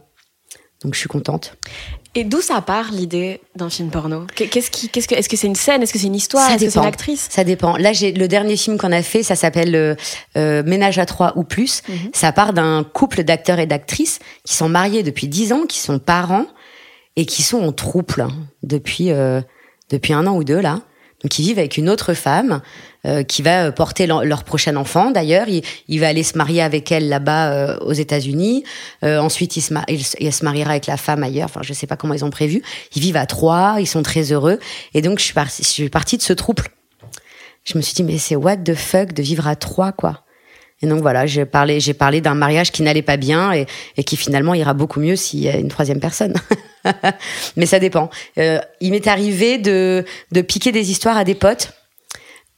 Donc 0.82 0.94
je 0.94 1.00
suis 1.00 1.08
contente. 1.08 1.56
Et 2.16 2.22
d'où 2.22 2.40
ça 2.40 2.60
part 2.60 2.92
l'idée 2.92 3.40
d'un 3.56 3.68
film 3.68 3.90
porno 3.90 4.26
Qu'est-ce 4.36 4.70
qui, 4.70 4.88
qu'est-ce 4.88 5.08
que, 5.08 5.16
est-ce 5.16 5.28
que 5.28 5.36
c'est 5.36 5.48
une 5.48 5.56
scène 5.56 5.82
Est-ce 5.82 5.92
que 5.92 5.98
c'est 5.98 6.06
une 6.06 6.14
histoire 6.14 6.48
Est-ce 6.48 6.64
que 6.64 6.70
c'est 6.70 6.78
une 6.78 6.86
actrice 6.86 7.26
Ça 7.28 7.42
dépend. 7.42 7.76
Là, 7.76 7.92
j'ai 7.92 8.12
le 8.12 8.28
dernier 8.28 8.56
film 8.56 8.78
qu'on 8.78 8.92
a 8.92 9.02
fait, 9.02 9.24
ça 9.24 9.34
s'appelle 9.34 9.74
euh, 9.74 9.94
euh 10.36 10.62
Ménage 10.62 10.98
à 10.98 11.06
trois 11.06 11.32
ou 11.36 11.42
plus. 11.42 11.82
Mhm. 11.88 12.10
Ça 12.12 12.30
part 12.30 12.52
d'un 12.52 12.84
couple 12.84 13.24
d'acteurs 13.24 13.58
et 13.58 13.66
d'actrices 13.66 14.20
qui 14.44 14.54
sont 14.54 14.68
mariés 14.68 15.02
depuis 15.02 15.26
dix 15.26 15.52
ans, 15.52 15.66
qui 15.66 15.78
sont 15.78 15.98
parents 15.98 16.46
et 17.16 17.26
qui 17.26 17.42
sont 17.42 17.62
en 17.62 17.72
trouble 17.72 18.26
depuis 18.62 19.10
euh, 19.10 19.40
depuis 19.90 20.12
un 20.12 20.26
an 20.26 20.36
ou 20.36 20.44
deux 20.44 20.60
là. 20.60 20.80
Donc 21.22 21.38
ils 21.38 21.42
vivent 21.42 21.58
avec 21.58 21.76
une 21.76 21.88
autre 21.88 22.14
femme 22.14 22.60
qui 23.28 23.42
va 23.42 23.70
porter 23.72 24.06
leur, 24.06 24.44
prochain 24.44 24.76
enfant. 24.76 25.10
D'ailleurs, 25.10 25.48
il, 25.48 25.62
il, 25.88 26.00
va 26.00 26.08
aller 26.08 26.22
se 26.22 26.38
marier 26.38 26.62
avec 26.62 26.90
elle 26.90 27.08
là-bas 27.08 27.52
euh, 27.52 27.78
aux 27.80 27.92
États-Unis. 27.92 28.64
Euh, 29.04 29.18
ensuite, 29.18 29.56
il 29.56 29.60
se, 29.60 29.74
il, 30.18 30.32
se 30.32 30.44
mariera 30.44 30.70
avec 30.70 30.86
la 30.86 30.96
femme 30.96 31.22
ailleurs. 31.22 31.46
Enfin, 31.46 31.60
je 31.62 31.72
sais 31.72 31.86
pas 31.86 31.96
comment 31.96 32.14
ils 32.14 32.24
ont 32.24 32.30
prévu. 32.30 32.62
Ils 32.94 33.02
vivent 33.02 33.16
à 33.16 33.26
trois, 33.26 33.76
ils 33.78 33.86
sont 33.86 34.02
très 34.02 34.32
heureux. 34.32 34.58
Et 34.94 35.02
donc, 35.02 35.18
je 35.18 35.24
suis 35.24 35.34
partie, 35.34 35.62
je 35.62 35.68
suis 35.68 35.88
partie 35.88 36.16
de 36.16 36.22
ce 36.22 36.32
trouble. 36.32 36.64
Je 37.64 37.76
me 37.78 37.82
suis 37.82 37.94
dit, 37.94 38.04
mais 38.04 38.18
c'est 38.18 38.36
what 38.36 38.58
the 38.58 38.74
fuck 38.74 39.12
de 39.12 39.22
vivre 39.22 39.46
à 39.48 39.56
trois, 39.56 39.92
quoi. 39.92 40.20
Et 40.82 40.86
donc 40.86 41.00
voilà, 41.00 41.24
j'ai 41.24 41.46
parlé, 41.46 41.80
j'ai 41.80 41.94
parlé 41.94 42.20
d'un 42.20 42.34
mariage 42.34 42.70
qui 42.70 42.82
n'allait 42.82 43.00
pas 43.00 43.16
bien 43.16 43.52
et, 43.52 43.66
et, 43.96 44.04
qui 44.04 44.16
finalement 44.16 44.54
ira 44.54 44.74
beaucoup 44.74 45.00
mieux 45.00 45.16
s'il 45.16 45.40
y 45.40 45.48
a 45.48 45.56
une 45.56 45.68
troisième 45.68 46.00
personne. 46.00 46.34
Mais 47.56 47.64
ça 47.64 47.78
dépend. 47.78 48.10
Euh, 48.38 48.60
il 48.80 48.90
m'est 48.90 49.06
arrivé 49.06 49.56
de, 49.56 50.04
de 50.32 50.40
piquer 50.42 50.72
des 50.72 50.90
histoires 50.90 51.16
à 51.16 51.24
des 51.24 51.34
potes. 51.34 51.72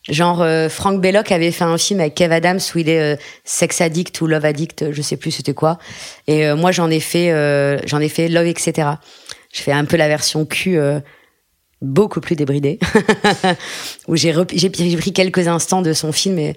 Genre 0.09 0.40
euh, 0.42 0.69
Frank 0.69 1.01
Belloc 1.01 1.33
avait 1.33 1.51
fait 1.51 1.64
un 1.64 1.79
film 1.79 2.01
avec 2.01 2.14
Kev 2.14 2.33
Adams 2.33 2.61
où 2.75 2.79
il 2.79 2.88
est 2.88 3.14
euh, 3.14 3.16
sex 3.45 3.81
addict 3.81 4.21
ou 4.21 4.27
love 4.27 4.45
addict, 4.45 4.92
je 4.92 5.03
sais 5.03 5.16
plus 5.16 5.31
c'était 5.33 5.55
quoi. 5.55 5.79
Et 6.27 6.53
moi 6.55 6.73
j'en 6.73 6.90
ai 6.90 7.01
fait 7.01 7.31
j'en 7.87 8.01
ai 8.01 8.09
fait 8.09 8.29
love 8.29 8.47
etc. 8.47 8.88
Je 9.53 9.61
fais 9.62 9.73
un 9.73 9.85
peu 9.85 9.97
la 9.97 10.09
version 10.09 10.45
Q 10.45 10.79
beaucoup 11.83 12.21
plus 12.21 12.37
débridée 12.37 12.79
où 14.09 14.16
j'ai 14.16 14.35
j'ai 14.53 14.71
pris 14.71 15.12
quelques 15.12 15.47
instants 15.49 15.83
de 15.83 15.92
son 15.92 16.12
film 16.12 16.38
et, 16.38 16.57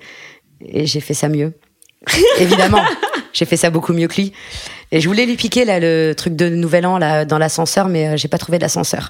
et 0.66 0.86
j'ai 0.86 1.00
fait 1.00 1.14
ça 1.14 1.30
mieux. 1.30 1.54
Évidemment, 2.40 2.84
j'ai 3.34 3.46
fait 3.46 3.58
ça 3.58 3.70
beaucoup 3.70 3.94
mieux 3.94 4.08
que 4.08 4.16
lui. 4.16 4.34
Et 4.92 5.02
je 5.02 5.08
voulais 5.08 5.26
lui 5.26 5.36
piquer 5.36 5.66
là 5.66 5.80
le 5.80 6.14
truc 6.14 6.36
de 6.36 6.50
Nouvel 6.50 6.86
An 6.86 6.98
là 6.98 7.26
dans 7.26 7.38
l'ascenseur, 7.38 7.88
mais 7.88 8.08
euh, 8.08 8.18
j'ai 8.18 8.28
pas 8.28 8.38
trouvé 8.38 8.58
d'ascenseur. 8.58 9.10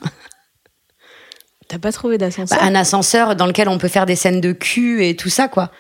T'as 1.69 1.77
pas 1.79 1.91
trouvé 1.93 2.17
d'ascenseur? 2.17 2.57
Bah, 2.59 2.65
Un 2.65 2.75
ascenseur 2.75 3.35
dans 3.37 3.45
lequel 3.45 3.69
on 3.69 3.77
peut 3.77 3.87
faire 3.87 4.05
des 4.05 4.15
scènes 4.17 4.41
de 4.41 4.51
cul 4.51 5.05
et 5.05 5.15
tout 5.15 5.29
ça 5.29 5.47
quoi. 5.47 5.71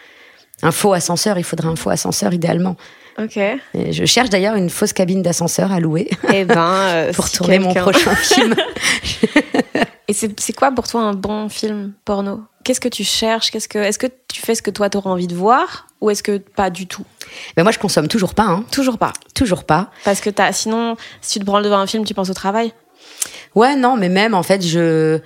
Un 0.61 0.71
faux 0.71 0.93
ascenseur, 0.93 1.37
il 1.37 1.43
faudrait 1.43 1.67
un 1.67 1.75
faux 1.75 1.89
ascenseur 1.89 2.33
idéalement. 2.33 2.75
Ok. 3.17 3.37
Et 3.37 3.91
je 3.91 4.05
cherche 4.05 4.29
d'ailleurs 4.29 4.55
une 4.55 4.69
fausse 4.69 4.93
cabine 4.93 5.21
d'ascenseur 5.21 5.71
à 5.71 5.79
louer. 5.79 6.09
Eh 6.33 6.45
ben, 6.45 6.57
euh, 6.73 7.11
pour 7.13 7.29
tourner 7.31 7.59
mon 7.59 7.73
prochain 7.73 8.15
film. 8.15 8.55
et 10.07 10.13
c'est 10.13 10.53
quoi 10.53 10.71
pour 10.71 10.87
toi 10.87 11.01
un 11.01 11.13
bon 11.13 11.49
film 11.49 11.93
porno? 12.05 12.41
Qu'est-ce 12.63 12.79
que 12.81 12.87
tu 12.89 13.03
cherches? 13.03 13.51
Qu'est-ce 13.51 13.67
que 13.67 13.79
est-ce 13.79 13.97
que 13.97 14.07
tu 14.31 14.41
fais 14.41 14.53
ce 14.53 14.61
que 14.61 14.69
toi 14.71 14.89
t'auras 14.89 15.09
envie 15.09 15.27
de 15.27 15.35
voir 15.35 15.87
ou 16.01 16.09
est-ce 16.11 16.21
que 16.23 16.37
pas 16.37 16.69
du 16.69 16.85
tout? 16.87 17.05
Mais 17.57 17.63
moi 17.63 17.71
je 17.71 17.79
consomme 17.79 18.07
toujours 18.07 18.35
pas. 18.35 18.43
Hein. 18.43 18.63
Toujours 18.71 18.97
pas. 18.99 19.13
Toujours 19.33 19.63
pas. 19.63 19.89
Parce 20.05 20.21
que 20.21 20.29
as, 20.39 20.53
sinon, 20.53 20.97
si 21.21 21.33
tu 21.33 21.39
te 21.39 21.45
branles 21.45 21.63
devant 21.63 21.79
un 21.79 21.87
film, 21.87 22.05
tu 22.05 22.13
penses 22.13 22.29
au 22.29 22.33
travail? 22.33 22.73
Ouais, 23.55 23.75
non, 23.75 23.95
mais 23.97 24.09
même 24.09 24.33
en 24.35 24.43
fait, 24.43 24.61
je 24.61 25.19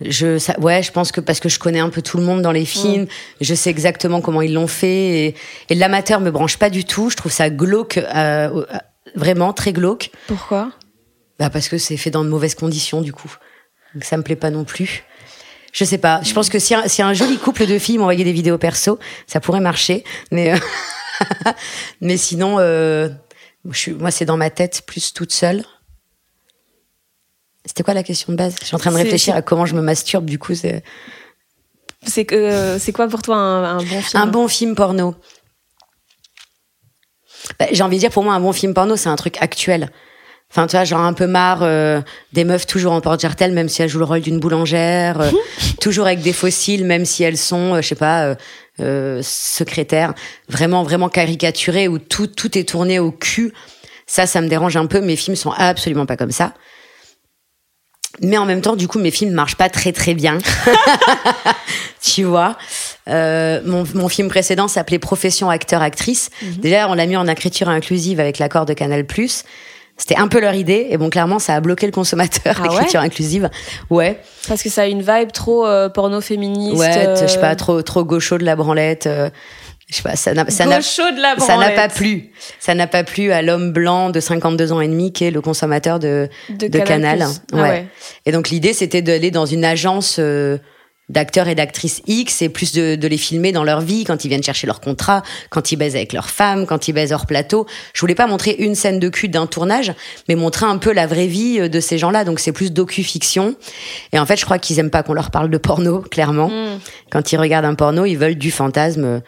je 0.00 0.38
ça, 0.38 0.58
ouais 0.60 0.82
je 0.82 0.92
pense 0.92 1.12
que 1.12 1.20
parce 1.20 1.40
que 1.40 1.48
je 1.48 1.58
connais 1.58 1.78
un 1.78 1.88
peu 1.88 2.02
tout 2.02 2.18
le 2.18 2.24
monde 2.24 2.42
dans 2.42 2.52
les 2.52 2.64
films 2.64 3.04
mm. 3.04 3.08
je 3.40 3.54
sais 3.54 3.70
exactement 3.70 4.20
comment 4.20 4.42
ils 4.42 4.52
l'ont 4.52 4.66
fait 4.66 5.26
et, 5.26 5.34
et 5.70 5.74
l'amateur 5.74 6.20
me 6.20 6.30
branche 6.30 6.58
pas 6.58 6.70
du 6.70 6.84
tout 6.84 7.08
je 7.08 7.16
trouve 7.16 7.32
ça 7.32 7.48
glauque 7.48 7.98
euh, 7.98 8.64
vraiment 9.14 9.52
très 9.52 9.72
glauque 9.72 10.10
pourquoi? 10.26 10.70
Bah 11.38 11.50
parce 11.50 11.68
que 11.68 11.78
c'est 11.78 11.96
fait 11.96 12.10
dans 12.10 12.24
de 12.24 12.28
mauvaises 12.28 12.54
conditions 12.54 13.00
du 13.00 13.12
coup 13.12 13.34
donc 13.94 14.04
ça 14.04 14.16
me 14.16 14.22
plaît 14.22 14.36
pas 14.36 14.50
non 14.50 14.64
plus 14.64 15.04
je 15.76 15.84
sais 15.84 15.98
pas. 15.98 16.22
Je 16.22 16.32
pense 16.32 16.48
que 16.48 16.58
si 16.58 16.74
un, 16.74 16.88
si 16.88 17.02
un 17.02 17.12
joli 17.12 17.36
couple 17.36 17.66
de 17.66 17.78
filles 17.78 17.98
m'envoyait 17.98 18.24
des 18.24 18.32
vidéos 18.32 18.56
perso, 18.56 18.98
ça 19.26 19.40
pourrait 19.40 19.60
marcher. 19.60 20.04
Mais, 20.30 20.54
euh, 20.54 21.50
mais 22.00 22.16
sinon, 22.16 22.56
euh, 22.58 23.10
je 23.70 23.78
suis, 23.78 23.92
moi, 23.92 24.10
c'est 24.10 24.24
dans 24.24 24.38
ma 24.38 24.48
tête, 24.48 24.84
plus 24.86 25.12
toute 25.12 25.32
seule. 25.32 25.64
C'était 27.66 27.82
quoi 27.82 27.94
la 27.94 28.02
question 28.02 28.32
de 28.32 28.38
base? 28.38 28.56
Je 28.60 28.66
suis 28.66 28.76
en 28.76 28.78
train 28.78 28.92
de 28.92 28.96
réfléchir 28.96 29.34
à 29.34 29.42
comment 29.42 29.66
je 29.66 29.74
me 29.74 29.82
masturbe, 29.82 30.24
du 30.24 30.38
coup. 30.38 30.54
C'est 30.54 30.82
c'est 32.06 32.24
que 32.24 32.78
c'est 32.78 32.92
quoi 32.92 33.08
pour 33.08 33.22
toi 33.22 33.36
un, 33.36 33.82
bon 33.82 34.00
film? 34.00 34.22
Un 34.22 34.26
bon 34.26 34.48
film 34.48 34.74
porno. 34.74 35.14
Bah, 37.58 37.66
j'ai 37.72 37.82
envie 37.82 37.96
de 37.96 38.00
dire 38.00 38.10
pour 38.10 38.24
moi 38.24 38.34
un 38.34 38.40
bon 38.40 38.52
film 38.52 38.74
porno 38.74 38.96
c'est 38.96 39.08
un 39.08 39.16
truc 39.16 39.36
actuel. 39.40 39.90
Enfin, 40.50 40.68
tu 40.68 40.76
vois, 40.76 40.84
genre 40.84 41.00
un 41.00 41.12
peu 41.12 41.26
marre 41.26 41.62
euh, 41.62 42.00
des 42.32 42.44
meufs 42.44 42.66
toujours 42.66 42.92
en 42.92 43.00
porte-jartel, 43.00 43.52
même 43.52 43.68
si 43.68 43.82
elles 43.82 43.88
jouent 43.88 43.98
le 43.98 44.04
rôle 44.04 44.20
d'une 44.20 44.38
boulangère, 44.38 45.20
euh, 45.20 45.30
toujours 45.80 46.06
avec 46.06 46.20
des 46.20 46.32
fossiles, 46.32 46.84
même 46.84 47.04
si 47.04 47.24
elles 47.24 47.36
sont, 47.36 47.74
euh, 47.74 47.82
je 47.82 47.88
sais 47.88 47.94
pas, 47.96 48.36
secrétaires, 49.22 50.14
vraiment, 50.48 50.84
vraiment 50.84 51.08
caricaturées, 51.08 51.88
où 51.88 51.98
tout, 51.98 52.28
tout 52.28 52.56
est 52.56 52.68
tourné 52.68 53.00
au 53.00 53.10
cul. 53.10 53.52
Ça, 54.06 54.26
ça 54.26 54.40
me 54.40 54.48
dérange 54.48 54.76
un 54.76 54.86
peu. 54.86 55.00
Mes 55.00 55.16
films 55.16 55.36
sont 55.36 55.50
absolument 55.50 56.06
pas 56.06 56.16
comme 56.16 56.30
ça. 56.30 56.54
Mais 58.22 58.38
en 58.38 58.44
même 58.44 58.60
temps, 58.60 58.76
du 58.76 58.88
coup, 58.88 58.98
mes 58.98 59.10
films 59.10 59.32
marchent 59.32 59.56
pas 59.56 59.68
très 59.68 59.92
très 59.92 60.14
bien. 60.14 60.38
tu 62.02 62.24
vois. 62.24 62.56
Euh, 63.08 63.60
mon, 63.64 63.84
mon, 63.94 64.08
film 64.08 64.28
précédent 64.28 64.68
s'appelait 64.68 64.98
Profession 64.98 65.50
acteur-actrice. 65.50 66.30
Mhm. 66.42 66.52
Déjà, 66.58 66.88
on 66.88 66.94
l'a 66.94 67.06
mis 67.06 67.16
en 67.16 67.26
écriture 67.26 67.68
inclusive 67.68 68.20
avec 68.20 68.38
l'accord 68.38 68.66
de 68.66 68.72
Canal+. 68.72 69.04
C'était 69.98 70.16
un 70.16 70.28
peu 70.28 70.40
leur 70.40 70.54
idée, 70.54 70.88
et 70.90 70.98
bon, 70.98 71.08
clairement, 71.08 71.38
ça 71.38 71.54
a 71.54 71.60
bloqué 71.60 71.86
le 71.86 71.92
consommateur, 71.92 72.60
ah 72.60 72.62
l'écriture 72.64 73.00
inclusive. 73.00 73.48
Ouais. 73.88 74.20
Parce 74.46 74.62
que 74.62 74.68
ça 74.68 74.82
a 74.82 74.86
une 74.86 75.00
vibe 75.00 75.32
trop 75.32 75.66
euh, 75.66 75.88
porno 75.88 76.20
féministe. 76.20 76.76
Ouais, 76.76 77.14
je 77.18 77.26
sais 77.26 77.40
pas, 77.40 77.56
trop, 77.56 77.80
trop 77.80 78.04
gaucho 78.04 78.36
de 78.36 78.44
la 78.44 78.56
branlette. 78.56 79.06
Euh, 79.06 79.30
je 79.88 79.96
sais 79.96 80.02
pas, 80.02 80.16
ça 80.16 80.34
n'a, 80.34 80.50
ça 80.50 80.66
n'a, 80.66 80.80
ça 80.82 81.56
n'a 81.56 81.70
pas 81.70 81.88
plu. 81.88 82.32
Ça 82.58 82.74
n'a 82.74 82.88
pas 82.88 83.04
plu 83.04 83.30
à 83.30 83.40
l'homme 83.40 83.72
blanc 83.72 84.10
de 84.10 84.18
52 84.18 84.72
ans 84.72 84.80
et 84.80 84.88
demi 84.88 85.12
qui 85.12 85.24
est 85.24 85.30
le 85.30 85.40
consommateur 85.40 86.00
de, 86.00 86.28
de, 86.50 86.78
Canal. 86.80 87.24
Ah 87.52 87.62
ouais. 87.62 87.86
Et 88.24 88.32
donc 88.32 88.50
l'idée, 88.50 88.72
c'était 88.72 89.00
d'aller 89.00 89.30
dans 89.30 89.46
une 89.46 89.64
agence 89.64 90.16
euh, 90.18 90.58
d'acteurs 91.08 91.46
et 91.46 91.54
d'actrices 91.54 92.02
X 92.08 92.42
et 92.42 92.48
plus 92.48 92.72
de, 92.72 92.96
de, 92.96 93.06
les 93.06 93.16
filmer 93.16 93.52
dans 93.52 93.62
leur 93.62 93.80
vie 93.80 94.02
quand 94.02 94.24
ils 94.24 94.28
viennent 94.28 94.42
chercher 94.42 94.66
leur 94.66 94.80
contrat, 94.80 95.22
quand 95.50 95.70
ils 95.70 95.76
baisent 95.76 95.94
avec 95.94 96.12
leurs 96.12 96.30
femmes, 96.30 96.66
quand 96.66 96.88
ils 96.88 96.92
baisent 96.92 97.12
hors 97.12 97.26
plateau. 97.26 97.64
Je 97.94 98.00
voulais 98.00 98.16
pas 98.16 98.26
montrer 98.26 98.56
une 98.58 98.74
scène 98.74 98.98
de 98.98 99.08
cul 99.08 99.28
d'un 99.28 99.46
tournage, 99.46 99.92
mais 100.28 100.34
montrer 100.34 100.66
un 100.66 100.78
peu 100.78 100.92
la 100.92 101.06
vraie 101.06 101.28
vie 101.28 101.60
euh, 101.60 101.68
de 101.68 101.78
ces 101.78 101.96
gens-là. 101.96 102.24
Donc 102.24 102.40
c'est 102.40 102.50
plus 102.50 102.72
docu-fiction. 102.72 103.54
Et 104.12 104.18
en 104.18 104.26
fait, 104.26 104.36
je 104.36 104.44
crois 104.44 104.58
qu'ils 104.58 104.80
aiment 104.80 104.90
pas 104.90 105.04
qu'on 105.04 105.14
leur 105.14 105.30
parle 105.30 105.48
de 105.48 105.58
porno, 105.58 106.00
clairement. 106.00 106.48
Mm. 106.48 106.80
Quand 107.12 107.30
ils 107.30 107.36
regardent 107.36 107.66
un 107.66 107.76
porno, 107.76 108.04
ils 108.04 108.16
veulent 108.18 108.34
du 108.34 108.50
fantasme. 108.50 109.22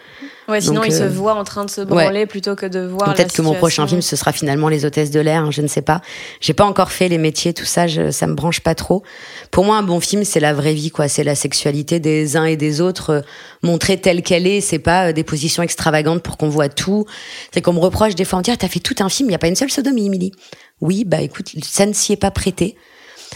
Ouais, 0.48 0.62
sinon 0.62 0.82
ils 0.82 0.92
se 0.92 1.02
euh, 1.02 1.08
voient 1.08 1.34
en 1.34 1.44
train 1.44 1.66
de 1.66 1.70
se 1.70 1.82
branler 1.82 2.24
plutôt 2.24 2.56
que 2.56 2.64
de 2.64 2.80
voir. 2.80 3.12
Peut-être 3.14 3.34
que 3.34 3.42
mon 3.42 3.52
prochain 3.52 3.86
film 3.86 4.00
ce 4.00 4.16
sera 4.16 4.32
finalement 4.32 4.70
les 4.70 4.86
hôtesses 4.86 5.10
de 5.10 5.20
l'air, 5.20 5.42
hein, 5.44 5.50
je 5.50 5.60
ne 5.60 5.66
sais 5.66 5.82
pas. 5.82 6.00
J'ai 6.40 6.54
pas 6.54 6.64
encore 6.64 6.90
fait 6.90 7.08
les 7.08 7.18
métiers, 7.18 7.52
tout 7.52 7.66
ça, 7.66 7.86
je, 7.86 8.10
ça 8.10 8.26
me 8.26 8.34
branche 8.34 8.60
pas 8.60 8.74
trop. 8.74 9.02
Pour 9.50 9.64
moi, 9.64 9.76
un 9.76 9.82
bon 9.82 10.00
film, 10.00 10.24
c'est 10.24 10.40
la 10.40 10.54
vraie 10.54 10.72
vie, 10.72 10.90
quoi. 10.90 11.06
C'est 11.06 11.22
la 11.22 11.34
sexualité 11.34 12.00
des 12.00 12.38
uns 12.38 12.46
et 12.46 12.56
des 12.56 12.80
autres, 12.80 13.10
euh, 13.10 13.20
montrer 13.62 14.00
telle 14.00 14.22
qu'elle 14.22 14.46
est. 14.46 14.62
C'est 14.62 14.78
pas 14.78 15.08
euh, 15.08 15.12
des 15.12 15.22
positions 15.22 15.62
extravagantes 15.62 16.22
pour 16.22 16.38
qu'on 16.38 16.48
voit 16.48 16.70
tout. 16.70 17.04
C'est 17.52 17.60
qu'on 17.60 17.74
me 17.74 17.80
reproche 17.80 18.14
des 18.14 18.24
fois, 18.24 18.38
on 18.38 18.42
dit, 18.42 18.50
ah, 18.50 18.56
t'as 18.56 18.68
fait 18.68 18.80
tout 18.80 18.96
un 19.00 19.10
film, 19.10 19.28
il 19.28 19.32
y 19.32 19.36
a 19.36 19.38
pas 19.38 19.48
une 19.48 19.56
seule 19.56 19.70
sodomie, 19.70 20.06
Emily. 20.06 20.32
Oui, 20.80 21.04
bah 21.04 21.20
écoute, 21.20 21.52
ça 21.62 21.84
ne 21.84 21.92
s'y 21.92 22.14
est 22.14 22.16
pas 22.16 22.30
prêté. 22.30 22.74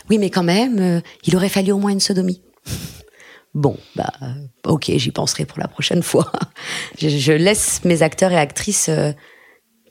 Oui, 0.09 0.16
mais 0.16 0.31
quand 0.31 0.44
même, 0.44 1.03
il 1.25 1.37
aurait 1.37 1.51
fallu 1.51 1.72
au 1.72 1.79
moins 1.79 1.90
une 1.90 2.01
sodomie. 2.01 2.40
Bon, 3.54 3.76
bah, 3.96 4.12
ok, 4.64 4.90
j'y 4.96 5.10
penserai 5.10 5.44
pour 5.44 5.58
la 5.58 5.68
prochaine 5.68 6.02
fois. 6.02 6.32
je, 6.98 7.32
laisse 7.32 7.84
mes 7.84 8.02
acteurs 8.02 8.32
et 8.32 8.38
actrices 8.38 8.88
euh, 8.88 9.12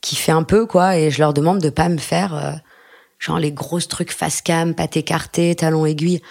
kiffer 0.02 0.32
un 0.32 0.43
peu, 0.43 0.65
quoi, 0.65 0.97
et 0.97 1.12
je 1.12 1.19
leur 1.19 1.34
demande 1.34 1.60
de 1.60 1.69
pas 1.69 1.88
me 1.88 2.00
faire, 2.00 2.36
euh, 2.36 2.52
genre, 3.19 3.38
les 3.38 3.52
grosses 3.52 3.88
trucs 3.88 4.12
face 4.12 4.41
cam, 4.41 4.74
pâte 4.74 4.97
écartée, 4.97 5.56
talons 5.56 5.86
aiguilles. 5.86 6.21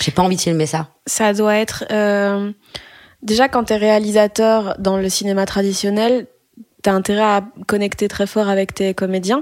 J'ai 0.00 0.10
pas 0.10 0.22
envie 0.22 0.36
de 0.36 0.40
filmer 0.40 0.66
ça. 0.66 0.88
Ça 1.06 1.32
doit 1.32 1.54
être. 1.54 1.84
Euh, 1.90 2.52
déjà, 3.22 3.48
quand 3.48 3.64
t'es 3.64 3.76
réalisateur 3.76 4.74
dans 4.78 4.98
le 4.98 5.08
cinéma 5.08 5.46
traditionnel, 5.46 6.26
t'as 6.82 6.92
intérêt 6.92 7.22
à 7.22 7.44
connecter 7.66 8.08
très 8.08 8.26
fort 8.26 8.48
avec 8.48 8.74
tes 8.74 8.92
comédiens. 8.92 9.40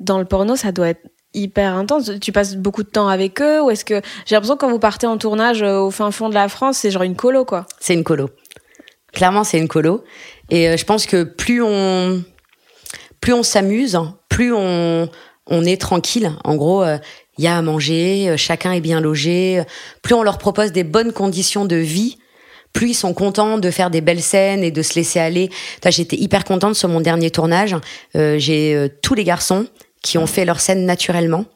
Dans 0.00 0.18
le 0.18 0.24
porno, 0.24 0.56
ça 0.56 0.72
doit 0.72 0.88
être 0.88 1.06
hyper 1.34 1.74
intense. 1.74 2.10
Tu 2.20 2.32
passes 2.32 2.56
beaucoup 2.56 2.82
de 2.82 2.88
temps 2.88 3.08
avec 3.08 3.42
eux 3.42 3.62
ou 3.62 3.70
est-ce 3.70 3.84
que 3.84 4.00
j'ai 4.24 4.34
l'impression 4.34 4.56
quand 4.56 4.70
vous 4.70 4.78
partez 4.78 5.06
en 5.06 5.18
tournage 5.18 5.62
euh, 5.62 5.80
au 5.80 5.90
fin 5.90 6.10
fond 6.10 6.28
de 6.28 6.34
la 6.34 6.48
France, 6.48 6.78
c'est 6.78 6.90
genre 6.90 7.02
une 7.02 7.16
colo 7.16 7.44
quoi 7.44 7.66
C'est 7.80 7.94
une 7.94 8.04
colo. 8.04 8.30
Clairement, 9.12 9.44
c'est 9.44 9.58
une 9.58 9.68
colo. 9.68 10.04
Et 10.50 10.68
euh, 10.68 10.76
je 10.76 10.84
pense 10.84 11.06
que 11.06 11.24
plus 11.24 11.62
on 11.62 12.22
plus 13.20 13.32
on 13.32 13.42
s'amuse, 13.42 13.98
plus 14.28 14.52
on 14.54 15.08
on 15.46 15.64
est 15.64 15.80
tranquille. 15.80 16.32
En 16.44 16.54
gros, 16.54 16.84
il 16.84 16.88
euh, 16.88 16.98
y 17.38 17.46
a 17.46 17.58
à 17.58 17.62
manger, 17.62 18.34
chacun 18.38 18.72
est 18.72 18.80
bien 18.80 19.00
logé. 19.00 19.62
Plus 20.02 20.14
on 20.14 20.22
leur 20.22 20.38
propose 20.38 20.72
des 20.72 20.84
bonnes 20.84 21.12
conditions 21.12 21.64
de 21.64 21.76
vie, 21.76 22.18
plus 22.72 22.90
ils 22.90 22.94
sont 22.94 23.12
contents 23.12 23.58
de 23.58 23.70
faire 23.70 23.90
des 23.90 24.00
belles 24.00 24.22
scènes 24.22 24.64
et 24.64 24.70
de 24.70 24.82
se 24.82 24.94
laisser 24.94 25.20
aller. 25.20 25.50
J'étais 25.86 26.16
hyper 26.16 26.44
contente 26.44 26.76
sur 26.76 26.88
mon 26.88 27.00
dernier 27.00 27.30
tournage. 27.30 27.76
j'ai 28.14 28.88
tous 29.02 29.14
les 29.14 29.24
garçons 29.24 29.66
qui 30.04 30.18
ont 30.18 30.26
fait 30.26 30.44
leur 30.44 30.60
scène 30.60 30.86
naturellement. 30.86 31.46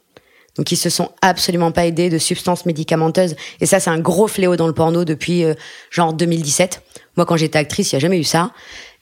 Donc 0.56 0.72
ils 0.72 0.76
se 0.76 0.90
sont 0.90 1.12
absolument 1.22 1.70
pas 1.70 1.86
aidés 1.86 2.10
de 2.10 2.18
substances 2.18 2.66
médicamenteuses. 2.66 3.36
Et 3.60 3.66
ça, 3.66 3.78
c'est 3.78 3.90
un 3.90 4.00
gros 4.00 4.26
fléau 4.26 4.56
dans 4.56 4.66
le 4.66 4.72
porno 4.72 5.04
depuis 5.04 5.44
euh, 5.44 5.54
genre 5.90 6.12
2017. 6.12 6.82
Moi, 7.16 7.26
quand 7.26 7.36
j'étais 7.36 7.58
actrice, 7.58 7.92
il 7.92 7.94
n'y 7.94 7.98
a 7.98 8.00
jamais 8.00 8.18
eu 8.18 8.24
ça. 8.24 8.50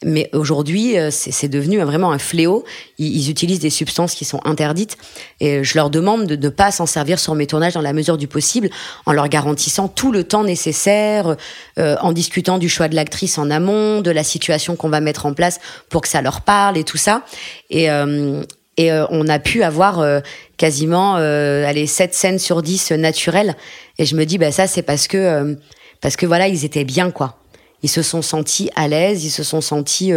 Mais 0.05 0.29
aujourd'hui, 0.35 0.99
euh, 0.99 1.11
c'est 1.11 1.49
devenu 1.49 1.81
vraiment 1.81 2.13
un 2.13 2.19
fléau. 2.19 2.65
Ils, 2.99 3.31
utilisent 3.31 3.61
des 3.61 3.71
substances 3.71 4.15
qui 4.15 4.27
sont 4.27 4.41
interdites. 4.45 4.99
Et 5.41 5.65
je 5.65 5.75
leur 5.77 5.89
demande 5.89 6.27
de 6.27 6.37
ne 6.37 6.49
pas 6.51 6.71
s'en 6.71 6.85
servir 6.85 7.19
sur 7.19 7.35
mes 7.35 7.47
tournages 7.47 7.73
dans 7.73 7.81
la 7.81 7.95
mesure 7.95 8.19
du 8.19 8.29
possible, 8.29 8.69
en 9.07 9.13
leur 9.13 9.29
garantissant 9.29 9.89
tout 9.89 10.13
le 10.13 10.25
temps 10.25 10.45
nécessaire, 10.45 11.37
euh, 11.79 11.97
en 12.03 12.13
discutant 12.13 12.59
du 12.59 12.69
choix 12.69 12.89
de 12.89 12.95
l'actrice 12.95 13.39
en 13.39 13.51
amont, 13.51 14.03
de 14.03 14.11
la 14.11 14.25
situation 14.25 14.77
qu'on 14.77 14.91
va 14.91 15.01
mettre 15.01 15.25
en 15.25 15.33
place 15.33 15.61
pour 15.89 16.03
que 16.03 16.09
ça 16.09 16.21
leur 16.21 16.43
parle 16.43 16.77
et 16.77 16.85
tout 16.85 16.99
ça. 16.99 17.23
Et, 17.71 17.89
et 18.77 18.93
euh, 18.93 19.07
on 19.11 19.29
a 19.29 19.39
pu 19.39 19.63
avoir 19.63 20.01
euh, 20.01 20.21
quasiment 20.57 21.17
euh, 21.17 21.67
allez, 21.67 21.87
7 21.87 22.15
scènes 22.15 22.39
sur 22.39 22.63
10 22.63 22.93
naturelles. 22.93 23.57
Et 23.99 24.05
je 24.05 24.17
me 24.17 24.25
dis, 24.25 24.39
bah, 24.39 24.53
ça, 24.53 24.67
c'est 24.67 24.83
parce 24.83 25.09
que, 25.09 25.57
parce 26.01 26.17
que 26.17 26.27
voilà, 26.27 26.49
ils 26.49 26.65
étaient 26.65 26.85
bien, 26.85 27.11
quoi. 27.11 27.39
Ils 27.83 27.91
se 27.91 28.03
sont 28.03 28.23
sentis 28.23 28.71
à 28.75 28.89
l'aise, 28.89 29.25
ils 29.25 29.31
se 29.31 29.43
sont 29.43 29.61
sentis 29.61 30.11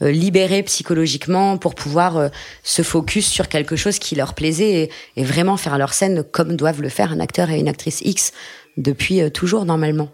libérés 0.00 0.62
psychologiquement 0.64 1.56
pour 1.58 1.74
pouvoir 1.74 2.28
se 2.64 2.82
focus 2.82 3.26
sur 3.26 3.48
quelque 3.48 3.76
chose 3.76 3.98
qui 3.98 4.14
leur 4.16 4.34
plaisait 4.34 4.72
et, 4.72 4.90
et, 5.16 5.24
vraiment 5.24 5.56
faire 5.56 5.78
leur 5.78 5.94
scène 5.94 6.24
comme 6.24 6.56
doivent 6.56 6.82
le 6.82 6.88
faire 6.88 7.12
un 7.12 7.20
acteur 7.20 7.50
et 7.50 7.58
une 7.58 7.68
actrice 7.68 8.00
X 8.02 8.32
depuis 8.76 9.30
toujours, 9.30 9.64
normalement. 9.64 10.08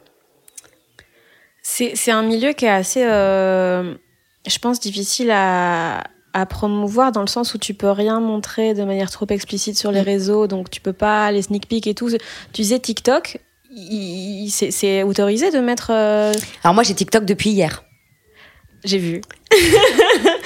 C'est 1.62 2.10
un 2.10 2.22
milieu 2.22 2.52
qui 2.52 2.66
est 2.66 2.70
assez, 2.70 3.00
je 3.00 4.58
pense, 4.60 4.78
difficile 4.78 5.30
à 5.30 6.04
à 6.32 6.46
promouvoir 6.46 7.12
dans 7.12 7.20
le 7.20 7.26
sens 7.26 7.54
où 7.54 7.58
tu 7.58 7.74
peux 7.74 7.90
rien 7.90 8.20
montrer 8.20 8.74
de 8.74 8.84
manière 8.84 9.10
trop 9.10 9.26
explicite 9.28 9.76
sur 9.76 9.92
les 9.92 10.02
mm. 10.02 10.04
réseaux, 10.04 10.46
donc 10.46 10.70
tu 10.70 10.80
peux 10.80 10.92
pas 10.92 11.30
les 11.32 11.42
sneak 11.42 11.68
peek 11.68 11.86
et 11.86 11.94
tout. 11.94 12.10
Tu 12.10 12.62
disais 12.62 12.78
TikTok, 12.78 13.38
c'est 14.48 15.02
autorisé 15.02 15.50
de 15.50 15.58
mettre. 15.58 15.90
Euh, 15.90 16.32
Alors 16.64 16.74
moi 16.74 16.82
j'ai 16.82 16.94
TikTok 16.94 17.24
depuis 17.24 17.50
hier. 17.50 17.84
J'ai 18.84 18.98
vu. 18.98 19.20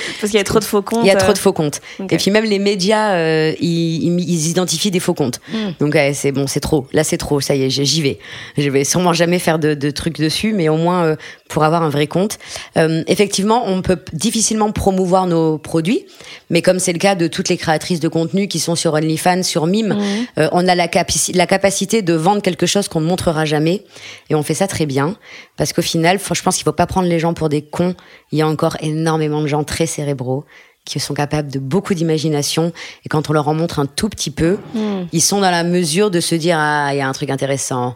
Parce 0.20 0.30
qu'il 0.30 0.38
y 0.38 0.40
a 0.40 0.44
trop 0.44 0.58
de 0.58 0.64
faux 0.64 0.82
comptes. 0.82 1.04
Il 1.04 1.08
y 1.08 1.10
a 1.10 1.16
trop 1.16 1.32
de 1.32 1.38
faux 1.38 1.52
comptes. 1.52 1.80
Et 2.10 2.16
puis 2.16 2.30
même 2.30 2.44
les 2.44 2.58
médias, 2.58 3.12
euh, 3.12 3.52
ils, 3.60 4.20
ils, 4.20 4.48
identifient 4.48 4.90
des 4.90 5.00
faux 5.00 5.14
comptes. 5.14 5.40
Hmm. 5.52 5.70
Donc 5.80 5.96
c'est 6.12 6.32
bon, 6.32 6.46
c'est 6.46 6.60
trop. 6.60 6.86
Là 6.92 7.04
c'est 7.04 7.18
trop. 7.18 7.40
Ça 7.40 7.54
y 7.54 7.64
est, 7.64 7.70
j'y 7.70 8.02
vais. 8.02 8.18
Je 8.56 8.68
vais 8.70 8.84
sûrement 8.84 9.12
jamais 9.12 9.38
faire 9.38 9.58
de, 9.58 9.74
de 9.74 9.90
trucs 9.90 10.18
dessus, 10.18 10.52
mais 10.52 10.68
au 10.68 10.76
moins 10.76 11.04
euh, 11.04 11.16
pour 11.48 11.64
avoir 11.64 11.82
un 11.82 11.88
vrai 11.88 12.06
compte. 12.06 12.38
Euh, 12.76 13.02
effectivement, 13.06 13.64
on 13.66 13.82
peut 13.82 13.98
difficilement 14.12 14.72
promouvoir 14.72 15.26
nos 15.26 15.58
produits, 15.58 16.06
mais 16.50 16.62
comme 16.62 16.78
c'est 16.78 16.92
le 16.92 16.98
cas 16.98 17.14
de 17.14 17.26
toutes 17.26 17.48
les 17.48 17.56
créatrices 17.56 18.00
de 18.00 18.08
contenu 18.08 18.48
qui 18.48 18.58
sont 18.58 18.74
sur 18.74 18.94
OnlyFans, 18.94 19.42
sur 19.42 19.66
Mime, 19.66 19.94
hmm. 19.94 20.48
on 20.52 20.66
a 20.66 20.74
la, 20.74 20.88
la 21.34 21.46
capacité 21.46 22.02
de 22.02 22.14
vendre 22.14 22.42
quelque 22.42 22.66
chose 22.66 22.88
qu'on 22.88 23.00
ne 23.00 23.06
montrera 23.06 23.44
jamais, 23.44 23.82
et 24.30 24.34
on 24.34 24.42
fait 24.42 24.54
ça 24.54 24.66
très 24.66 24.86
bien. 24.86 25.16
Parce 25.56 25.72
qu'au 25.72 25.82
final, 25.82 26.18
je 26.18 26.42
pense 26.42 26.56
qu'il 26.56 26.64
faut 26.64 26.72
pas 26.72 26.86
prendre 26.86 27.08
les 27.08 27.18
gens 27.18 27.34
pour 27.34 27.48
des 27.48 27.62
cons. 27.62 27.94
Il 28.34 28.38
y 28.38 28.42
a 28.42 28.48
encore 28.48 28.76
énormément 28.80 29.42
de 29.42 29.46
gens 29.46 29.62
très 29.62 29.86
cérébraux 29.86 30.44
qui 30.84 30.98
sont 30.98 31.14
capables 31.14 31.52
de 31.52 31.60
beaucoup 31.60 31.94
d'imagination 31.94 32.72
et 33.06 33.08
quand 33.08 33.30
on 33.30 33.32
leur 33.32 33.46
en 33.46 33.54
montre 33.54 33.78
un 33.78 33.86
tout 33.86 34.08
petit 34.08 34.32
peu, 34.32 34.58
hmm. 34.74 35.04
ils 35.12 35.22
sont 35.22 35.40
dans 35.40 35.52
la 35.52 35.62
mesure 35.62 36.10
de 36.10 36.18
se 36.18 36.34
dire 36.34 36.56
ah 36.58 36.88
il 36.92 36.98
y 36.98 37.00
a 37.00 37.06
un 37.06 37.12
truc 37.12 37.30
intéressant. 37.30 37.94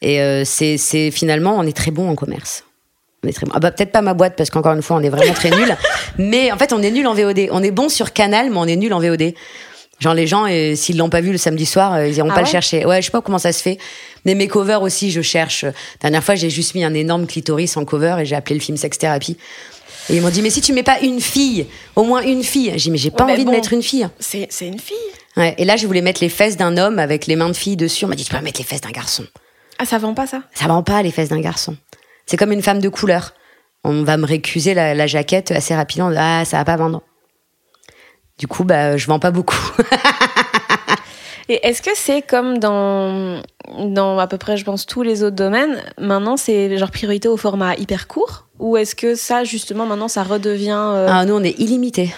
Et 0.00 0.22
euh, 0.22 0.44
c'est 0.44 1.10
finalement 1.10 1.56
on 1.58 1.64
est 1.64 1.76
très 1.76 1.90
bon 1.90 2.08
en 2.08 2.14
commerce. 2.14 2.62
On 3.24 3.28
est 3.28 3.32
très 3.32 3.44
bon. 3.44 3.50
Ah 3.56 3.58
bah 3.58 3.72
peut-être 3.72 3.90
pas 3.90 4.02
ma 4.02 4.14
boîte 4.14 4.36
parce 4.36 4.50
qu'encore 4.50 4.72
une 4.72 4.82
fois 4.82 4.98
on 4.98 5.02
est 5.02 5.08
vraiment 5.08 5.34
très 5.34 5.50
nul. 5.50 5.76
Mais 6.16 6.52
en 6.52 6.58
fait 6.58 6.72
on 6.72 6.80
est 6.80 6.92
nul 6.92 7.08
en 7.08 7.14
VOD. 7.14 7.48
On 7.50 7.60
est 7.60 7.72
bon 7.72 7.88
sur 7.88 8.12
Canal 8.12 8.50
mais 8.50 8.58
on 8.58 8.66
est 8.66 8.76
nul 8.76 8.94
en 8.94 9.00
VOD. 9.00 9.34
Genre 10.02 10.14
les 10.14 10.26
gens, 10.26 10.46
et 10.46 10.74
s'ils 10.74 10.98
l'ont 10.98 11.10
pas 11.10 11.20
vu 11.20 11.30
le 11.30 11.38
samedi 11.38 11.64
soir, 11.64 11.94
euh, 11.94 12.08
ils 12.08 12.16
iront 12.16 12.28
ah 12.32 12.34
pas 12.34 12.40
le 12.40 12.46
chercher. 12.46 12.84
Ouais, 12.84 13.00
je 13.00 13.06
sais 13.06 13.12
pas 13.12 13.20
comment 13.20 13.38
ça 13.38 13.52
se 13.52 13.62
fait. 13.62 13.78
Mais 14.24 14.34
mes 14.34 14.48
covers 14.48 14.82
aussi, 14.82 15.12
je 15.12 15.22
cherche. 15.22 15.62
La 15.62 15.72
dernière 16.02 16.24
fois, 16.24 16.34
j'ai 16.34 16.50
juste 16.50 16.74
mis 16.74 16.82
un 16.82 16.92
énorme 16.92 17.28
clitoris 17.28 17.76
en 17.76 17.84
cover 17.84 18.16
et 18.18 18.24
j'ai 18.24 18.34
appelé 18.34 18.56
le 18.56 18.60
film 18.60 18.76
Sex 18.76 18.98
Therapy. 18.98 19.36
Et 20.10 20.16
ils 20.16 20.22
m'ont 20.22 20.30
dit, 20.30 20.42
mais 20.42 20.50
si 20.50 20.60
tu 20.60 20.72
mets 20.72 20.82
pas 20.82 20.98
une 21.02 21.20
fille, 21.20 21.66
au 21.94 22.02
moins 22.02 22.20
une 22.22 22.42
fille. 22.42 22.72
J'ai 22.72 22.78
dit, 22.78 22.90
mais 22.90 22.98
j'ai 22.98 23.12
pas 23.12 23.24
envie 23.24 23.44
de 23.44 23.50
mettre 23.50 23.72
une 23.72 23.82
fille. 23.82 24.08
C'est, 24.18 24.48
une 24.60 24.80
fille. 24.80 24.96
Ouais. 25.36 25.54
Et 25.56 25.64
là, 25.64 25.76
je 25.76 25.86
voulais 25.86 26.02
mettre 26.02 26.20
les 26.20 26.28
fesses 26.28 26.56
d'un 26.56 26.76
homme 26.76 26.98
avec 26.98 27.28
les 27.28 27.36
mains 27.36 27.48
de 27.48 27.56
fille 27.56 27.76
dessus. 27.76 28.04
On 28.04 28.08
m'a 28.08 28.16
dit, 28.16 28.24
tu 28.24 28.34
peux 28.34 28.42
mettre 28.42 28.58
les 28.58 28.66
fesses 28.66 28.80
d'un 28.80 28.90
garçon. 28.90 29.24
Ah, 29.78 29.84
ça 29.84 29.98
vend 29.98 30.14
pas 30.14 30.26
ça? 30.26 30.42
Ça 30.52 30.66
vend 30.66 30.82
pas 30.82 31.00
les 31.02 31.12
fesses 31.12 31.28
d'un 31.28 31.40
garçon. 31.40 31.76
C'est 32.26 32.36
comme 32.36 32.50
une 32.50 32.62
femme 32.62 32.80
de 32.80 32.88
couleur. 32.88 33.34
On 33.84 34.02
va 34.02 34.16
me 34.16 34.26
récuser 34.26 34.74
la, 34.74 35.06
jaquette 35.06 35.52
assez 35.52 35.76
rapidement. 35.76 36.10
Ah, 36.16 36.44
ça 36.44 36.58
va 36.58 36.64
pas 36.64 36.76
vendre. 36.76 37.02
Du 38.38 38.46
coup, 38.46 38.64
bah, 38.64 38.96
je 38.96 39.06
vends 39.06 39.18
pas 39.18 39.30
beaucoup. 39.30 39.56
Et 41.48 41.66
est-ce 41.66 41.82
que 41.82 41.90
c'est 41.94 42.22
comme 42.22 42.58
dans, 42.58 43.42
dans 43.78 44.18
à 44.18 44.26
peu 44.26 44.38
près, 44.38 44.56
je 44.56 44.64
pense, 44.64 44.86
tous 44.86 45.02
les 45.02 45.22
autres 45.22 45.36
domaines, 45.36 45.82
maintenant 45.98 46.36
c'est 46.36 46.78
genre 46.78 46.90
priorité 46.90 47.28
au 47.28 47.36
format 47.36 47.74
hyper 47.76 48.06
court? 48.06 48.46
Ou 48.58 48.76
est-ce 48.76 48.94
que 48.94 49.14
ça, 49.14 49.44
justement, 49.44 49.86
maintenant, 49.86 50.08
ça 50.08 50.22
redevient. 50.22 50.70
Euh, 50.70 51.08
ah, 51.10 51.24
nous, 51.24 51.34
on 51.34 51.42
est 51.42 51.58
illimité. 51.58 52.14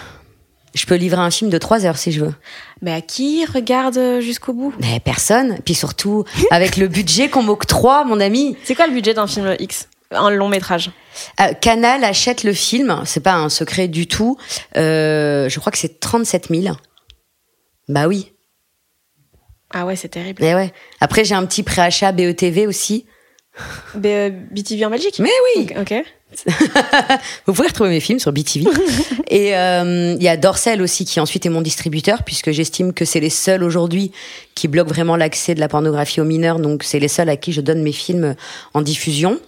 Je 0.75 0.85
peux 0.85 0.95
livrer 0.95 1.21
un 1.21 1.31
film 1.31 1.49
de 1.49 1.57
3 1.57 1.85
heures 1.85 1.97
si 1.97 2.11
je 2.11 2.25
veux. 2.25 2.33
Mais 2.81 2.93
à 2.93 3.01
qui 3.01 3.45
regarde 3.45 4.19
jusqu'au 4.19 4.53
bout? 4.53 4.73
Mais 4.79 4.99
personne. 4.99 5.57
Puis 5.63 5.73
surtout, 5.73 6.25
avec 6.51 6.77
le 6.77 6.87
budget 6.87 7.29
qu'on 7.29 7.43
m'octroie, 7.43 8.03
mon 8.03 8.19
ami. 8.19 8.57
C'est 8.63 8.75
quoi 8.75 8.85
le 8.85 8.93
budget 8.93 9.13
d'un 9.13 9.25
film 9.25 9.55
X? 9.57 9.87
Un 10.11 10.29
long 10.29 10.47
métrage 10.49 10.91
Euh, 11.41 11.53
Canal 11.53 12.03
achète 12.03 12.43
le 12.43 12.53
film, 12.53 13.01
c'est 13.05 13.21
pas 13.21 13.33
un 13.33 13.49
secret 13.49 13.87
du 13.87 14.07
tout. 14.07 14.37
Euh, 14.77 15.49
je 15.49 15.59
crois 15.59 15.71
que 15.71 15.77
c'est 15.77 15.99
37 15.99 16.47
000. 16.49 16.75
Bah 17.89 18.07
oui. 18.07 18.31
Ah 19.73 19.85
ouais, 19.85 19.95
c'est 19.95 20.09
terrible. 20.09 20.41
Mais 20.41 20.53
ouais. 20.55 20.71
Après, 21.01 21.25
j'ai 21.25 21.35
un 21.35 21.45
petit 21.45 21.63
préachat 21.63 22.11
BETV 22.11 22.67
aussi. 22.67 23.05
B- 23.95 24.05
euh, 24.05 24.29
BTV 24.51 24.85
en 24.85 24.89
Belgique 24.89 25.19
Mais 25.19 25.29
oui. 25.55 25.67
Ok. 25.79 25.93
Vous 27.45 27.53
pouvez 27.53 27.67
retrouver 27.69 27.89
mes 27.91 27.99
films 27.99 28.19
sur 28.19 28.31
BTV. 28.33 28.65
Et 29.29 29.55
euh, 29.55 30.15
il 30.17 30.23
y 30.23 30.27
a 30.27 30.35
Dorsel 30.37 30.81
aussi 30.81 31.05
qui 31.05 31.19
ensuite 31.19 31.45
est 31.45 31.49
mon 31.49 31.61
distributeur 31.61 32.23
puisque 32.23 32.51
j'estime 32.51 32.93
que 32.93 33.05
c'est 33.05 33.19
les 33.21 33.29
seuls 33.29 33.63
aujourd'hui 33.63 34.11
qui 34.53 34.67
bloquent 34.67 34.89
vraiment 34.89 35.15
l'accès 35.15 35.55
de 35.55 35.59
la 35.61 35.67
pornographie 35.69 36.19
aux 36.21 36.25
mineurs. 36.25 36.59
Donc 36.59 36.83
c'est 36.83 36.99
les 36.99 37.07
seuls 37.07 37.29
à 37.29 37.37
qui 37.37 37.53
je 37.53 37.61
donne 37.61 37.81
mes 37.81 37.93
films 37.93 38.35
en 38.73 38.81
diffusion. 38.81 39.39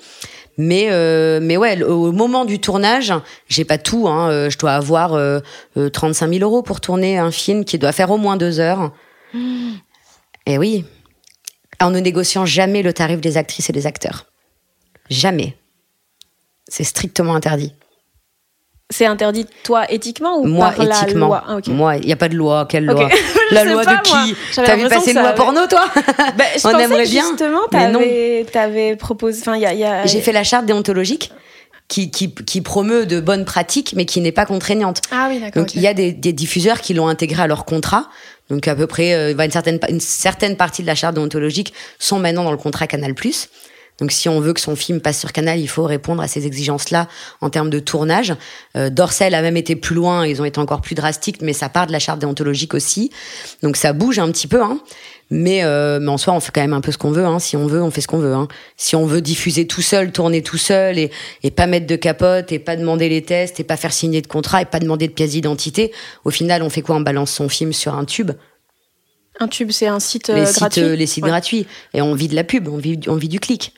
Mais 0.57 0.87
euh, 0.89 1.39
mais 1.41 1.55
ouais, 1.55 1.83
au 1.83 2.11
moment 2.11 2.43
du 2.43 2.59
tournage, 2.59 3.13
j'ai 3.47 3.63
pas 3.63 3.77
tout. 3.77 4.07
Hein, 4.07 4.29
euh, 4.31 4.49
je 4.49 4.57
dois 4.57 4.71
avoir 4.73 5.13
euh, 5.13 5.39
euh, 5.77 5.89
35 5.89 6.33
000 6.33 6.41
euros 6.41 6.63
pour 6.63 6.81
tourner 6.81 7.17
un 7.19 7.29
film 7.31 7.63
qui 7.63 7.77
doit 7.77 7.91
faire 7.91 8.09
au 8.09 8.17
moins 8.17 8.37
deux 8.37 8.59
heures. 8.59 8.91
Et 10.47 10.57
oui, 10.57 10.85
en 11.79 11.91
ne 11.91 11.99
négociant 11.99 12.45
jamais 12.45 12.81
le 12.81 12.91
tarif 12.93 13.21
des 13.21 13.37
actrices 13.37 13.69
et 13.69 13.73
des 13.73 13.85
acteurs. 13.85 14.25
Jamais. 15.09 15.55
C'est 16.67 16.83
strictement 16.83 17.35
interdit. 17.35 17.73
C'est 18.89 19.05
interdit, 19.05 19.45
toi, 19.63 19.89
éthiquement 19.91 20.37
ou 20.39 20.45
Moi, 20.47 20.71
par 20.71 20.85
la 20.85 21.01
éthiquement. 21.03 21.27
loi? 21.27 21.43
Ah. 21.45 21.57
Moi, 21.67 21.97
il 21.97 22.05
n'y 22.05 22.13
a 22.13 22.15
pas 22.15 22.29
de 22.29 22.35
loi. 22.35 22.65
Quelle 22.67 22.85
loi? 22.85 23.09
La 23.51 23.63
loi 23.63 23.83
pas, 23.83 23.95
de 23.95 24.01
qui 24.01 24.35
passer 24.89 25.11
que 25.13 25.17
une 25.17 25.19
loi 25.23 25.31
porno, 25.33 25.67
toi 25.67 25.85
Ben, 26.37 26.45
je 26.55 26.59
On 26.67 26.71
pensais 26.71 26.83
aimerait 26.83 27.03
que 27.05 27.09
bien, 27.09 27.25
justement, 27.29 27.67
t'avais, 27.71 28.45
t'avais 28.51 28.95
proposé. 28.95 29.41
Enfin, 29.41 29.57
y 29.57 29.65
a. 29.65 29.73
y 29.73 29.83
a- 29.83 30.05
J'ai 30.05 30.21
fait 30.21 30.31
la 30.31 30.43
charte 30.43 30.65
déontologique 30.65 31.31
qui, 31.87 32.11
qui, 32.11 32.33
qui 32.33 32.61
promeut 32.61 33.05
de 33.05 33.19
bonnes 33.19 33.45
pratiques, 33.45 33.93
mais 33.95 34.05
qui 34.05 34.19
n'est 34.21 34.31
pas 34.31 34.45
contraignante. 34.45 35.01
Ah 35.11 35.27
oui, 35.29 35.39
d'accord. 35.39 35.63
Donc, 35.63 35.75
il 35.75 35.81
y 35.81 35.87
a 35.87 35.93
des, 35.93 36.11
des 36.11 36.33
diffuseurs 36.33 36.81
qui 36.81 36.93
l'ont 36.93 37.07
intégré 37.07 37.43
à 37.43 37.47
leur 37.47 37.65
contrat. 37.65 38.09
Donc, 38.49 38.67
à 38.67 38.75
peu 38.75 38.87
près, 38.87 39.13
euh, 39.13 39.33
une, 39.37 39.51
certaine, 39.51 39.79
une 39.89 39.99
certaine 39.99 40.57
partie 40.57 40.81
de 40.81 40.87
la 40.87 40.95
charte 40.95 41.15
déontologique 41.15 41.73
sont 41.99 42.19
maintenant 42.19 42.43
dans 42.43 42.51
le 42.51 42.57
contrat 42.57 42.87
Canal+. 42.87 43.13
Donc, 43.99 44.11
si 44.11 44.29
on 44.29 44.39
veut 44.39 44.53
que 44.53 44.61
son 44.61 44.75
film 44.75 45.01
passe 45.01 45.19
sur 45.19 45.31
Canal, 45.33 45.59
il 45.59 45.67
faut 45.67 45.83
répondre 45.83 46.21
à 46.21 46.27
ces 46.27 46.45
exigences-là 46.45 47.07
en 47.41 47.49
termes 47.49 47.69
de 47.71 47.79
tournage. 47.79 48.35
Euh, 48.75 48.89
Dorsel 48.91 49.33
a 49.33 49.41
même 49.41 49.57
été 49.57 49.75
plus 49.75 49.95
loin, 49.95 50.25
ils 50.25 50.39
ont 50.41 50.45
été 50.45 50.59
encore 50.59 50.81
plus 50.81 50.93
drastiques, 50.93 51.41
mais 51.41 51.53
ça 51.53 51.67
part 51.69 51.87
de 51.87 51.91
la 51.91 51.99
charte 51.99 52.19
déontologique 52.19 52.73
aussi. 52.75 53.09
Donc, 53.63 53.75
ça 53.75 53.93
bouge 53.93 54.19
un 54.19 54.31
petit 54.31 54.47
peu, 54.47 54.61
hein. 54.61 54.79
Mais, 55.29 55.63
euh, 55.65 55.99
mais 55.99 56.07
en 56.09 56.17
soi, 56.17 56.33
on 56.33 56.39
fait 56.39 56.51
quand 56.53 56.61
même 56.61 56.71
un 56.73 56.79
peu 56.79 56.91
ce 56.93 56.97
qu'on 56.97 57.11
veut. 57.11 57.25
Hein. 57.25 57.39
Si 57.39 57.57
on 57.57 57.67
veut, 57.67 57.81
on 57.83 57.91
fait 57.91 57.99
ce 57.99 58.07
qu'on 58.07 58.19
veut. 58.19 58.33
Hein. 58.33 58.47
Si 58.77 58.95
on 58.95 59.05
veut 59.05 59.19
diffuser 59.19 59.67
tout 59.67 59.81
seul, 59.81 60.11
tourner 60.13 60.41
tout 60.41 60.57
seul, 60.57 60.97
et, 60.97 61.11
et 61.43 61.51
pas 61.51 61.67
mettre 61.67 61.85
de 61.87 61.95
capote, 61.97 62.51
et 62.53 62.59
pas 62.59 62.77
demander 62.77 63.09
les 63.09 63.21
tests, 63.23 63.59
et 63.59 63.65
pas 63.65 63.75
faire 63.75 63.91
signer 63.91 64.21
de 64.21 64.27
contrat, 64.27 64.61
et 64.61 64.65
pas 64.65 64.79
demander 64.79 65.07
de 65.07 65.13
pièce 65.13 65.31
d'identité, 65.31 65.91
au 66.23 66.29
final, 66.29 66.61
on 66.63 66.69
fait 66.69 66.81
quoi? 66.81 66.95
On 66.95 67.01
balance 67.01 67.31
son 67.31 67.49
film 67.49 67.73
sur 67.73 67.95
un 67.95 68.05
tube, 68.05 68.31
Un 69.39 69.47
tube, 69.49 69.71
c'est 69.71 69.87
un 69.87 69.99
site 69.99 70.29
euh, 70.29 70.35
les, 70.39 70.45
sites, 70.45 70.57
gratuit? 70.59 70.81
euh, 70.83 70.95
les 70.95 71.05
sites 71.07 71.23
Ouais. 71.23 71.29
gratuits, 71.29 71.67
et 71.93 72.01
on 72.01 72.13
vit 72.15 72.27
de 72.29 72.35
la 72.35 72.45
pub, 72.45 72.67
on 72.69 72.77
vit, 72.77 72.97
on 73.07 73.15
vit 73.15 73.27
du 73.27 73.39
clic. 73.41 73.73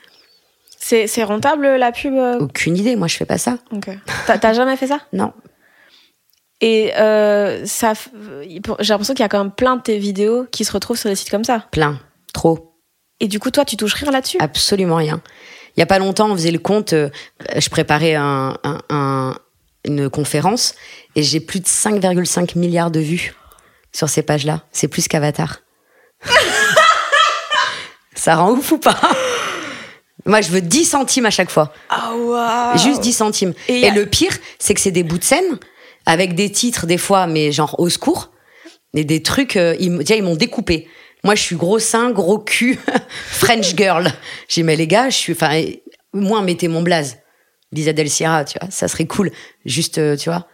C'est, 0.90 1.24
rentable 1.24 1.68
la 1.68 1.92
pub 1.92 2.16
euh 2.16 2.40
Aucune 2.40 2.76
idée, 2.76 2.96
moi 2.96 3.08
je 3.08 3.16
fais 3.16 3.26
pas 3.26 3.38
ça. 3.38 3.60
Ok. 3.72 3.90
T'as, 4.26 4.54
jamais 4.54 4.76
fait 4.76 4.88
ça? 4.88 5.00
Non. 5.14 5.34
Et 6.62 6.92
euh, 6.98 7.64
ça, 7.66 7.94
j'ai 8.40 8.60
l'impression 8.90 9.14
qu'il 9.14 9.24
y 9.24 9.26
a 9.26 9.30
quand 9.30 9.38
même 9.44 9.52
plein 9.52 9.76
de 9.76 9.82
tes 9.82 10.00
vidéos 10.00 10.48
qui 10.52 10.66
se 10.66 10.72
retrouvent 10.72 10.98
sur 10.98 11.10
des 11.10 11.16
sites 11.16 11.30
comme 11.30 11.44
ça. 11.44 11.66
Plein. 11.72 12.00
Trop. 12.34 12.76
Et 13.20 13.28
du 13.28 13.40
coup, 13.40 13.52
toi, 13.52 13.66
tu 13.66 13.78
touches 13.78 13.94
rien 13.94 14.12
là-dessus? 14.12 14.38
Absolument 14.40 14.96
rien. 14.96 15.22
Il 15.78 15.80
y 15.80 15.84
a 15.84 15.86
pas 15.86 16.00
longtemps, 16.00 16.32
on 16.32 16.34
faisait 16.36 16.52
le 16.52 16.60
compte, 16.60 16.94
euh, 16.94 17.10
je 17.56 17.70
préparais 17.70 18.16
un, 18.16 18.58
un- 18.64 18.82
un- 18.90 19.36
une 19.86 20.10
conférence, 20.10 20.74
et 21.16 21.22
j'ai 21.22 21.40
plus 21.40 21.60
de 21.60 21.68
5,5 21.68 22.58
milliards 22.58 22.92
de 22.92 23.00
vues 23.00 23.34
sur 23.94 24.10
ces 24.10 24.24
pages-là. 24.24 24.64
C'est 24.72 24.88
plus 24.88 25.08
qu'Avatar. 25.08 25.60
ça 28.16 28.36
rend 28.36 28.52
ouf 28.54 28.72
ou 28.72 28.80
pas? 28.80 29.00
Moi, 30.30 30.42
je 30.42 30.50
veux 30.50 30.62
10 30.62 30.86
centimes 30.86 31.26
à 31.26 31.30
chaque 31.32 31.50
fois. 31.50 31.74
Ah 31.90 32.14
waouh 32.16 32.78
Juste 32.78 33.02
10 33.02 33.14
centimes. 33.14 33.54
Et 33.68 33.74
Et, 33.78 33.80
y 33.82 33.86
a- 33.86 33.94
le 33.94 34.06
pire, 34.06 34.38
c'est 34.60 34.74
que 34.74 34.80
c'est 34.82 34.92
des 34.92 35.04
bouts 35.04 35.18
de 35.18 35.24
scène 35.24 35.58
avec 36.06 36.36
des 36.36 36.52
titres 36.52 36.86
des 36.86 36.98
fois, 36.98 37.26
mais 37.28 37.52
genre 37.52 37.76
au 37.80 37.90
secours. 37.90 38.32
Et 38.94 39.04
des 39.04 39.22
trucs, 39.24 39.56
euh, 39.58 39.76
ils, 39.80 39.98
déjà, 39.98 40.16
ils 40.16 40.24
m'ont 40.24 40.36
découpé. 40.36 40.88
Moi, 41.24 41.36
je 41.36 41.42
suis 41.42 41.56
gros 41.56 41.80
sein, 41.80 42.12
gros 42.12 42.40
cul, 42.40 42.80
French 43.28 43.76
girl. 43.76 44.12
J'ai 44.48 44.64
mais 44.64 44.76
les 44.76 44.88
gars, 44.88 45.10
je 45.10 45.18
suis, 45.18 45.34
enfin, 45.34 45.62
moi, 46.14 46.42
mettez 46.42 46.68
mon 46.68 46.82
blaze. 46.82 47.18
Lisa 47.72 47.94
Del 47.94 48.10
Sierra, 48.10 48.46
tu 48.46 48.58
vois, 48.60 48.70
ça 48.72 48.88
serait 48.88 49.06
cool. 49.06 49.32
Juste, 49.66 49.98
euh, 50.00 50.16
tu 50.16 50.30
vois. 50.30 50.48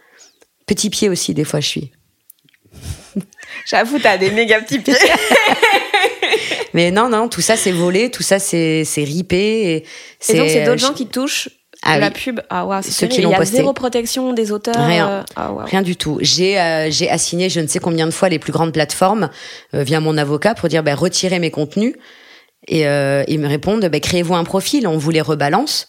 Petit 0.66 0.90
pied 0.90 1.08
aussi, 1.08 1.32
des 1.34 1.44
fois, 1.44 1.60
je 1.60 1.66
suis. 1.68 1.92
J'avoue, 3.66 3.98
t'as 3.98 4.18
des 4.18 4.30
méga 4.30 4.60
petits 4.60 4.80
pieds. 4.80 4.94
Mais 6.76 6.90
non, 6.92 7.08
non, 7.08 7.28
tout 7.28 7.40
ça, 7.40 7.56
c'est 7.56 7.72
volé, 7.72 8.10
tout 8.12 8.22
ça, 8.22 8.38
c'est, 8.38 8.84
c'est 8.84 9.02
ripé. 9.02 9.36
Et, 9.36 9.76
Et 10.32 10.36
donc, 10.38 10.48
c'est 10.48 10.64
d'autres 10.64 10.78
je- 10.78 10.86
gens 10.86 10.92
qui 10.92 11.06
touchent 11.06 11.48
Ah 11.82 11.98
la 11.98 12.06
oui. 12.08 12.12
pub. 12.12 12.40
Ah 12.50 12.80
c'est 12.82 12.90
Ceux 12.92 13.06
qui 13.08 13.20
l'ont 13.22 13.30
Il 13.30 13.32
y 13.32 13.34
a 13.34 13.38
posté. 13.38 13.56
zéro 13.56 13.72
protection 13.72 14.32
des 14.32 14.52
auteurs. 14.52 14.74
Rien. 14.86 15.08
euh, 15.08 15.22
Ah. 15.36 15.52
Rien 15.64 15.82
du 15.82 15.96
tout. 15.96 16.18
J'ai 16.20 16.60
euh, 16.60 16.90
j'ai 16.90 17.10
assigné 17.10 17.48
je 17.48 17.60
ne 17.60 17.66
sais 17.66 17.78
combien 17.80 18.06
de 18.06 18.12
fois 18.12 18.28
les 18.28 18.38
plus 18.38 18.52
grandes 18.52 18.72
plateformes 18.72 19.30
euh, 19.74 19.82
via 19.82 20.00
mon 20.00 20.16
avocat 20.18 20.54
pour 20.54 20.68
dire 20.68 20.82
bah, 20.82 20.94
retirez 20.94 21.38
mes 21.38 21.50
contenus. 21.50 21.94
Et 22.68 22.86
euh, 22.86 23.22
ils 23.28 23.38
me 23.40 23.48
répondent 23.48 23.84
bah, 23.86 24.00
créez-vous 24.00 24.34
un 24.34 24.44
profil, 24.44 24.86
on 24.86 24.98
vous 24.98 25.10
les 25.10 25.20
rebalance. 25.20 25.88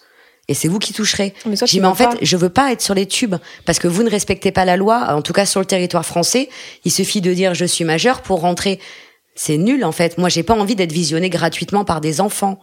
Et 0.49 0.53
c'est 0.53 0.69
vous 0.69 0.79
qui 0.79 0.93
toucherez. 0.93 1.33
Mais 1.45 1.57
toi, 1.57 1.67
dit, 1.67 1.81
mais 1.81 1.87
en 1.87 1.95
fait, 1.95 2.05
pas. 2.05 2.15
je 2.21 2.37
veux 2.37 2.47
pas 2.49 2.71
être 2.71 2.81
sur 2.81 2.93
les 2.93 3.05
tubes 3.05 3.35
parce 3.65 3.79
que 3.79 3.87
vous 3.89 4.03
ne 4.03 4.09
respectez 4.09 4.53
pas 4.53 4.63
la 4.63 4.77
loi. 4.77 5.07
En 5.13 5.21
tout 5.21 5.33
cas, 5.33 5.45
sur 5.45 5.59
le 5.59 5.65
territoire 5.65 6.05
français, 6.05 6.47
il 6.85 6.91
suffit 6.91 7.19
de 7.19 7.33
dire 7.33 7.53
je 7.53 7.65
suis 7.65 7.83
majeur 7.83 8.21
pour 8.21 8.39
rentrer. 8.39 8.79
C'est 9.39 9.57
nul 9.57 9.85
en 9.85 9.91
fait. 9.91 10.17
Moi, 10.17 10.29
j'ai 10.29 10.41
pas 10.41 10.55
envie 10.55 10.75
d'être 10.75 10.91
visionné 10.91 11.29
gratuitement 11.29 11.85
par 11.85 12.01
des 12.01 12.19
enfants. 12.21 12.59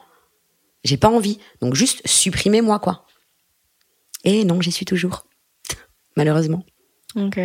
J'ai 0.82 0.96
pas 0.96 1.08
envie. 1.08 1.38
Donc 1.62 1.74
juste 1.76 2.02
supprimez-moi 2.04 2.80
quoi. 2.80 3.06
Et 4.24 4.44
non, 4.44 4.60
j'y 4.60 4.72
suis 4.72 4.84
toujours. 4.84 5.24
Malheureusement. 6.16 6.64
Ok. 7.16 7.38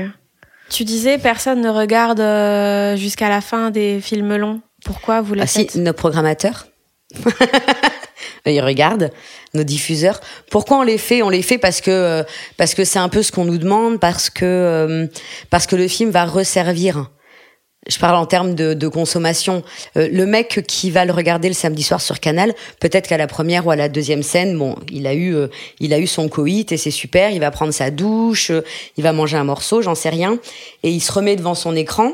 Tu 0.70 0.84
disais 0.84 1.20
personne 1.20 1.62
ne 1.62 1.70
regarde 1.70 2.20
euh, 2.20 2.96
jusqu'à 2.96 3.30
la 3.30 3.42
fin 3.42 3.70
des 3.70 4.02
films 4.02 4.36
longs. 4.36 4.62
Pourquoi 4.84 5.22
vous 5.22 5.36
les 5.36 5.42
Ah 5.44 5.48
si, 5.48 5.60
faites? 5.60 5.76
nos 5.76 5.94
programmateurs. 5.94 6.68
Ils 8.46 8.62
regardent 8.62 9.12
nos 9.54 9.64
diffuseurs. 9.64 10.20
Pourquoi 10.50 10.80
on 10.80 10.84
les 10.84 10.98
fait? 10.98 11.22
On 11.22 11.30
les 11.30 11.42
fait 11.44 11.58
parce 11.60 11.82
que 11.82 11.92
euh, 11.92 12.24
parce 12.58 12.74
que 12.74 12.84
c'est 12.84 13.00
un 13.00 13.10
peu 13.10 13.22
ce 13.22 13.32
qu'on 13.32 13.46
nous 13.46 13.58
demande, 13.60 14.00
parce 14.00 14.30
que 14.32 14.46
euh, 14.46 15.08
parce 15.52 15.68
que 15.68 15.76
le 15.76 15.88
film 15.88 16.10
va 16.10 16.26
resservir. 16.26 17.12
Je 17.88 17.98
parle 17.98 18.18
en 18.18 18.26
termes 18.26 18.56
de, 18.56 18.74
de 18.74 18.88
consommation. 18.88 19.64
Euh, 19.98 20.10
le 20.12 20.26
mec 20.26 20.64
qui 20.68 20.92
va 20.92 21.06
le 21.06 21.14
regarder 21.14 21.48
le 21.48 21.54
samedi 21.54 21.82
soir 21.82 22.02
sur 22.02 22.20
Canal, 22.20 22.54
peut-être 22.80 23.08
qu'à 23.08 23.18
la 23.18 23.28
première 23.28 23.66
ou 23.66 23.72
à 23.72 23.76
la 23.76 23.90
deuxième 23.90 24.22
scène, 24.22 24.58
bon, 24.58 24.76
il 24.92 25.08
a 25.08 25.14
eu, 25.14 25.34
euh, 25.34 25.48
il 25.80 25.94
a 25.94 26.00
eu 26.00 26.08
son 26.08 26.28
coït 26.30 26.72
et 26.72 26.78
c'est 26.78 26.92
super. 26.92 27.32
Il 27.32 27.40
va 27.40 27.52
prendre 27.52 27.74
sa 27.74 27.90
douche, 27.90 28.52
euh, 28.52 28.62
il 28.98 29.04
va 29.04 29.14
manger 29.14 29.38
un 29.38 29.44
morceau, 29.46 29.82
j'en 29.82 29.96
sais 29.96 30.10
rien, 30.10 30.40
et 30.84 30.92
il 30.92 31.00
se 31.00 31.12
remet 31.12 31.36
devant 31.36 31.56
son 31.56 31.76
écran. 31.76 32.14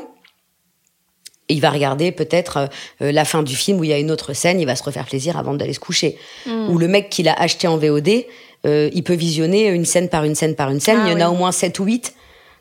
Et 1.48 1.54
il 1.54 1.60
va 1.60 1.70
regarder 1.70 2.10
peut-être 2.10 2.56
euh, 2.56 2.66
euh, 3.02 3.12
la 3.12 3.24
fin 3.24 3.42
du 3.42 3.54
film 3.54 3.78
où 3.78 3.84
il 3.84 3.90
y 3.90 3.92
a 3.92 3.98
une 3.98 4.10
autre 4.10 4.32
scène, 4.32 4.60
il 4.60 4.66
va 4.66 4.74
se 4.74 4.82
refaire 4.82 5.04
plaisir 5.04 5.36
avant 5.36 5.54
d'aller 5.54 5.72
se 5.72 5.80
coucher. 5.80 6.18
Ou 6.46 6.78
le 6.78 6.88
mec 6.88 7.08
qui 7.08 7.22
l'a 7.22 7.34
acheté 7.34 7.68
en 7.68 7.76
VOD, 7.76 8.24
euh, 8.66 8.90
il 8.92 9.04
peut 9.04 9.14
visionner 9.14 9.68
une 9.68 9.84
scène 9.84 10.08
par 10.08 10.24
une 10.24 10.34
scène 10.34 10.56
par 10.56 10.70
une 10.70 10.80
scène. 10.80 10.98
Ah 11.02 11.06
il 11.06 11.12
y 11.12 11.14
en 11.14 11.20
a 11.20 11.30
au 11.30 11.34
moins 11.34 11.52
7 11.52 11.78
ou 11.78 11.84
8. 11.84 12.14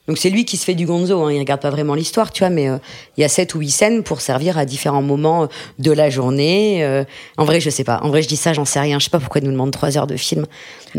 Donc 0.07 0.17
c'est 0.19 0.29
lui 0.29 0.45
qui 0.45 0.55
se 0.57 0.65
fait 0.65 0.75
du 0.75 0.85
gonzo, 0.85 1.23
hein. 1.23 1.31
il 1.31 1.39
regarde 1.39 1.61
pas 1.61 1.71
vraiment 1.71 1.95
l'histoire, 1.95 2.31
tu 2.31 2.39
vois, 2.41 2.49
mais 2.51 2.69
euh, 2.69 2.77
il 3.17 3.21
y 3.21 3.23
a 3.23 3.27
7 3.29 3.55
ou 3.55 3.59
8 3.59 3.69
scènes 3.71 4.03
pour 4.03 4.21
servir 4.21 4.57
à 4.57 4.65
différents 4.65 5.01
moments 5.01 5.43
euh, 5.43 5.47
de 5.79 5.91
la 5.91 6.09
journée. 6.11 6.83
euh. 6.83 7.03
En 7.37 7.45
vrai, 7.45 7.59
je 7.59 7.69
sais 7.71 7.83
pas. 7.83 7.99
En 8.03 8.09
vrai, 8.09 8.21
je 8.21 8.27
dis 8.27 8.35
ça, 8.37 8.53
j'en 8.53 8.65
sais 8.65 8.79
rien. 8.79 8.99
Je 8.99 9.05
sais 9.05 9.09
pas 9.09 9.19
pourquoi 9.19 9.41
ils 9.41 9.45
nous 9.45 9.51
demandent 9.51 9.71
3 9.71 9.97
heures 9.97 10.07
de 10.07 10.15
film. 10.15 10.45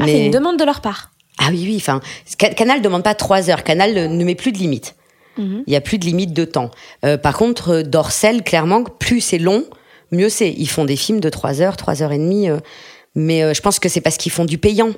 Ah, 0.01 0.05
c'est 0.07 0.27
une 0.27 0.31
demande 0.33 0.59
de 0.59 0.65
leur 0.65 0.81
part. 0.81 1.13
Ah 1.39 1.49
oui, 1.51 1.63
oui. 1.67 1.77
Enfin, 1.77 2.01
Ca- 2.41 2.53
Canal 2.55 2.81
demande 2.83 3.03
pas 3.05 3.15
trois 3.15 3.51
heures. 3.51 3.63
Canal 3.63 3.93
ne 3.95 4.25
met 4.25 4.35
plus 4.35 4.53
de 4.53 4.59
limite. 4.59 4.95
Mhm. 5.39 5.65
Il 5.67 5.73
y 5.73 5.77
a 5.77 5.81
plus 5.83 5.99
de 5.99 6.05
limite 6.07 6.33
de 6.33 6.45
temps. 6.47 6.71
Euh, 7.05 7.19
par 7.19 7.37
contre, 7.37 7.69
euh, 7.75 7.83
Dorsel, 7.83 8.43
clairement, 8.43 8.83
plus 8.85 9.21
c'est 9.21 9.39
long, 9.39 9.65
mieux 10.13 10.31
c'est. 10.31 10.51
Ils 10.51 10.69
font 10.69 10.87
des 10.87 10.97
films 10.97 11.21
de 11.21 11.29
trois 11.29 11.61
heures, 11.61 11.77
trois 11.77 12.03
heures 12.03 12.13
et 12.13 12.19
demie. 12.19 12.49
euh, 12.49 12.57
mais 13.15 13.43
euh, 13.43 13.53
je 13.55 13.61
pense 13.61 13.79
que 13.79 13.89
c'est 13.91 14.01
parce 14.01 14.17
qu'ils 14.17 14.33
font 14.33 14.47
du 14.47 14.57
payant. 14.59 14.91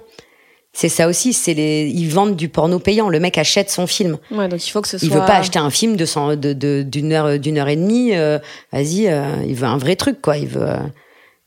C'est 0.73 0.89
ça 0.89 1.09
aussi. 1.09 1.33
C'est 1.33 1.55
les, 1.55 1.89
ils 1.89 2.09
vendent 2.09 2.37
du 2.37 2.49
porno 2.49 2.79
payant. 2.79 3.09
Le 3.09 3.19
mec 3.21 3.39
achète 3.39 3.71
son 3.71 3.87
film. 3.87 4.19
Ouais, 4.31 4.49
donc 4.49 4.65
il 4.67 4.71
faut 4.71 4.81
que 4.83 4.89
ce 4.89 4.99
soit. 4.99 5.07
Il 5.07 5.13
veut 5.13 5.21
pas 5.21 5.37
acheter 5.37 5.59
un 5.59 5.71
film 5.71 5.97
de 5.97 6.05
cent- 6.05 6.37
de- 6.37 6.83
d'une 6.83 7.13
heure, 7.13 7.39
d'une 7.39 7.59
heure 7.59 7.69
et 7.69 7.77
demie. 7.77 8.15
euh, 8.15 8.39
Vas-y, 8.73 9.09
euh, 9.09 9.43
il 9.47 9.55
veut 9.55 9.67
un 9.67 9.79
vrai 9.79 9.97
truc, 9.97 10.21
quoi. 10.21 10.37
Il 10.37 10.47
veut. 10.49 10.63
euh, 10.69 10.77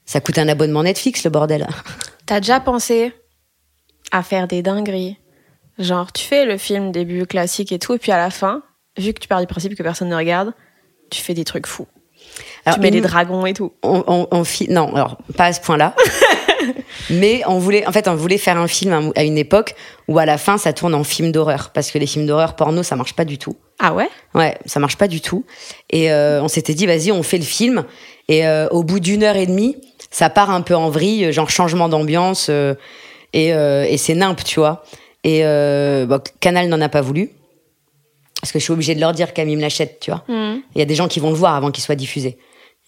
ça 0.05 0.19
coûte 0.19 0.37
un 0.37 0.47
abonnement 0.47 0.83
Netflix, 0.83 1.23
le 1.23 1.29
bordel. 1.29 1.67
T'as 2.25 2.39
déjà 2.39 2.59
pensé 2.59 3.13
à 4.11 4.23
faire 4.23 4.47
des 4.47 4.61
dingueries? 4.61 5.17
Genre, 5.79 6.11
tu 6.11 6.25
fais 6.25 6.45
le 6.45 6.57
film 6.57 6.91
début 6.91 7.25
classique 7.25 7.71
et 7.71 7.79
tout, 7.79 7.93
et 7.93 7.97
puis 7.97 8.11
à 8.11 8.17
la 8.17 8.29
fin, 8.29 8.61
vu 8.97 9.13
que 9.13 9.19
tu 9.19 9.27
pars 9.27 9.39
du 9.39 9.47
principe 9.47 9.75
que 9.75 9.83
personne 9.83 10.09
ne 10.09 10.15
regarde, 10.15 10.53
tu 11.09 11.21
fais 11.21 11.33
des 11.33 11.45
trucs 11.45 11.65
fous. 11.67 11.87
tu 12.73 12.79
mets 12.81 12.91
des 12.91 13.01
dragons 13.01 13.45
et 13.45 13.53
tout. 13.53 13.71
On, 13.83 14.27
on, 14.31 14.43
non, 14.69 14.93
alors 14.95 15.17
pas 15.37 15.45
à 15.45 15.53
ce 15.53 15.61
point-là. 15.61 15.95
Mais 17.09 17.41
on 17.47 17.59
voulait, 17.59 17.85
en 17.87 17.91
fait, 17.91 18.07
on 18.07 18.15
voulait 18.15 18.37
faire 18.37 18.57
un 18.57 18.67
film 18.67 19.11
à 19.15 19.23
une 19.23 19.37
époque 19.37 19.75
où 20.07 20.19
à 20.19 20.25
la 20.25 20.37
fin 20.37 20.57
ça 20.57 20.73
tourne 20.73 20.95
en 20.95 21.03
film 21.03 21.31
d'horreur 21.31 21.71
parce 21.73 21.91
que 21.91 21.97
les 21.97 22.07
films 22.07 22.25
d'horreur 22.25 22.55
porno 22.55 22.83
ça 22.83 22.95
marche 22.95 23.13
pas 23.13 23.25
du 23.25 23.37
tout. 23.37 23.55
Ah 23.79 23.93
ouais? 23.93 24.09
Ouais, 24.35 24.57
ça 24.65 24.79
marche 24.79 24.97
pas 24.97 25.07
du 25.07 25.21
tout. 25.21 25.45
Et 25.89 26.11
euh, 26.11 26.41
on 26.43 26.47
s'était 26.47 26.73
dit 26.73 26.85
vas-y, 26.85 27.11
on 27.11 27.23
fait 27.23 27.37
le 27.37 27.43
film. 27.43 27.85
Et 28.27 28.45
euh, 28.47 28.67
au 28.69 28.83
bout 28.83 28.99
d'une 28.99 29.23
heure 29.23 29.35
et 29.35 29.45
demie, 29.45 29.77
ça 30.11 30.29
part 30.29 30.51
un 30.51 30.61
peu 30.61 30.75
en 30.75 30.89
vrille, 30.89 31.31
genre 31.33 31.49
changement 31.49 31.89
d'ambiance 31.89 32.47
euh, 32.49 32.75
et, 33.33 33.49
et 33.49 33.97
c'est 33.97 34.13
nimp, 34.13 34.43
tu 34.43 34.59
vois. 34.59 34.83
Et 35.23 35.41
bon, 35.41 36.19
Canal 36.39 36.67
n'en 36.67 36.81
a 36.81 36.89
pas 36.89 37.01
voulu 37.01 37.31
parce 38.41 38.51
que 38.51 38.59
je 38.59 38.63
suis 38.63 38.73
obligée 38.73 38.95
de 38.95 38.99
leur 38.99 39.13
dire 39.13 39.33
qu'Ami 39.33 39.55
me 39.55 39.61
l'achète, 39.61 39.99
tu 40.01 40.11
vois. 40.11 40.23
Hmm. 40.27 40.61
Il 40.75 40.79
y 40.79 40.81
a 40.81 40.85
des 40.85 40.95
gens 40.95 41.07
qui 41.07 41.19
vont 41.19 41.29
le 41.29 41.35
voir 41.35 41.55
avant 41.55 41.69
qu'il 41.69 41.83
soit 41.83 41.95
diffusé. 41.95 42.37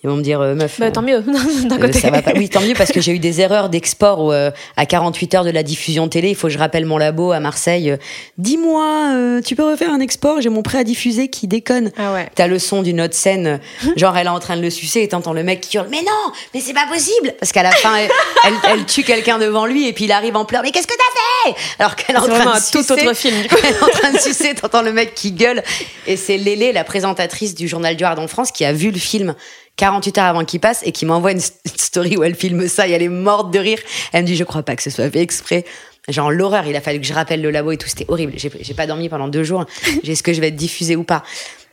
Ils 0.04 0.10
vont 0.10 0.18
me 0.18 0.22
dire, 0.22 0.42
euh, 0.42 0.54
meuf. 0.54 0.82
Bah, 0.82 0.92
tant 0.92 1.02
mieux, 1.02 1.22
d'un 1.64 1.78
euh, 1.78 1.80
côté. 1.80 2.00
Ça 2.00 2.12
va 2.12 2.22
pas. 2.22 2.34
Oui, 2.36 2.50
tant 2.50 2.60
mieux 2.60 2.74
parce 2.74 2.92
que 2.92 3.00
j'ai 3.00 3.14
eu 3.14 3.20
des 3.20 3.40
erreurs 3.40 3.70
d'export 3.70 4.32
euh, 4.32 4.50
à 4.76 4.86
48 4.86 5.36
heures 5.36 5.44
de 5.46 5.50
la 5.50 5.64
diffusion 5.64 6.10
télé, 6.10 6.30
il 6.30 6.36
faut 6.36 6.48
que 6.48 6.54
je 6.54 6.58
rappelle 6.58 6.86
mon 6.86 6.98
labo 6.98 7.32
à 7.32 7.40
Marseille. 7.40 7.96
Dis-moi, 8.38 9.40
tu 9.46 9.56
peux 9.56 9.64
refaire 9.64 9.92
un 9.92 10.02
export? 10.02 10.42
J'ai 10.42 10.50
mon 10.50 10.62
prêt 10.62 10.80
à 10.80 10.84
diffuser 10.84 11.30
qui 11.30 11.48
déconne. 11.48 11.92
Ah 11.98 12.12
ouais. 12.14 12.28
T'as 12.36 12.48
le 12.48 12.60
son 12.60 12.82
d'une 12.82 13.00
autre 13.00 13.14
scène, 13.14 13.62
genre 13.96 14.18
elle 14.18 14.28
est 14.28 14.30
en 14.30 14.40
train 14.40 14.58
de 14.58 14.62
le 14.62 14.70
sucer 14.70 15.02
et 15.04 15.08
t'entends 15.08 15.32
le 15.32 15.44
mec 15.44 15.62
qui 15.62 15.78
hurle, 15.78 15.88
mais 15.90 16.02
non, 16.02 16.34
mais 16.54 16.60
c'est 16.60 16.74
pas 16.74 16.88
possible 16.88 17.34
Parce 17.40 17.54
qu'à 17.54 17.64
la 17.64 17.72
fin, 17.72 17.96
elle, 17.96 18.54
elle, 18.70 18.86
tue 18.86 19.04
quelqu'un 19.04 19.38
devant 19.38 19.66
lui 19.66 19.88
et 19.88 19.94
puis 19.94 20.06
il 20.06 20.12
arrive 20.12 20.36
en 20.36 20.44
pleurs, 20.44 20.64
mais 20.64 20.72
qu'est-ce 20.72 20.88
que 20.88 20.94
t'as 20.94 21.52
fait? 21.52 21.56
Alors 21.80 21.96
qu'elle 21.96 22.16
est 22.16 22.20
en 22.20 22.28
train 22.28 22.56
de 22.56 22.60
sucer. 22.60 22.72
tout 22.72 22.92
autre 22.92 23.14
film. 23.14 23.36
elle 23.64 23.70
est 23.70 23.84
en 23.84 23.88
train 23.88 24.12
de 24.12 24.20
sucer, 24.20 24.54
t'entends 24.54 24.82
le 24.82 24.92
mec 24.92 25.16
qui 25.16 25.32
gueule. 25.32 25.64
Et 26.08 26.18
c'est 26.18 26.38
Lélé, 26.38 26.74
la 26.74 26.84
présentatrice 26.84 27.56
du 27.56 27.70
journal 27.70 27.96
du 27.96 28.04
Hard 28.04 28.20
en 28.20 28.28
France, 28.28 28.52
qui 28.52 28.66
a 28.66 28.74
vu 28.74 28.92
le 28.92 29.00
film 29.00 29.36
48 29.78 30.18
heures 30.20 30.26
avant 30.26 30.46
qu'il 30.46 30.60
passe 30.60 30.82
et 30.86 30.92
qui 30.92 31.06
m'envoie 31.06 31.32
une, 31.32 31.40
story 31.40 32.18
où 32.18 32.24
elle 32.24 32.36
filme 32.36 32.68
ça 32.68 32.88
et 32.88 32.92
elle 32.92 33.02
est 33.02 33.10
morte 33.10 33.52
de 33.52 33.60
rire. 33.60 33.80
Elle 34.12 34.24
me 34.24 34.28
dit, 34.28 34.36
je 34.36 34.44
crois 34.44 34.64
pas 34.64 34.76
que 34.76 34.84
ce 34.84 34.90
soit 34.90 35.10
fait 35.10 35.22
exprès. 35.22 35.66
Genre 36.10 36.32
l'horreur, 36.32 36.68
il 36.68 36.76
a 36.76 36.82
fallu 36.82 37.00
que 37.00 37.06
je 37.06 37.14
rappelle 37.14 37.42
le 37.42 37.50
labo 37.50 37.72
et 37.72 37.78
tout, 37.78 37.88
c'était 37.88 38.06
horrible. 38.10 38.34
J'ai 38.36 38.74
pas 38.74 38.88
dormi 38.88 39.08
pendant 39.08 39.30
deux 39.30 39.44
jours. 39.44 39.66
Est-ce 40.04 40.22
que 40.22 40.34
je 40.34 40.42
vais 40.42 40.50
être 40.50 40.56
diffusée 40.56 40.96
ou 40.96 41.04
pas? 41.04 41.24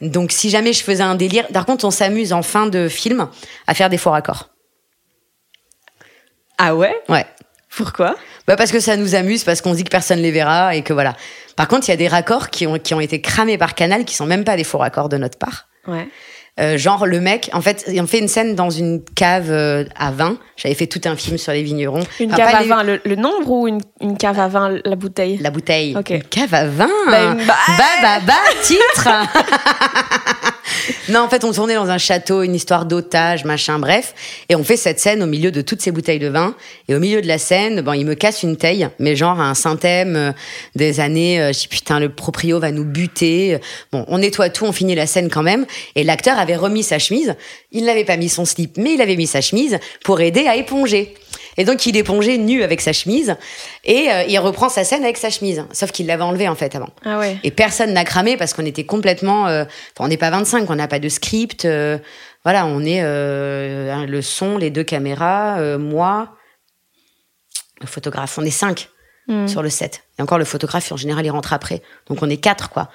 Donc 0.01 0.33
si 0.33 0.51
jamais 0.51 0.73
je 0.73 0.83
faisais 0.83 1.03
un 1.03 1.17
délire, 1.17 1.47
par 1.49 1.67
contre 1.67 1.85
on 1.85 1.91
s'amuse 1.91 2.33
en 2.33 2.43
fin 2.43 2.67
de 2.67 2.89
film 2.89 3.29
à 3.67 3.75
faire 3.75 3.91
des 3.91 3.99
faux 3.99 4.11
raccords. 4.11 4.51
Ah 6.59 6.77
ouais? 6.77 6.95
Ouais. 7.09 7.27
Pourquoi? 7.75 8.17
Bah 8.47 8.57
parce 8.57 8.73
que 8.73 8.81
ça 8.81 8.97
nous 8.97 9.15
amuse, 9.15 9.45
parce 9.45 9.61
qu'on 9.61 9.75
dit 9.75 9.85
que 9.85 9.91
personne 9.91 10.21
les 10.21 10.31
verra 10.31 10.75
et 10.75 10.83
que 10.83 10.93
voilà. 10.93 11.17
Par 11.57 11.69
contre, 11.69 11.89
il 11.89 11.91
y 11.91 11.95
a 11.95 11.97
des 11.97 12.09
raccords 12.09 12.51
qui 12.51 12.67
ont, 12.67 12.79
qui 12.79 12.95
ont 12.95 13.01
été 13.01 13.21
cramés 13.21 13.59
par 13.59 13.75
Canal 13.75 14.05
qui 14.05 14.15
sont 14.15 14.27
même 14.27 14.45
pas 14.45 14.57
des 14.57 14.65
faux 14.65 14.79
raccords 14.79 15.09
de 15.09 15.17
notre 15.17 15.39
part. 15.39 15.69
Ouais. 15.87 16.09
Euh, 16.61 16.77
genre 16.77 17.07
le 17.07 17.21
mec, 17.21 17.51
en 17.53 17.61
fait, 17.61 17.91
on 17.97 18.07
fait 18.07 18.19
une 18.19 18.29
scène 18.29 18.55
dans 18.55 18.71
une 18.71 19.03
cave 19.15 19.51
euh, 19.51 19.85
à 19.97 20.11
vin. 20.11 20.37
J'avais 20.57 20.75
fait 20.75 20.87
tout 20.87 21.01
un 21.07 21.17
film 21.17 21.39
sur 21.39 21.53
les 21.53 21.63
vignerons. 21.63 22.05
Une 22.19 22.33
cave 22.33 22.55
à 22.55 22.63
vin, 22.63 22.83
le, 22.83 23.17
nombre 23.17 23.51
ou 23.51 23.67
une, 23.67 23.81
une, 24.01 24.17
cave 24.17 24.39
à 24.39 24.49
vin, 24.49 24.79
la 24.85 24.97
bouteille? 24.97 25.39
La 25.39 25.51
bouteille. 25.51 25.97
Ok. 25.97 26.11
Une 26.11 26.23
cave 26.25 26.53
à 26.53 26.67
vin. 26.67 26.91
Bah, 27.07 27.35
bah, 27.47 27.55
bah, 28.03 28.19
bah, 28.27 28.35
titre. 28.63 29.09
non, 31.09 31.21
en 31.21 31.29
fait, 31.29 31.45
on 31.45 31.53
tournait 31.53 31.75
dans 31.75 31.89
un 31.89 31.99
château, 31.99 32.43
une 32.43 32.55
histoire 32.55 32.85
d'otage, 32.85 33.45
machin, 33.45 33.79
bref. 33.79 34.15
Et 34.49 34.57
on 34.57 34.65
fait 34.65 34.77
cette 34.77 35.01
scène 35.01 35.23
au 35.23 35.27
milieu 35.27 35.51
de 35.51 35.61
toutes 35.61 35.81
ces 35.81 35.91
bouteilles 35.91 36.19
de 36.19 36.29
vin. 36.29 36.55
Et 36.89 36.95
au 36.95 37.01
milieu 37.01 37.23
de 37.23 37.27
la 37.27 37.39
scène, 37.39 37.81
bon, 37.81 37.93
il 37.93 38.05
me 38.05 38.15
casse 38.15 38.43
une 38.43 38.57
taille, 38.57 38.89
mais 38.99 39.17
genre 39.17 39.41
un 39.41 39.55
synthème 39.55 40.17
euh, 40.17 40.33
des 40.75 41.01
années, 41.01 41.51
je 41.53 41.61
dis 41.61 41.69
putain, 41.69 42.01
le 42.01 42.11
proprio 42.11 42.59
va 42.61 42.71
nous 42.71 42.85
buter. 42.85 43.59
Bon, 43.93 44.05
on 44.09 44.19
nettoie 44.19 44.51
tout, 44.51 44.65
on 44.65 44.73
finit 44.73 44.95
la 44.95 45.07
scène 45.07 45.31
quand 45.31 45.43
même. 45.43 45.67
Et 45.95 46.05
l'acteur 46.05 46.39
avait 46.39 46.50
remis 46.57 46.83
sa 46.83 46.99
chemise. 46.99 47.37
Il 47.71 47.85
n'avait 47.85 48.05
pas 48.05 48.17
mis 48.17 48.29
son 48.29 48.45
slip, 48.45 48.77
mais 48.77 48.95
il 48.95 49.01
avait 49.01 49.17
mis 49.17 49.27
sa 49.27 49.41
chemise 49.41 49.79
pour 50.05 50.21
aider 50.21 50.47
à 50.47 50.57
éponger. 50.57 51.15
Et 51.57 51.65
donc 51.65 51.85
il 51.87 51.97
épongeait 51.97 52.39
nu 52.39 52.63
avec 52.63 52.81
sa 52.81 52.93
chemise 52.93 53.37
et 53.85 54.11
euh, 54.11 54.23
il 54.29 54.39
reprend 54.39 54.69
sa 54.69 54.85
scène 54.85 55.05
avec 55.05 55.17
sa 55.17 55.31
chemise. 55.31 55.65
Sauf 55.73 55.91
qu'il 55.93 56.07
l'avait 56.07 56.23
enlevé 56.23 56.49
en 56.49 56.55
fait 56.55 56.75
avant. 56.75 56.91
Ah 57.05 57.21
et 57.43 57.51
personne 57.51 57.93
n'a 57.93 58.05
cramé 58.05 58.37
parce 58.37 58.55
qu'on 58.55 58.65
était 58.65 58.85
complètement. 58.85 59.49
Euh, 59.49 59.65
on 59.99 60.09
n'est 60.09 60.17
pas 60.17 60.31
25, 60.31 60.71
on 60.71 60.75
n'a 60.75 60.89
pas 60.89 60.99
de 60.99 61.09
script. 61.09 61.65
Euh, 61.65 61.99
voilà, 62.45 62.65
on 62.67 62.83
est 62.85 63.03
le 63.03 64.21
son, 64.23 64.57
les 64.57 64.71
deux 64.71 64.85
caméras, 64.85 65.77
moi, 65.77 66.31
le 67.83 67.87
photographe. 67.87 68.39
On 68.39 68.45
est 68.47 68.51
cinq 68.51 68.89
hmm. 69.29 69.47
sur 69.47 69.63
le 69.63 69.69
set. 69.69 70.05
Et 70.19 70.23
encore 70.23 70.39
le 70.39 70.47
photographe 70.47 70.91
en 70.91 70.97
général 70.97 71.27
il 71.27 71.31
rentre 71.31 71.53
après. 71.53 71.83
Donc 72.07 72.23
on 72.23 72.31
est 72.31 72.39
quatre 72.39 72.71
quoi 72.71 72.89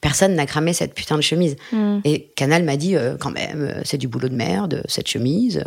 personne 0.00 0.34
n'a 0.34 0.46
cramé 0.46 0.72
cette 0.72 0.94
putain 0.94 1.16
de 1.16 1.22
chemise. 1.22 1.56
Hmm. 1.72 2.00
Et 2.04 2.32
Canal 2.36 2.64
m'a 2.64 2.76
dit, 2.76 2.96
euh, 2.96 3.16
quand 3.18 3.30
même, 3.30 3.62
euh, 3.62 3.80
c'est 3.84 3.98
du 3.98 4.08
boulot 4.08 4.28
de 4.28 4.34
merde, 4.34 4.82
cette 4.88 5.08
chemise. 5.08 5.64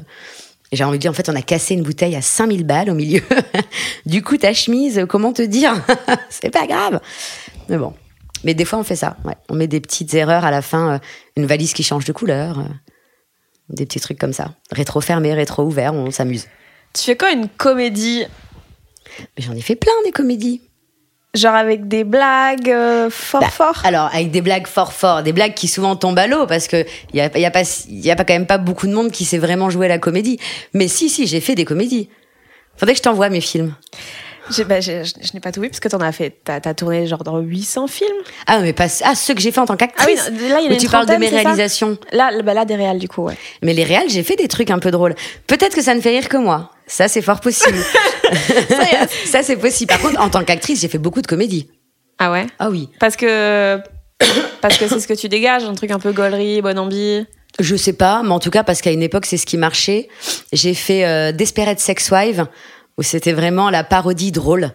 Et 0.71 0.75
j'ai 0.75 0.83
envie 0.83 0.97
de 0.97 1.01
dire, 1.01 1.11
en 1.11 1.15
fait, 1.15 1.29
on 1.29 1.35
a 1.35 1.41
cassé 1.41 1.73
une 1.73 1.83
bouteille 1.83 2.15
à 2.15 2.21
5000 2.21 2.65
balles 2.65 2.89
au 2.89 2.95
milieu. 2.95 3.21
du 4.05 4.21
coup, 4.21 4.37
ta 4.37 4.53
chemise, 4.53 5.05
comment 5.09 5.33
te 5.33 5.41
dire 5.41 5.73
C'est 6.29 6.51
pas 6.51 6.67
grave. 6.67 6.99
Mais 7.69 7.77
bon. 7.77 7.93
Mais 8.43 8.53
des 8.53 8.65
fois, 8.65 8.79
on 8.79 8.83
fait 8.83 8.95
ça. 8.95 9.17
On 9.49 9.55
met 9.55 9.67
des 9.67 9.81
petites 9.81 10.13
erreurs 10.13 10.45
à 10.45 10.51
la 10.51 10.61
fin, 10.61 10.93
euh, 10.93 10.99
une 11.35 11.45
valise 11.45 11.73
qui 11.73 11.83
change 11.83 12.05
de 12.05 12.13
couleur, 12.13 12.63
des 13.69 13.85
petits 13.85 13.99
trucs 13.99 14.19
comme 14.19 14.33
ça. 14.33 14.53
Rétro 14.71 15.01
fermé, 15.01 15.33
rétro 15.33 15.63
ouvert, 15.63 15.93
on 15.93 16.11
s'amuse. 16.11 16.45
Tu 16.93 17.03
fais 17.03 17.17
quoi 17.17 17.31
une 17.31 17.49
comédie? 17.49 18.25
Mais 19.19 19.43
j'en 19.43 19.53
ai 19.53 19.61
fait 19.61 19.75
plein 19.75 19.91
des 20.05 20.11
comédies. 20.11 20.61
Genre 21.35 21.53
avec 21.53 21.87
des 21.87 22.03
blagues 22.03 22.71
euh, 22.71 23.11
fort 23.11 23.41
bah, 23.41 23.49
fort 23.49 23.81
Alors 23.83 24.09
avec 24.11 24.31
des 24.31 24.41
blagues 24.41 24.65
fort 24.65 24.93
fort, 24.93 25.21
des 25.21 25.31
blagues 25.31 25.53
qui 25.53 25.67
souvent 25.67 25.95
tombent 25.95 26.17
à 26.17 26.25
l'eau 26.25 26.47
parce 26.47 26.67
que 26.67 26.83
il 27.13 27.17
y 27.17 27.21
a, 27.21 27.37
y 27.37 27.45
a 27.45 27.51
pas 27.51 27.61
y 27.87 28.09
a 28.09 28.15
pas 28.15 28.25
quand 28.25 28.33
même 28.33 28.47
pas 28.47 28.57
beaucoup 28.57 28.87
de 28.87 28.93
monde 28.93 29.11
qui 29.11 29.25
sait 29.25 29.37
vraiment 29.37 29.69
jouer 29.69 29.87
la 29.87 29.99
comédie. 29.99 30.39
Mais 30.73 30.87
si 30.87 31.07
si, 31.07 31.27
j'ai 31.27 31.39
fait 31.39 31.53
des 31.53 31.65
comédies. 31.65 32.09
Faudrait 32.77 32.93
que 32.93 32.97
je 32.97 33.03
t'envoie 33.03 33.29
mes 33.29 33.41
films. 33.41 33.75
Bah, 34.67 34.79
je, 34.79 34.91
n'ai 35.33 35.39
pas 35.39 35.51
tout 35.51 35.61
vu 35.61 35.69
parce 35.69 35.79
que 35.79 35.87
t'en 35.87 36.01
as 36.01 36.11
fait, 36.11 36.35
t'as 36.43 36.59
as 36.63 36.73
tourné 36.73 37.05
genre 37.05 37.23
dans 37.23 37.37
800 37.39 37.87
films. 37.87 38.09
Ah 38.47 38.59
mais 38.59 38.73
pas 38.73 38.87
ah 39.03 39.13
ceux 39.13 39.35
que 39.35 39.41
j'ai 39.41 39.51
fait 39.51 39.59
en 39.59 39.65
tant 39.65 39.77
qu'actrice. 39.77 40.23
Ah 40.25 40.31
oui, 40.31 40.49
là 40.49 40.59
il 40.61 40.71
y 40.71 40.75
a 40.75 40.77
tu 40.77 40.89
parles 40.89 41.05
de 41.05 41.15
mes 41.15 41.27
réalisations. 41.27 41.97
Là, 42.11 42.31
bah 42.41 42.53
là 42.53 42.65
des 42.65 42.75
réals 42.75 42.97
du 42.97 43.07
coup 43.07 43.21
ouais. 43.21 43.35
Mais 43.61 43.73
les 43.73 43.83
réals, 43.83 44.09
j'ai 44.09 44.23
fait 44.23 44.35
des 44.35 44.47
trucs 44.47 44.71
un 44.71 44.79
peu 44.79 44.89
drôles. 44.89 45.13
Peut-être 45.45 45.75
que 45.75 45.83
ça 45.83 45.93
ne 45.93 46.01
fait 46.01 46.09
rire 46.09 46.29
que 46.29 46.37
moi. 46.37 46.71
Ça 46.89 47.07
c'est 47.07 47.21
fort 47.21 47.39
possible. 47.39 47.77
ça 49.25 49.43
c'est 49.43 49.57
possible. 49.57 49.89
Par 49.89 50.01
contre, 50.01 50.19
en 50.19 50.29
tant 50.29 50.43
qu'actrice, 50.43 50.81
j'ai 50.81 50.87
fait 50.87 50.97
beaucoup 50.97 51.21
de 51.21 51.27
comédies. 51.27 51.69
Ah 52.17 52.31
ouais? 52.31 52.47
Ah 52.57 52.69
oui. 52.69 52.89
Parce 52.99 53.15
que 53.15 53.79
parce 54.61 54.77
que 54.77 54.87
c'est 54.87 54.99
ce 54.99 55.07
que 55.07 55.13
tu 55.13 55.29
dégages, 55.29 55.63
un 55.63 55.73
truc 55.73 55.91
un 55.91 55.99
peu 55.99 56.11
gaulerie, 56.11 56.61
bonne 56.61 56.79
ambi. 56.79 57.25
Je 57.59 57.75
sais 57.75 57.93
pas, 57.93 58.21
mais 58.23 58.31
en 58.31 58.39
tout 58.39 58.51
cas 58.51 58.63
parce 58.63 58.81
qu'à 58.81 58.91
une 58.91 59.03
époque 59.03 59.25
c'est 59.25 59.37
ce 59.37 59.45
qui 59.45 59.57
marchait. 59.57 60.09
J'ai 60.51 60.73
fait 60.73 61.05
euh, 61.05 61.31
Desperate 61.31 61.79
Sex 61.79 62.11
Wife 62.11 62.41
où 62.97 63.03
c'était 63.03 63.33
vraiment 63.33 63.69
la 63.69 63.83
parodie 63.83 64.31
drôle 64.31 64.71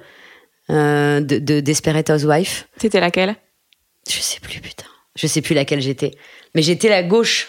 euh, 0.71 1.21
de, 1.21 1.39
de 1.39 1.61
Desperate 1.61 2.09
Housewife. 2.09 2.69
C'était 2.81 3.01
laquelle? 3.01 3.37
Je 4.09 4.19
sais 4.19 4.41
plus, 4.41 4.61
putain. 4.61 4.87
Je 5.17 5.27
sais 5.27 5.43
plus 5.43 5.55
laquelle 5.55 5.81
j'étais. 5.81 6.13
Mais 6.55 6.63
j'étais 6.63 6.89
la 6.89 7.03
gauche. 7.03 7.49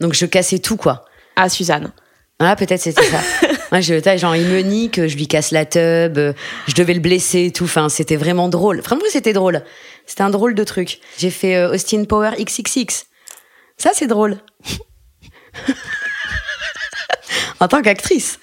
Donc 0.00 0.14
je 0.14 0.26
cassais 0.26 0.58
tout, 0.58 0.76
quoi. 0.76 1.04
Ah, 1.36 1.48
Suzanne. 1.48 1.92
Ah, 2.40 2.56
peut-être 2.56 2.80
c'était 2.80 3.02
ça. 3.04 3.20
Moi, 3.72 3.80
je, 3.80 4.00
genre, 4.18 4.36
il 4.36 4.46
me 4.46 4.60
nique, 4.60 5.06
je 5.06 5.16
lui 5.16 5.26
casse 5.26 5.50
la 5.50 5.64
tub, 5.64 6.16
je 6.16 6.74
devais 6.76 6.94
le 6.94 7.00
blesser 7.00 7.46
et 7.46 7.52
tout. 7.52 7.64
Enfin, 7.64 7.88
c'était 7.88 8.16
vraiment 8.16 8.48
drôle. 8.48 8.80
Vraiment, 8.80 9.02
c'était 9.10 9.32
drôle. 9.32 9.62
C'était 10.06 10.22
un 10.22 10.30
drôle 10.30 10.54
de 10.54 10.64
truc. 10.64 11.00
J'ai 11.18 11.30
fait 11.30 11.56
euh, 11.56 11.74
Austin 11.74 12.04
Power 12.04 12.32
XXX. 12.38 13.04
Ça, 13.76 13.90
c'est 13.94 14.06
drôle. 14.06 14.38
en 17.60 17.68
tant 17.68 17.82
qu'actrice. 17.82 18.38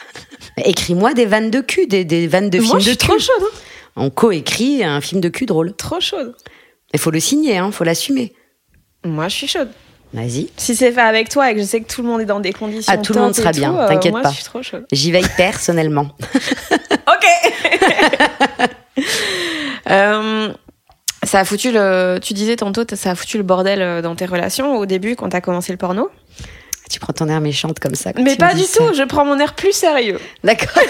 Écris-moi 0.57 1.13
des 1.13 1.25
vannes 1.25 1.51
de 1.51 1.61
cul, 1.61 1.87
des, 1.87 2.03
des 2.03 2.27
vannes 2.27 2.49
de 2.49 2.59
films 2.59 2.79
de 2.79 2.83
cul. 2.83 2.97
trop 2.97 3.19
chaude. 3.19 3.41
Hein. 3.41 3.57
On 3.95 4.09
coécrit 4.09 4.83
un 4.83 5.01
film 5.01 5.21
de 5.21 5.29
cul 5.29 5.45
drôle. 5.45 5.75
Trop 5.75 5.99
chaude. 5.99 6.35
Il 6.93 6.99
faut 6.99 7.11
le 7.11 7.19
signer, 7.19 7.57
hein, 7.57 7.71
faut 7.71 7.83
l'assumer. 7.83 8.33
Moi, 9.05 9.27
je 9.27 9.35
suis 9.35 9.47
chaude. 9.47 9.69
Vas-y. 10.14 10.49
Si 10.57 10.76
c'est 10.76 10.91
fait 10.91 11.01
avec 11.01 11.30
toi 11.30 11.51
et 11.51 11.55
que 11.55 11.62
je 11.62 11.66
sais 11.66 11.80
que 11.80 11.91
tout 11.91 12.01
le 12.01 12.07
monde 12.09 12.22
est 12.22 12.26
dans 12.26 12.41
des 12.41 12.51
conditions. 12.51 12.91
Ah, 12.93 12.97
tout 12.97 13.14
le 13.14 13.22
monde 13.22 13.34
sera 13.34 13.51
bien, 13.51 13.74
euh, 13.76 13.88
t'inquiète 13.88 14.14
pas. 14.14 14.30
Je 14.30 14.36
suis 14.36 14.43
trop 14.43 14.62
chaude. 14.62 14.86
J'y 14.91 15.12
veille 15.12 15.28
personnellement. 15.38 16.09
ok. 17.07 18.68
Euh, 19.89 20.53
ça 21.24 21.39
a 21.39 21.43
foutu 21.43 21.72
le. 21.72 22.20
Tu 22.22 22.34
disais 22.34 22.55
tantôt, 22.55 22.84
ça 22.93 23.12
a 23.12 23.16
foutu 23.16 23.38
le 23.38 23.43
bordel 23.43 23.82
euh, 23.82 24.01
dans 24.01 24.16
tes 24.16 24.26
relations 24.26 24.78
au 24.78 24.86
début 24.86 25.16
quand 25.16 25.30
t'as 25.30 25.41
commencé 25.41 25.74
le 25.74 25.78
porno? 25.78 26.09
Tu 26.89 26.99
prends 26.99 27.12
ton 27.12 27.28
air 27.28 27.41
méchante 27.41 27.80
comme 27.80 27.95
ça. 27.95 28.12
Mais 28.16 28.36
pas 28.36 28.53
du 28.53 28.64
tout, 28.64 28.93
je 28.93 29.03
prends 29.03 29.26
mon 29.26 29.38
air 29.39 29.53
plus 29.53 29.74
sérieux. 29.74 30.20
D'accord. 30.43 30.84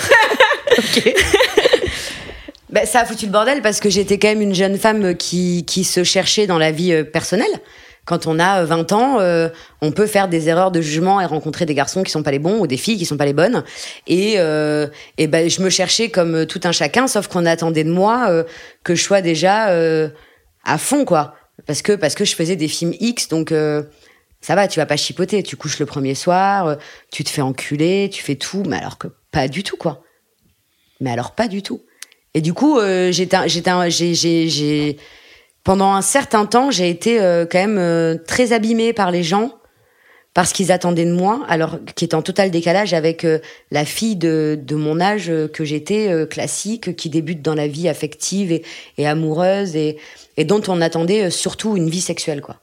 ok. 0.77 1.13
Ben, 2.69 2.85
ça 2.85 2.99
a 2.99 3.05
foutu 3.05 3.25
le 3.25 3.31
bordel 3.31 3.61
parce 3.61 3.79
que 3.79 3.89
j'étais 3.89 4.19
quand 4.19 4.27
même 4.27 4.41
une 4.41 4.55
jeune 4.55 4.77
femme 4.77 5.15
qui, 5.15 5.65
qui 5.65 5.83
se 5.83 6.03
cherchait 6.03 6.45
dans 6.47 6.59
la 6.59 6.71
vie 6.71 7.03
personnelle. 7.05 7.59
Quand 8.05 8.27
on 8.27 8.39
a 8.39 8.63
20 8.63 8.91
euh, 8.91 8.95
ans, 8.95 9.19
euh, 9.19 9.49
on 9.81 9.91
peut 9.91 10.07
faire 10.07 10.27
des 10.27 10.49
erreurs 10.49 10.71
de 10.71 10.81
jugement 10.81 11.21
et 11.21 11.25
rencontrer 11.25 11.65
des 11.65 11.75
garçons 11.75 12.03
qui 12.03 12.11
sont 12.11 12.23
pas 12.23 12.31
les 12.31 12.39
bons 12.39 12.59
ou 12.59 12.67
des 12.67 12.77
filles 12.77 12.97
qui 12.97 13.05
sont 13.05 13.17
pas 13.17 13.25
les 13.25 13.33
bonnes. 13.33 13.63
Et, 14.07 14.33
et 15.17 15.27
ben, 15.27 15.49
je 15.49 15.61
me 15.61 15.69
cherchais 15.69 16.09
comme 16.09 16.45
tout 16.45 16.61
un 16.63 16.71
chacun, 16.71 17.07
sauf 17.07 17.27
qu'on 17.27 17.45
attendait 17.45 17.83
de 17.83 17.91
moi 17.91 18.43
que 18.83 18.95
je 18.95 19.01
sois 19.03 19.21
déjà 19.21 19.69
à 20.63 20.77
fond, 20.77 21.05
quoi. 21.05 21.35
parce 21.65 21.81
que 21.81 21.93
parce 21.93 22.15
que 22.15 22.25
je 22.25 22.35
faisais 22.35 22.55
des 22.55 22.67
films 22.67 22.93
X, 22.99 23.27
donc 23.27 23.51
euh, 23.51 23.83
ça 24.41 24.55
va, 24.55 24.67
tu 24.67 24.79
vas 24.79 24.85
pas 24.85 24.97
chipoter. 24.97 25.43
Tu 25.43 25.55
couches 25.55 25.79
le 25.79 25.85
premier 25.85 26.15
soir, 26.15 26.67
euh, 26.67 26.75
tu 27.11 27.23
te 27.23 27.29
fais 27.29 27.41
enculer, 27.41 28.09
tu 28.11 28.23
fais 28.23 28.35
tout, 28.35 28.63
mais 28.67 28.77
alors 28.77 28.97
que 28.97 29.07
pas 29.31 29.47
du 29.47 29.63
tout 29.63 29.77
quoi. 29.77 30.03
Mais 30.99 31.11
alors 31.11 31.31
pas 31.31 31.47
du 31.47 31.61
tout. 31.61 31.81
Et 32.33 32.41
du 32.41 32.53
coup, 32.53 32.79
euh, 32.79 33.11
j'étais, 33.11 33.49
j'étais, 33.49 33.71
j'ai, 33.89 34.13
j'ai, 34.13 34.97
pendant 35.63 35.93
un 35.93 36.01
certain 36.01 36.45
temps, 36.45 36.71
j'ai 36.71 36.89
été 36.89 37.17
quand 37.51 37.67
même 37.67 38.19
très 38.25 38.51
abîmée 38.53 38.93
par 38.93 39.11
les 39.11 39.23
gens 39.23 39.51
parce 40.33 40.53
qu'ils 40.53 40.71
attendaient 40.71 41.05
de 41.05 41.13
moi, 41.13 41.43
alors 41.47 41.79
qui 41.95 42.05
est 42.05 42.13
en 42.13 42.21
total 42.21 42.51
décalage 42.51 42.93
avec 42.93 43.25
euh, 43.25 43.39
la 43.69 43.83
fille 43.83 44.15
de, 44.15 44.57
de 44.61 44.75
mon 44.75 45.01
âge 45.01 45.29
euh, 45.29 45.47
que 45.47 45.65
j'étais, 45.65 46.09
euh, 46.09 46.25
classique, 46.25 46.95
qui 46.95 47.09
débute 47.09 47.41
dans 47.41 47.53
la 47.53 47.67
vie 47.67 47.89
affective 47.89 48.51
et, 48.51 48.63
et 48.97 49.07
amoureuse, 49.07 49.75
et, 49.75 49.97
et, 50.37 50.45
dont 50.45 50.61
on 50.69 50.79
attendait 50.79 51.29
surtout 51.29 51.75
une 51.75 51.89
vie 51.89 52.01
sexuelle, 52.01 52.41
quoi. 52.41 52.57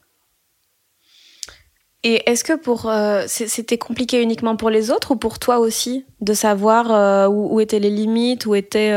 Et 2.01 2.23
est-ce 2.31 2.45
que 2.45 2.53
pour 2.53 2.89
c'était 3.27 3.77
compliqué 3.77 4.21
uniquement 4.21 4.55
pour 4.55 4.69
les 4.69 4.89
autres 4.89 5.11
ou 5.11 5.15
pour 5.17 5.37
toi 5.37 5.59
aussi 5.59 6.05
de 6.21 6.33
savoir 6.33 7.29
où, 7.29 7.53
où, 7.53 7.59
étaient 7.59 7.79
les 7.79 7.89
limites, 7.89 8.45
où 8.45 8.55
étaient 8.55 8.93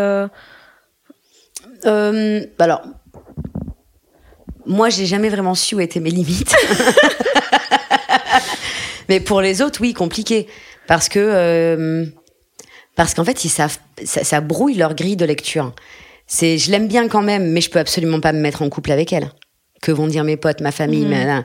alors 1.85 2.83
moi 4.67 4.91
j'ai 4.91 5.07
jamais 5.07 5.29
vraiment 5.29 5.55
su 5.55 5.75
où 5.75 5.81
étaient 5.81 6.01
mes 6.01 6.11
limites. 6.11 6.55
Mais 9.09 9.21
pour 9.21 9.41
les 9.41 9.63
autres, 9.63 9.81
oui, 9.81 9.93
compliqué. 9.93 10.47
Parce 10.87 11.09
que. 11.09 11.19
Euh, 11.19 12.07
parce 12.95 13.15
qu'en 13.15 13.25
fait, 13.25 13.45
ils 13.45 13.49
savent, 13.49 13.79
ça, 14.05 14.41
brouille 14.41 14.75
leur 14.75 14.95
grille 14.95 15.17
de 15.17 15.25
lecture. 15.25 15.75
C'est, 16.27 16.59
je 16.59 16.71
l'aime 16.71 16.89
bien 16.89 17.09
quand 17.09 17.23
même, 17.23 17.51
mais 17.51 17.61
je 17.61 17.71
peux 17.71 17.79
absolument 17.79 18.21
pas 18.21 18.33
me 18.33 18.41
mettre 18.41 18.63
en 18.63 18.69
couple 18.69 18.93
avec 18.93 19.13
elle. 19.13 19.31
Que 19.81 19.93
vont 19.93 20.07
dire 20.07 20.25
mes 20.25 20.37
potes, 20.37 20.61
ma 20.61 20.73
famille, 20.73 21.07
mmh. 21.07 21.45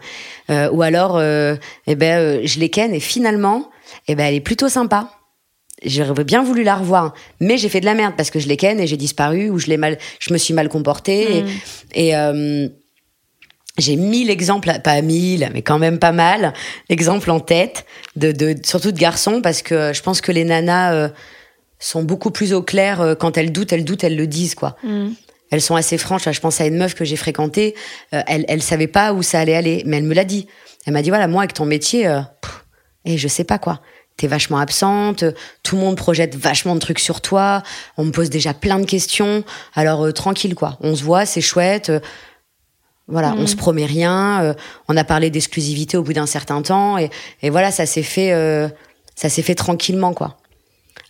euh, 0.52 0.70
ou 0.72 0.82
alors, 0.82 1.18
euh, 1.18 1.56
eh 1.88 1.96
ben, 1.96 2.46
je 2.46 2.60
les 2.60 2.70
ken 2.70 2.94
et 2.94 3.00
finalement, 3.00 3.70
eh 4.08 4.16
ben, 4.16 4.26
elle 4.26 4.36
est 4.36 4.42
plutôt 4.42 4.70
sympa. 4.70 5.10
J'aurais 5.84 6.24
bien 6.24 6.44
voulu 6.44 6.64
la 6.64 6.76
revoir, 6.76 7.14
mais 7.40 7.58
j'ai 7.58 7.70
fait 7.70 7.80
de 7.80 7.86
la 7.86 7.94
merde 7.94 8.14
parce 8.16 8.30
que 8.30 8.40
je 8.40 8.48
les 8.48 8.58
ken 8.58 8.80
et 8.80 8.88
j'ai 8.88 8.98
disparu 8.98 9.50
ou 9.50 9.58
je 9.58 9.68
l'ai 9.68 9.78
mal, 9.78 9.98
je 10.20 10.34
me 10.34 10.38
suis 10.38 10.54
mal 10.54 10.70
comportée 10.70 11.44
mmh. 11.44 11.48
et, 11.96 12.10
et 12.10 12.70
j'ai 13.78 13.96
mille 13.96 14.30
exemples, 14.30 14.72
pas 14.84 15.02
mille, 15.02 15.50
mais 15.54 15.62
quand 15.62 15.80
même 15.80 16.00
pas 16.00 16.12
mal, 16.12 16.54
exemples 16.90 17.30
en 17.30 17.40
tête, 17.40 17.86
de, 18.16 18.32
de 18.32 18.56
surtout 18.64 18.92
de 18.92 18.98
garçons, 18.98 19.42
parce 19.42 19.62
que 19.62 19.94
je 19.94 20.02
pense 20.02 20.22
que 20.22 20.32
les 20.32 20.44
nanas 20.44 20.94
euh, 20.94 21.10
sont 21.80 22.04
beaucoup 22.04 22.32
plus 22.32 22.54
au 22.54 22.64
clair 22.64 23.02
euh, 23.02 23.16
quand 23.16 23.38
elles 23.38 23.52
doutent, 23.52 23.74
elles 23.74 23.86
doutent, 23.86 24.04
elles 24.04 24.18
le 24.18 24.28
disent, 24.28 24.56
quoi. 24.56 24.78
Mm. 24.84 25.10
Elles 25.50 25.62
sont 25.62 25.76
assez 25.76 25.98
franches. 25.98 26.30
je 26.30 26.40
pense 26.42 26.60
à 26.60 26.66
une 26.66 26.78
meuf 26.78 26.94
que 26.94 27.06
j'ai 27.06 27.16
fréquentée, 27.16 27.76
euh, 28.14 28.22
elle, 28.28 28.46
elle 28.48 28.62
savait 28.62 28.88
pas 28.88 29.14
où 29.14 29.22
ça 29.22 29.40
allait 29.40 29.56
aller, 29.56 29.84
mais 29.86 29.98
elle 29.98 30.04
me 30.04 30.16
l'a 30.16 30.26
dit. 30.26 30.48
Elle 30.86 30.94
m'a 30.94 31.02
dit 31.02 31.10
voilà, 31.10 31.28
moi 31.28 31.42
avec 31.42 31.54
ton 31.54 31.66
métier, 31.66 32.06
et 32.06 33.14
eh, 33.14 33.18
je 33.18 33.28
sais 33.28 33.44
pas 33.44 33.60
quoi. 33.60 33.82
T'es 34.16 34.28
vachement 34.28 34.58
absente, 34.58 35.26
tout 35.62 35.76
le 35.76 35.82
monde 35.82 35.96
projette 35.96 36.36
vachement 36.36 36.74
de 36.74 36.80
trucs 36.80 37.00
sur 37.00 37.22
toi, 37.22 37.62
on 37.98 38.06
me 38.06 38.12
pose 38.12 38.30
déjà 38.30 38.54
plein 38.54 38.80
de 38.80 38.86
questions, 38.86 39.44
alors 39.76 40.12
tranquille 40.14 40.56
quoi. 40.56 40.78
On 40.80 40.96
se 40.96 41.04
voit, 41.04 41.26
c'est 41.26 41.42
chouette 41.42 41.92
voilà, 43.08 43.34
on 43.38 43.48
se 43.48 43.56
mm. 43.56 43.58
promet 43.58 43.86
rien. 43.86 44.44
Euh, 44.44 44.54
on 44.88 44.98
a 44.98 45.04
parlé 45.04 45.30
d'exclusivité 45.30 45.98
au 45.98 46.04
bout 46.04 46.14
d'un 46.14 46.26
certain 46.26 46.62
temps, 46.62 46.98
et, 46.98 47.10
et 47.42 47.50
voilà, 47.50 47.72
ça 47.72 47.86
s'est 47.86 48.04
fait, 48.04 48.34
euh, 48.34 48.68
ça 49.16 49.30
s'est 49.30 49.42
fait 49.42 49.56
tranquillement, 49.56 50.14
quoi. 50.14 50.38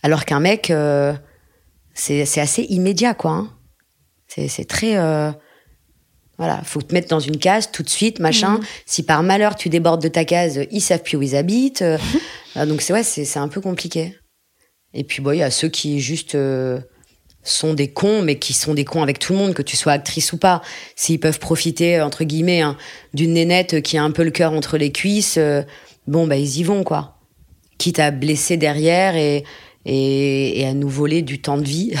Alors 0.02 0.24
qu'un 0.24 0.40
mec, 0.40 0.70
euh, 0.70 1.12
c'est 1.94 2.40
assez 2.40 2.62
immédiat, 2.62 3.14
quoi. 3.14 3.32
Hein. 3.32 3.50
C'est 4.28 4.68
très, 4.68 4.94
voilà, 6.36 6.62
faut 6.62 6.80
te 6.80 6.94
mettre 6.94 7.08
dans 7.08 7.18
une 7.18 7.38
case 7.38 7.72
tout 7.72 7.82
de 7.82 7.88
suite, 7.88 8.20
machin. 8.20 8.58
Mm. 8.58 8.64
Si 8.86 9.02
par 9.02 9.22
malheur 9.22 9.56
tu 9.56 9.68
débordes 9.68 10.02
de 10.02 10.08
ta 10.08 10.24
case, 10.24 10.60
ils 10.70 10.80
savent 10.80 11.02
plus 11.02 11.16
où 11.16 11.22
ils 11.22 11.34
habitent. 11.34 11.82
donc 12.56 12.82
c'est 12.82 12.92
ouais, 12.92 13.02
c'est 13.02 13.38
un 13.38 13.48
peu 13.48 13.60
compliqué. 13.60 14.16
Et 14.94 15.02
puis 15.02 15.22
bon, 15.22 15.32
il 15.32 15.38
y 15.38 15.42
a 15.42 15.50
ceux 15.50 15.68
qui 15.68 15.98
juste 16.00 16.36
sont 17.42 17.74
des 17.74 17.88
cons, 17.88 18.22
mais 18.22 18.38
qui 18.38 18.52
sont 18.52 18.74
des 18.74 18.84
cons 18.84 19.02
avec 19.02 19.18
tout 19.18 19.32
le 19.32 19.38
monde, 19.38 19.54
que 19.54 19.62
tu 19.62 19.76
sois 19.76 19.92
actrice 19.92 20.32
ou 20.32 20.38
pas. 20.38 20.62
S'ils 20.96 21.20
peuvent 21.20 21.38
profiter, 21.38 22.00
entre 22.00 22.24
guillemets, 22.24 22.60
hein, 22.60 22.76
d'une 23.14 23.34
nénette 23.34 23.82
qui 23.82 23.96
a 23.96 24.02
un 24.02 24.10
peu 24.10 24.24
le 24.24 24.30
cœur 24.30 24.52
entre 24.52 24.76
les 24.76 24.92
cuisses, 24.92 25.36
euh, 25.38 25.62
bon, 26.06 26.26
bah, 26.26 26.36
ils 26.36 26.58
y 26.58 26.62
vont, 26.62 26.84
quoi. 26.84 27.16
Quitte 27.78 28.00
à 28.00 28.10
blesser 28.10 28.56
derrière 28.56 29.16
et, 29.16 29.44
et, 29.86 30.66
à 30.66 30.74
nous 30.74 30.88
voler 30.88 31.22
du 31.22 31.40
temps 31.40 31.58
de 31.58 31.64
vie. 31.64 31.94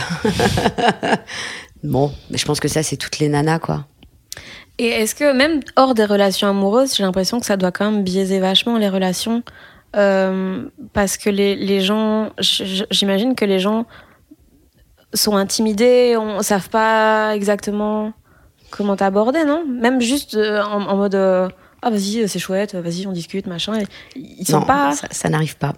bon, 1.84 2.12
je 2.30 2.44
pense 2.44 2.60
que 2.60 2.68
ça, 2.68 2.82
c'est 2.82 2.96
toutes 2.96 3.18
les 3.18 3.28
nanas, 3.28 3.60
quoi. 3.60 3.86
Et 4.78 4.88
est-ce 4.88 5.14
que 5.14 5.32
même 5.32 5.60
hors 5.76 5.94
des 5.94 6.04
relations 6.04 6.48
amoureuses, 6.48 6.96
j'ai 6.96 7.02
l'impression 7.02 7.40
que 7.40 7.46
ça 7.46 7.56
doit 7.56 7.72
quand 7.72 7.90
même 7.90 8.04
biaiser 8.04 8.38
vachement 8.38 8.78
les 8.78 8.88
relations 8.88 9.42
euh, 9.96 10.68
parce 10.92 11.16
que 11.16 11.30
les, 11.30 11.56
les 11.56 11.80
gens, 11.80 12.30
j'imagine 12.38 13.34
que 13.34 13.44
les 13.44 13.58
gens 13.58 13.86
sont 15.14 15.36
intimidés, 15.36 16.16
on 16.18 16.42
savent 16.42 16.68
pas 16.68 17.34
exactement 17.34 18.12
comment 18.70 18.96
t'aborder, 18.96 19.44
non? 19.44 19.64
Même 19.66 20.00
juste 20.00 20.34
euh, 20.34 20.62
en, 20.62 20.96
mode 20.96 21.14
euh, 21.14 21.48
ah 21.80 21.90
vas-y 21.90 22.28
c'est 22.28 22.38
chouette, 22.38 22.74
vas-y 22.74 23.06
on 23.06 23.12
discute 23.12 23.46
machin. 23.46 23.72
Ils 24.16 24.46
sont 24.46 24.62
pas. 24.62 24.92
Ça, 25.10 25.28
n'arrive 25.28 25.56
pas. 25.56 25.74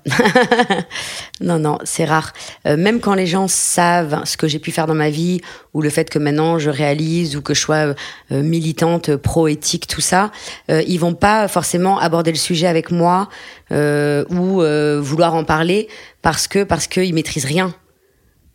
non 1.41 1.59
non 1.59 1.78
c'est 1.85 2.05
rare. 2.05 2.33
Euh, 2.66 2.76
même 2.76 3.01
quand 3.01 3.14
les 3.14 3.26
gens 3.26 3.47
savent 3.49 4.22
ce 4.24 4.37
que 4.37 4.49
j'ai 4.49 4.59
pu 4.59 4.72
faire 4.72 4.87
dans 4.87 4.95
ma 4.95 5.11
vie 5.11 5.41
ou 5.74 5.83
le 5.83 5.91
fait 5.91 6.11
que 6.11 6.18
maintenant 6.18 6.59
je 6.59 6.70
réalise 6.70 7.37
ou 7.37 7.43
que 7.43 7.55
je 7.55 7.61
sois 7.61 7.95
militante 8.31 9.14
pro 9.16 9.47
éthique 9.47 9.87
tout 9.87 10.01
ça, 10.01 10.33
ils 10.68 10.99
vont 10.99 11.14
pas 11.14 11.47
forcément 11.49 11.99
aborder 11.99 12.33
le 12.33 12.39
sujet 12.39 12.66
avec 12.66 12.91
moi 12.91 13.28
ou 13.70 14.62
vouloir 15.01 15.35
en 15.35 15.45
parler 15.45 15.89
parce 16.22 16.49
que 16.49 16.64
parce 16.64 16.87
qu'ils 16.87 17.14
maîtrisent 17.14 17.45
rien 17.45 17.74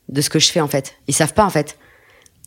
de 0.10 0.22
ce 0.22 0.30
que 0.30 0.40
je 0.40 0.52
fais 0.52 0.62
en 0.62 0.68
fait. 0.68 0.96
Ils 1.08 1.14
savent 1.14 1.34
pas 1.34 1.46
en 1.46 1.50
fait. 1.50 1.78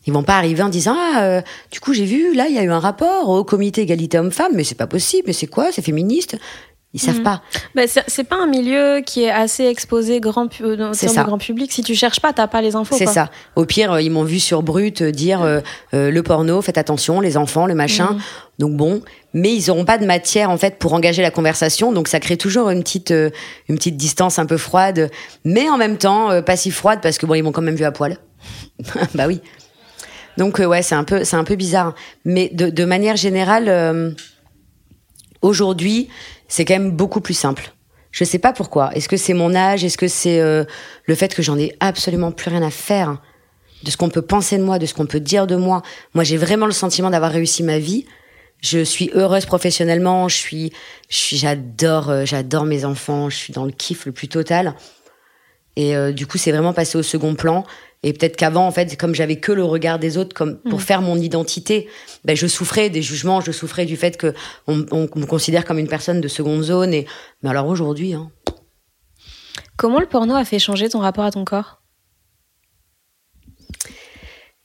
Ils 0.05 0.13
vont 0.13 0.23
pas 0.23 0.37
arriver 0.37 0.63
en 0.63 0.69
disant 0.69 0.95
ah 0.97 1.23
euh, 1.23 1.41
du 1.71 1.79
coup 1.79 1.93
j'ai 1.93 2.05
vu 2.05 2.33
là 2.33 2.47
il 2.47 2.55
y 2.55 2.59
a 2.59 2.63
eu 2.63 2.71
un 2.71 2.79
rapport 2.79 3.29
au 3.29 3.43
comité 3.43 3.81
égalité 3.81 4.17
homme-femme 4.17 4.53
mais 4.55 4.63
c'est 4.63 4.75
pas 4.75 4.87
possible 4.87 5.23
mais 5.27 5.33
c'est 5.33 5.47
quoi 5.47 5.71
c'est 5.71 5.81
féministe? 5.81 6.37
Ils 6.91 6.99
savent 6.99 7.17
mhm. 7.17 7.23
pas. 7.23 7.43
Mais 7.75 7.85
c'est 7.87 8.23
pas 8.23 8.37
un 8.37 8.47
milieu 8.47 9.01
qui 9.05 9.23
est 9.23 9.29
assez 9.29 9.65
exposé 9.65 10.19
grand 10.19 10.49
euh, 10.61 10.75
dans 10.75 10.89
le 10.89 11.23
grand 11.23 11.37
public. 11.37 11.71
Si 11.71 11.83
tu 11.83 11.93
cherches 11.93 12.19
pas, 12.19 12.33
t'as 12.33 12.47
pas 12.47 12.61
les 12.61 12.75
infos. 12.75 12.95
C'est 12.97 13.05
ça. 13.05 13.29
Au 13.55 13.65
pire, 13.65 13.93
euh, 13.93 14.01
ils 14.01 14.09
m'ont 14.09 14.23
vu 14.23 14.39
sur 14.39 14.63
Brut 14.63 15.03
dire 15.03 15.61
le 15.93 16.21
porno, 16.21 16.61
faites 16.63 16.79
attention, 16.79 17.21
les 17.21 17.37
enfants, 17.37 17.67
le 17.67 17.75
machin. 17.75 18.13
Mhm. 18.13 18.19
Donc 18.57 18.75
bon, 18.75 19.01
mais 19.33 19.53
ils 19.53 19.69
auront 19.69 19.85
pas 19.85 19.99
de 19.99 20.05
matière 20.05 20.49
en 20.49 20.57
fait 20.57 20.79
pour 20.79 20.93
engager 20.93 21.21
la 21.21 21.29
conversation. 21.29 21.91
Donc 21.91 22.07
ça 22.07 22.19
crée 22.19 22.37
toujours 22.37 22.71
une 22.71 22.81
petite 22.81 23.11
une 23.11 23.75
petite 23.75 23.95
distance 23.95 24.39
un 24.39 24.47
peu 24.47 24.57
froide, 24.57 25.11
mais 25.45 25.69
en 25.69 25.77
même 25.77 25.97
temps 25.97 26.41
pas 26.41 26.57
si 26.57 26.71
froide 26.71 26.99
parce 27.03 27.19
que 27.19 27.27
bon 27.27 27.35
ils 27.35 27.43
m'ont 27.43 27.51
quand 27.51 27.61
même 27.61 27.75
vu 27.75 27.85
à 27.85 27.91
poil. 27.91 28.17
bah 29.13 29.27
oui. 29.27 29.41
Donc 30.37 30.57
ouais, 30.57 30.81
c'est 30.81 30.95
un 30.95 31.03
peu 31.03 31.23
c'est 31.23 31.35
un 31.35 31.43
peu 31.43 31.55
bizarre. 31.55 31.93
Mais 32.25 32.49
de, 32.51 32.69
de 32.69 32.85
manière 32.85 33.15
générale, 33.15 34.15
aujourd'hui 35.41 36.09
c'est 36.49 36.65
quand 36.65 36.73
même 36.73 36.91
beaucoup 36.91 37.21
plus 37.21 37.33
simple. 37.33 37.71
Je 38.11 38.23
sais 38.23 38.39
pas 38.39 38.51
pourquoi. 38.51 38.91
Est-ce 38.95 39.07
que 39.07 39.17
c'est 39.17 39.35
mon 39.35 39.55
âge? 39.55 39.83
Est-ce 39.85 39.97
que 39.97 40.07
c'est 40.07 40.41
euh, 40.41 40.65
le 41.05 41.15
fait 41.15 41.33
que 41.33 41.41
j'en 41.41 41.57
ai 41.57 41.75
absolument 41.79 42.31
plus 42.31 42.49
rien 42.49 42.63
à 42.63 42.71
faire 42.71 43.21
de 43.83 43.91
ce 43.91 43.97
qu'on 43.97 44.09
peut 44.09 44.23
penser 44.23 44.57
de 44.57 44.63
moi, 44.63 44.79
de 44.79 44.85
ce 44.85 44.93
qu'on 44.93 45.05
peut 45.05 45.19
dire 45.19 45.47
de 45.47 45.55
moi? 45.55 45.83
Moi, 46.15 46.23
j'ai 46.23 46.37
vraiment 46.37 46.65
le 46.65 46.71
sentiment 46.71 47.11
d'avoir 47.11 47.31
réussi 47.31 47.63
ma 47.63 47.77
vie. 47.77 48.05
Je 48.61 48.83
suis 48.83 49.11
heureuse 49.13 49.45
professionnellement. 49.45 50.27
Je 50.27 50.35
suis, 50.35 50.73
j'adore, 51.07 52.09
euh, 52.09 52.25
j'adore 52.25 52.65
mes 52.65 52.83
enfants. 52.83 53.29
Je 53.29 53.37
suis 53.37 53.53
dans 53.53 53.65
le 53.65 53.71
kiff 53.71 54.07
le 54.07 54.11
plus 54.11 54.27
total. 54.27 54.73
Et 55.79 55.95
euh, 55.95 56.11
du 56.11 56.27
coup, 56.27 56.37
c'est 56.37 56.51
vraiment 56.51 56.73
passé 56.73 56.97
au 56.97 57.03
second 57.03 57.35
plan. 57.35 57.63
Et 58.03 58.11
peut-être 58.11 58.35
qu'avant, 58.35 58.67
en 58.67 58.71
fait, 58.71 58.97
comme 58.97 59.15
j'avais 59.15 59.37
que 59.37 59.53
le 59.53 59.63
regard 59.63 59.97
des 59.97 60.17
autres 60.17 60.35
comme 60.35 60.57
pour 60.57 60.79
mm. 60.79 60.81
faire 60.81 61.01
mon 61.01 61.15
identité, 61.15 61.87
ben, 62.25 62.35
je 62.35 62.47
souffrais 62.47 62.89
des 62.89 63.01
jugements, 63.01 63.39
je 63.39 63.53
souffrais 63.53 63.85
du 63.85 63.95
fait 63.95 64.17
que 64.17 64.33
on, 64.67 64.75
me 64.75 65.25
considère 65.25 65.63
comme 65.63 65.79
une 65.79 65.87
personne 65.87 66.19
de 66.19 66.27
seconde 66.27 66.63
zone. 66.63 66.93
Et 66.93 67.07
mais 67.41 67.49
alors 67.49 67.67
aujourd'hui, 67.67 68.13
hein. 68.13 68.29
comment 69.77 70.01
le 70.01 70.05
porno 70.05 70.35
a 70.35 70.43
fait 70.43 70.59
changer 70.59 70.89
ton 70.89 70.99
rapport 70.99 71.23
à 71.23 71.31
ton 71.31 71.45
corps? 71.45 71.81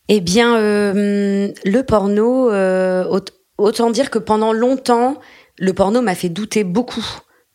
Eh 0.09 0.21
bien, 0.21 0.57
euh, 0.57 1.53
le 1.65 1.83
porno, 1.85 2.51
euh, 2.51 3.21
autant 3.57 3.91
dire 3.91 4.11
que 4.11 4.19
pendant 4.19 4.53
longtemps, 4.53 5.21
le 5.59 5.73
porno 5.73 6.03
m'a 6.03 6.17
fait 6.17 6.29
douter 6.29 6.65
beaucoup 6.65 7.07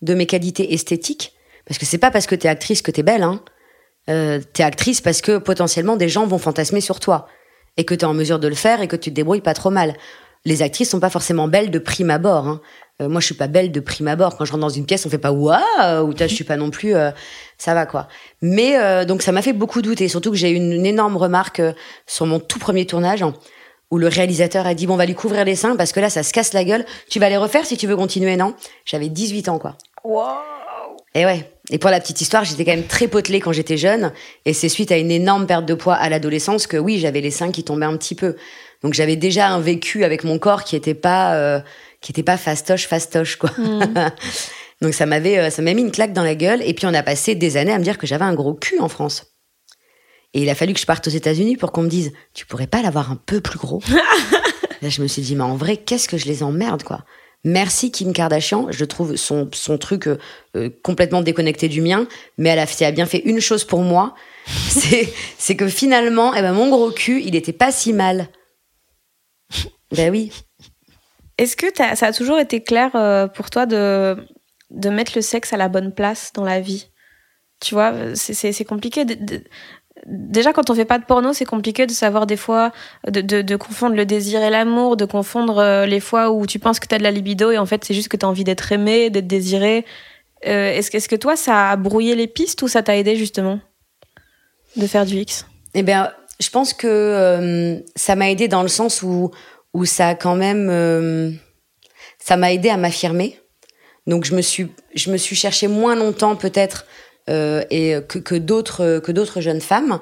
de 0.01 0.14
mes 0.14 0.28
qualités 0.28 0.74
esthétiques, 0.74 1.34
parce 1.70 1.78
que 1.78 1.86
c'est 1.86 1.97
pas 1.97 2.11
parce 2.11 2.28
que 2.28 2.36
t'es 2.36 2.49
actrice 2.49 2.82
que 2.82 2.91
t'es 2.91 3.03
belle, 3.03 3.24
hein 3.24 3.39
euh, 4.09 4.41
t'es 4.53 4.63
actrice 4.63 4.99
parce 4.99 5.22
que 5.22 5.38
potentiellement 5.38 5.95
des 5.95 6.09
gens 6.09 6.28
vont 6.28 6.39
fantasmer 6.39 6.82
sur 6.82 6.99
toi 6.99 7.28
et 7.78 7.86
que 7.86 7.95
t'es 7.95 8.05
en 8.05 8.13
mesure 8.13 8.39
de 8.39 8.47
le 8.47 8.55
faire 8.55 8.82
et 8.82 8.88
que 8.88 8.97
tu 8.97 9.09
te 9.11 9.15
débrouilles 9.15 9.41
pas 9.41 9.53
trop 9.53 9.70
mal. 9.70 9.95
Les 10.45 10.61
actrices 10.61 10.89
sont 10.89 10.99
pas 10.99 11.09
forcément 11.09 11.47
belles 11.47 11.72
de 11.72 11.80
prime 11.80 12.09
abord. 12.09 12.47
Hein. 12.47 12.61
Euh, 13.01 13.09
moi, 13.09 13.22
je 13.22 13.26
suis 13.26 13.36
pas 13.36 13.47
belle 13.47 13.72
de 13.72 13.80
prime 13.80 14.07
abord. 14.07 14.38
Quand 14.38 14.45
je 14.45 14.51
rentre 14.51 14.61
dans 14.61 14.70
une 14.70 14.86
pièce, 14.86 15.05
on 15.05 15.09
fait 15.09 15.17
pas 15.17 15.32
waouh 15.32 16.07
ou 16.07 16.13
je 16.17 16.26
suis 16.28 16.43
pas 16.43 16.57
non 16.57 16.70
plus. 16.70 16.95
Euh, 16.95 17.11
ça 17.57 17.74
va 17.74 17.86
quoi. 17.86 18.07
Mais 18.41 18.78
euh, 18.78 19.05
donc 19.05 19.22
ça 19.22 19.32
m'a 19.32 19.41
fait 19.41 19.53
beaucoup 19.53 19.82
douter. 19.82 20.07
Surtout 20.07 20.32
que 20.32 20.38
j'ai 20.38 20.51
eu 20.51 20.55
une, 20.55 20.86
énorme 20.86 21.17
remarque 21.17 21.61
sur 22.07 22.26
mon 22.26 22.39
tout 22.39 22.59
premier 22.59 22.86
tournage 22.86 23.24
où 23.91 23.97
le 23.97 24.07
réalisateur 24.07 24.65
a 24.67 24.74
dit 24.74 24.88
bon, 24.88 24.93
on 24.93 24.97
va 24.97 25.05
lui 25.05 25.15
couvrir 25.15 25.45
les 25.45 25.55
seins 25.55 25.76
parce 25.76 25.91
que 25.91 25.99
là, 25.99 26.09
ça 26.09 26.24
se 26.24 26.32
casse 26.32 26.53
la 26.53 26.63
gueule. 26.63 26.86
Tu 27.09 27.20
vas 27.20 27.30
les 27.30 27.38
refaire 27.38 27.65
si 27.65 27.78
tu 27.78 27.88
veux 27.88 27.97
continuer, 27.97 28.38
non? 28.38 28.53
J'avais 28.86 29.09
18 29.09 29.49
ans, 29.49 29.59
quoi. 29.59 29.76
Et 31.15 31.26
ouais. 31.26 31.51
Et 31.72 31.78
pour 31.78 31.89
la 31.89 31.99
petite 31.99 32.20
histoire, 32.22 32.43
j'étais 32.43 32.65
quand 32.65 32.76
même 32.76 32.88
très 32.88 33.07
potelée 33.07 33.39
quand 33.39 33.51
j'étais 33.51 33.78
jeune. 33.78 34.11
Et 34.45 34.53
c'est 34.53 34.70
suite 34.70 34.91
à 34.91 34.97
une 34.97 35.11
énorme 35.11 35.45
perte 35.45 35.65
de 35.65 35.74
poids 35.74 35.95
à 35.95 36.09
l'adolescence 36.09 36.67
que 36.67 36.78
oui, 36.78 36.99
j'avais 36.99 37.22
les 37.22 37.32
seins 37.32 37.51
qui 37.51 37.63
tombaient 37.63 37.86
un 37.86 37.97
petit 37.97 38.15
peu. 38.15 38.36
Donc 38.82 38.93
j'avais 38.93 39.15
déjà 39.15 39.49
un 39.49 39.59
vécu 39.59 40.03
avec 40.03 40.24
mon 40.24 40.39
corps 40.39 40.63
qui 40.63 40.76
était 40.76 40.95
pas, 40.95 41.36
euh, 41.36 41.59
qui 42.01 42.11
était 42.11 42.24
pas 42.24 42.38
fastoche, 42.38 42.88
fastoche, 42.88 43.36
quoi. 43.36 43.51
Mm. 43.57 44.11
Donc 44.82 44.93
ça 44.93 45.05
m'avait, 45.05 45.38
euh, 45.38 45.49
ça 45.49 45.61
m'a 45.61 45.74
mis 45.74 45.82
une 45.82 45.91
claque 45.91 46.13
dans 46.13 46.24
la 46.24 46.36
gueule. 46.36 46.61
Et 46.63 46.74
puis 46.74 46.88
on 46.88 46.93
a 46.93 47.03
passé 47.03 47.36
des 47.36 47.57
années 47.57 47.74
à 47.74 47.78
me 47.78 47.84
dire 47.84 47.97
que 47.97 48.07
j'avais 48.07 48.26
un 48.26 48.34
gros 48.34 48.53
cul 48.53 48.80
en 48.80 48.89
France. 48.89 49.26
Et 50.34 50.41
il 50.41 50.49
a 50.49 50.55
fallu 50.55 50.74
que 50.74 50.80
je 50.80 50.86
parte 50.86 51.07
aux 51.07 51.11
États-Unis 51.11 51.57
pour 51.57 51.72
qu'on 51.72 51.82
me 51.82 51.89
dise, 51.89 52.11
tu 52.34 52.45
pourrais 52.45 52.67
pas 52.67 52.82
l'avoir 52.82 53.11
un 53.11 53.15
peu 53.15 53.41
plus 53.41 53.57
gros. 53.57 53.82
Là, 54.82 54.89
je 54.89 55.01
me 55.01 55.07
suis 55.07 55.22
dit, 55.22 55.36
mais 55.36 55.43
en 55.43 55.55
vrai, 55.55 55.78
qu'est-ce 55.78 56.07
que 56.07 56.17
je 56.17 56.26
les 56.26 56.43
emmerde, 56.43 56.84
quoi? 56.84 57.03
Merci 57.45 57.91
Kim 57.91 58.11
Kardashian, 58.11 58.69
je 58.69 58.83
trouve 58.83 59.15
son, 59.15 59.49
son 59.53 59.77
truc 59.77 60.07
euh, 60.07 60.17
euh, 60.57 60.69
complètement 60.83 61.21
déconnecté 61.21 61.69
du 61.69 61.81
mien, 61.81 62.05
mais 62.37 62.49
elle 62.49 62.59
a, 62.59 62.91
bien 62.91 63.05
fait 63.05 63.19
une 63.19 63.39
chose 63.39 63.63
pour 63.63 63.81
moi, 63.81 64.13
c'est 64.47 65.55
que 65.55 65.69
finalement, 65.69 66.33
eh 66.35 66.41
ben, 66.41 66.51
mon 66.51 66.69
gros 66.69 66.91
cul, 66.91 67.21
il 67.23 67.35
était 67.35 67.53
pas 67.53 67.71
si 67.71 67.93
mal. 67.93 68.27
ben 69.95 70.11
oui. 70.11 70.33
Est-ce 71.37 71.55
que 71.55 71.67
ça 71.73 72.07
a 72.07 72.11
toujours 72.11 72.39
été 72.39 72.61
clair 72.61 72.91
euh, 72.95 73.27
pour 73.27 73.49
toi 73.49 73.65
de, 73.65 74.17
de 74.71 74.89
mettre 74.89 75.13
le 75.15 75.21
sexe 75.21 75.53
à 75.53 75.57
la 75.57 75.69
bonne 75.69 75.93
place 75.93 76.33
dans 76.33 76.43
la 76.43 76.59
vie? 76.59 76.87
Tu 77.61 77.73
vois, 77.73 77.93
c'est 78.15 78.65
compliqué 78.65 79.05
déjà 80.06 80.54
quand 80.54 80.70
on 80.70 80.76
fait 80.76 80.86
pas 80.86 81.00
de 81.00 81.06
porno, 81.06 81.34
c'est 81.34 81.45
compliqué 81.45 81.86
de 81.86 81.91
savoir 81.91 82.28
des 82.28 82.38
fois 82.38 82.72
de, 83.08 83.56
confondre 83.56 83.95
le 83.95 84.06
désir 84.06 84.41
et 84.41 84.50
l'amour, 84.50 84.97
de 84.97 85.06
confondre 85.06 85.60
euh, 85.60 85.86
les 85.86 86.00
fois 86.00 86.32
où 86.32 86.45
tu 86.45 86.60
penses 86.60 86.80
que 86.80 86.88
tu 86.88 86.95
as 86.95 86.97
de 86.97 87.04
la 87.04 87.12
libido 87.12 87.52
et 87.52 87.58
en 87.58 87.66
fait 87.66 87.84
c'est 87.84 87.93
juste 87.93 88.08
que 88.08 88.18
tu 88.18 88.26
as 88.26 88.30
envie 88.30 88.43
d'être 88.43 88.72
aimé, 88.72 89.10
d'être 89.10 89.28
désiré. 89.28 89.86
Euh, 90.47 90.72
est-ce, 90.72 90.95
est 90.95 91.08
que 91.08 91.16
toi 91.16 91.36
ça 91.36 91.72
a 91.72 91.76
brouillé 91.76 92.16
les 92.16 92.28
pistes 92.28 92.62
ou 92.62 92.68
ça 92.68 92.84
t'a 92.84 92.97
aidé 92.97 93.16
justement 93.16 93.60
de 94.76 94.88
faire 94.88 95.06
du 95.06 95.18
X? 95.18 95.45
Eh 95.74 95.84
bien, 95.84 96.12
je 96.39 96.50
pense 96.50 96.74
que 96.74 96.88
euh, 96.88 97.80
ça 97.95 98.16
m'a 98.16 98.30
aidé 98.32 98.47
dans 98.47 98.62
le 98.62 98.70
sens 98.70 99.04
où 99.04 99.32
où 99.74 99.86
ça 99.86 100.10
a 100.10 100.16
quand 100.16 100.36
même 100.36 101.39
ça 102.18 102.38
m'a 102.38 102.52
aidé 102.54 102.70
à 102.70 102.78
m'affirmer. 102.78 103.39
Donc 104.08 104.26
je 104.26 104.34
me 104.34 104.41
suis 104.41 104.72
je 104.95 105.12
me 105.12 105.18
suis 105.18 105.36
cherché 105.36 105.68
moins 105.68 105.95
longtemps 105.95 106.36
peut-être 106.36 106.86
et 107.30 107.95
que, 108.07 108.19
que 108.19 108.36
d'autres 108.36 108.99
que 108.99 109.11
d'autres 109.11 109.41
jeunes 109.41 109.61
femmes 109.61 109.99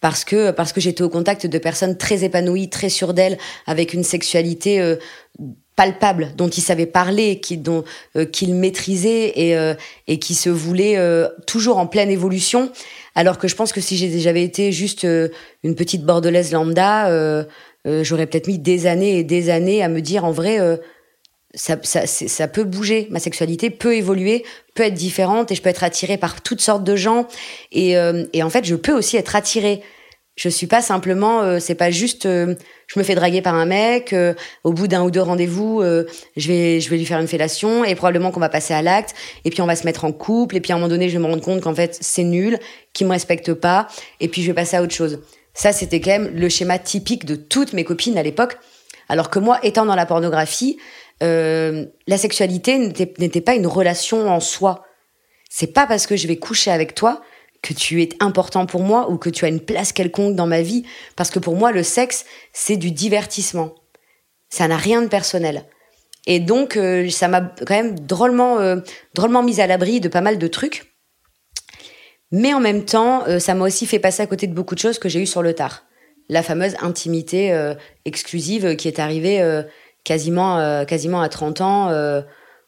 parce 0.00 0.24
que 0.24 0.50
parce 0.50 0.72
que 0.72 0.80
j'étais 0.80 1.02
au 1.02 1.08
contact 1.08 1.46
de 1.46 1.58
personnes 1.58 1.96
très 1.96 2.24
épanouies, 2.24 2.68
très 2.68 2.88
sûres 2.88 3.14
d'elles, 3.14 3.38
avec 3.66 3.94
une 3.94 4.04
sexualité 4.04 4.80
euh, 4.80 4.96
palpable 5.74 6.32
dont 6.36 6.48
ils 6.48 6.62
savaient 6.62 6.86
parler, 6.86 7.40
qui 7.40 7.56
dont 7.56 7.84
euh, 8.16 8.24
qu'ils 8.24 8.54
maîtrisaient 8.54 9.32
et 9.36 9.56
et 10.06 10.18
qui 10.18 10.34
se 10.34 10.50
voulaient 10.50 10.98
toujours 11.46 11.78
en 11.78 11.86
pleine 11.86 12.10
évolution. 12.10 12.70
Alors 13.14 13.38
que 13.38 13.48
je 13.48 13.56
pense 13.56 13.72
que 13.72 13.80
si 13.80 13.96
j'avais 14.20 14.42
été 14.42 14.72
juste 14.72 15.04
une 15.62 15.74
petite 15.74 16.04
bordelaise 16.04 16.52
lambda, 16.52 17.44
j'aurais 17.84 18.26
peut-être 18.26 18.48
mis 18.48 18.58
des 18.58 18.86
années 18.86 19.18
et 19.18 19.24
des 19.24 19.50
années 19.50 19.82
à 19.82 19.88
me 19.88 20.00
dire 20.00 20.24
en 20.24 20.32
vrai 20.32 20.58
ça, 21.54 21.76
ça, 21.82 22.06
ça, 22.06 22.48
peut 22.48 22.64
bouger, 22.64 23.08
ma 23.10 23.18
sexualité 23.18 23.70
peut 23.70 23.94
évoluer, 23.94 24.44
peut 24.74 24.82
être 24.82 24.94
différente 24.94 25.50
et 25.50 25.54
je 25.54 25.62
peux 25.62 25.70
être 25.70 25.84
attirée 25.84 26.18
par 26.18 26.42
toutes 26.42 26.60
sortes 26.60 26.84
de 26.84 26.96
gens. 26.96 27.26
Et, 27.72 27.96
euh, 27.96 28.24
et 28.32 28.42
en 28.42 28.50
fait, 28.50 28.64
je 28.64 28.74
peux 28.74 28.92
aussi 28.92 29.16
être 29.16 29.36
attirée. 29.36 29.82
Je 30.36 30.50
suis 30.50 30.66
pas 30.66 30.82
simplement, 30.82 31.40
euh, 31.40 31.58
c'est 31.58 31.74
pas 31.74 31.90
juste, 31.90 32.26
euh, 32.26 32.56
je 32.88 32.98
me 32.98 33.04
fais 33.04 33.14
draguer 33.14 33.40
par 33.40 33.54
un 33.54 33.64
mec. 33.64 34.14
au 34.64 34.72
bout 34.72 34.86
d'un 34.86 35.02
ou 35.02 35.10
deux 35.10 35.22
rendez-vous, 35.22 35.82
je 35.82 36.48
vais, 36.48 36.80
je 36.80 36.90
vais 36.90 36.98
lui 36.98 37.06
faire 37.06 37.20
une 37.20 37.28
fellation 37.28 37.84
et 37.84 37.94
probablement 37.94 38.30
qu'on 38.30 38.40
va 38.40 38.50
passer 38.50 38.74
à 38.74 38.82
l'acte. 38.82 39.14
Et 39.46 39.50
puis 39.50 39.62
on 39.62 39.66
va 39.66 39.76
se 39.76 39.84
mettre 39.84 40.04
en 40.04 40.12
couple. 40.12 40.56
Et 40.56 40.60
puis 40.60 40.72
à 40.72 40.74
un 40.74 40.78
moment 40.78 40.90
donné, 40.90 41.08
je 41.08 41.14
vais 41.16 41.24
me 41.24 41.30
rendre 41.30 41.42
compte 41.42 41.62
qu'en 41.62 41.74
fait 41.74 41.96
c'est 42.00 42.24
nul, 42.24 42.58
qu'il 42.92 43.06
me 43.06 43.12
respecte 43.12 43.54
pas. 43.54 43.88
Et 44.20 44.28
puis 44.28 44.42
je 44.42 44.48
vais 44.48 44.54
passer 44.54 44.76
à 44.76 44.82
autre 44.82 44.94
chose. 44.94 45.20
Ça, 45.56 45.72
c'était 45.72 46.00
quand 46.00 46.10
même 46.10 46.30
le 46.34 46.50
schéma 46.50 46.78
typique 46.78 47.24
de 47.24 47.34
toutes 47.34 47.72
mes 47.72 47.82
copines 47.82 48.18
à 48.18 48.22
l'époque. 48.22 48.58
Alors 49.08 49.30
que 49.30 49.38
moi, 49.38 49.58
étant 49.62 49.86
dans 49.86 49.94
la 49.94 50.04
pornographie, 50.04 50.78
euh, 51.22 51.86
la 52.06 52.18
sexualité 52.18 52.78
n'était 52.78 53.40
pas 53.40 53.54
une 53.54 53.66
relation 53.66 54.28
en 54.28 54.40
soi. 54.40 54.84
C'est 55.48 55.68
pas 55.68 55.86
parce 55.86 56.06
que 56.06 56.16
je 56.16 56.26
vais 56.26 56.36
coucher 56.36 56.70
avec 56.70 56.94
toi 56.94 57.22
que 57.62 57.72
tu 57.72 58.02
es 58.02 58.10
important 58.20 58.66
pour 58.66 58.82
moi 58.82 59.10
ou 59.10 59.16
que 59.16 59.30
tu 59.30 59.44
as 59.44 59.48
une 59.48 59.60
place 59.60 59.92
quelconque 59.92 60.36
dans 60.36 60.46
ma 60.46 60.60
vie. 60.60 60.84
Parce 61.16 61.30
que 61.30 61.38
pour 61.38 61.56
moi, 61.56 61.72
le 61.72 61.82
sexe, 61.82 62.26
c'est 62.52 62.76
du 62.76 62.90
divertissement. 62.90 63.74
Ça 64.50 64.68
n'a 64.68 64.76
rien 64.76 65.02
de 65.02 65.08
personnel. 65.08 65.64
Et 66.26 66.40
donc, 66.40 66.76
euh, 66.76 67.08
ça 67.08 67.28
m'a 67.28 67.40
quand 67.40 67.74
même 67.74 67.98
drôlement, 67.98 68.58
euh, 68.58 68.76
drôlement 69.14 69.42
mise 69.42 69.60
à 69.60 69.66
l'abri 69.66 70.00
de 70.00 70.08
pas 70.08 70.20
mal 70.20 70.38
de 70.38 70.46
trucs. 70.48 70.92
Mais 72.32 72.52
en 72.52 72.60
même 72.60 72.84
temps, 72.84 73.22
ça 73.38 73.54
m'a 73.54 73.64
aussi 73.64 73.86
fait 73.86 74.00
passer 74.00 74.20
à 74.20 74.26
côté 74.26 74.48
de 74.48 74.52
beaucoup 74.52 74.74
de 74.74 74.80
choses 74.80 74.98
que 74.98 75.08
j'ai 75.08 75.20
eues 75.20 75.26
sur 75.26 75.42
le 75.42 75.54
tard. 75.54 75.84
La 76.28 76.42
fameuse 76.42 76.74
intimité 76.80 77.56
exclusive 78.04 78.74
qui 78.74 78.88
est 78.88 78.98
arrivée 78.98 79.40
quasiment, 80.06 80.58
euh, 80.58 80.84
quasiment 80.84 81.20
à 81.20 81.28
30 81.28 81.60
ans, 81.60 81.88
euh, 81.90 82.22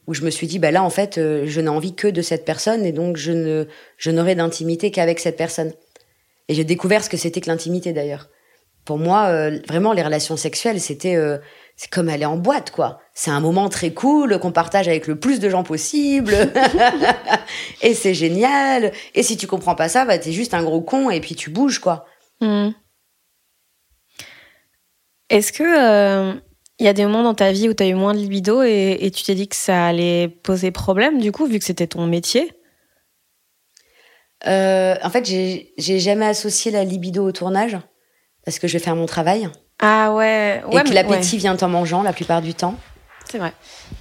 où 0.08 0.14
je 0.14 0.22
me 0.22 0.30
suis 0.30 0.48
dit, 0.48 0.58
bah 0.58 0.72
là, 0.72 0.82
en 0.82 0.90
fait, 0.90 1.16
euh, 1.16 1.44
je 1.46 1.60
n'ai 1.60 1.68
envie 1.68 1.94
que 1.94 2.08
de 2.08 2.20
cette 2.20 2.44
personne 2.44 2.84
et 2.84 2.92
donc 2.92 3.16
je 3.16 3.30
ne, 3.30 3.64
je 3.96 4.10
n'aurai 4.10 4.34
d'intimité 4.34 4.90
qu'avec 4.90 5.20
cette 5.20 5.36
personne. 5.36 5.72
Et 6.48 6.54
j'ai 6.54 6.64
découvert 6.64 7.04
ce 7.04 7.08
que 7.08 7.16
c'était 7.16 7.40
que 7.40 7.48
l'intimité 7.48 7.92
d'ailleurs. 7.92 8.28
Pour 8.84 8.98
moi, 8.98 9.50
vraiment, 9.68 9.92
les 9.92 10.02
relations 10.02 10.38
sexuelles, 10.38 10.80
c'était, 10.80 11.14
c'est 11.76 11.90
comme 11.90 12.08
aller 12.08 12.24
en 12.24 12.38
boîte, 12.38 12.70
quoi. 12.70 13.00
C'est 13.12 13.30
un 13.30 13.40
moment 13.40 13.68
très 13.68 13.90
cool 13.90 14.38
qu'on 14.38 14.50
partage 14.50 14.88
avec 14.88 15.06
le 15.06 15.20
plus 15.20 15.40
de 15.40 15.50
gens 15.50 15.62
possible. 15.62 16.32
et 17.82 17.92
c'est 17.92 18.14
génial. 18.14 18.92
Et 19.14 19.22
si 19.22 19.36
tu 19.36 19.46
comprends 19.46 19.74
pas 19.74 19.90
ça, 19.90 20.06
bah, 20.06 20.16
t'es 20.16 20.32
juste 20.32 20.54
un 20.54 20.62
gros 20.62 20.80
con 20.80 21.10
et 21.10 21.20
puis 21.20 21.34
tu 21.34 21.50
bouges, 21.50 21.80
quoi. 21.80 22.06
Hmm. 22.40 22.70
Est-ce 25.28 25.52
que 25.52 26.40
il 26.78 26.86
y 26.86 26.88
a 26.88 26.92
des 26.92 27.04
moments 27.04 27.22
dans 27.22 27.34
ta 27.34 27.50
vie 27.50 27.68
où 27.68 27.74
tu 27.74 27.82
as 27.82 27.86
eu 27.86 27.94
moins 27.94 28.14
de 28.14 28.18
libido 28.18 28.62
et, 28.62 29.10
tu 29.14 29.24
t'es 29.24 29.34
dit 29.34 29.48
que 29.48 29.56
ça 29.56 29.86
allait 29.86 30.28
poser 30.28 30.70
problème, 30.70 31.20
du 31.20 31.32
coup, 31.32 31.46
vu 31.46 31.58
que 31.58 31.64
c'était 31.64 31.88
ton 31.88 32.06
métier? 32.06 32.52
Euh, 34.46 34.94
En 35.02 35.10
fait, 35.10 35.24
j'ai 35.26 35.98
jamais 35.98 36.26
associé 36.26 36.70
la 36.70 36.84
libido 36.84 37.26
au 37.26 37.32
tournage 37.32 37.76
parce 38.44 38.60
que 38.60 38.68
je 38.68 38.74
vais 38.74 38.78
faire 38.78 38.94
mon 38.94 39.06
travail. 39.06 39.48
Ah 39.80 40.14
ouais, 40.14 40.62
ouais 40.72 40.80
Et 40.80 40.84
que 40.84 40.94
l'appétit 40.94 41.36
vient 41.36 41.56
en 41.56 41.68
mangeant 41.68 42.02
la 42.02 42.12
plupart 42.12 42.42
du 42.42 42.54
temps. 42.54 42.76
C'est 43.28 43.38
vrai. 43.38 43.52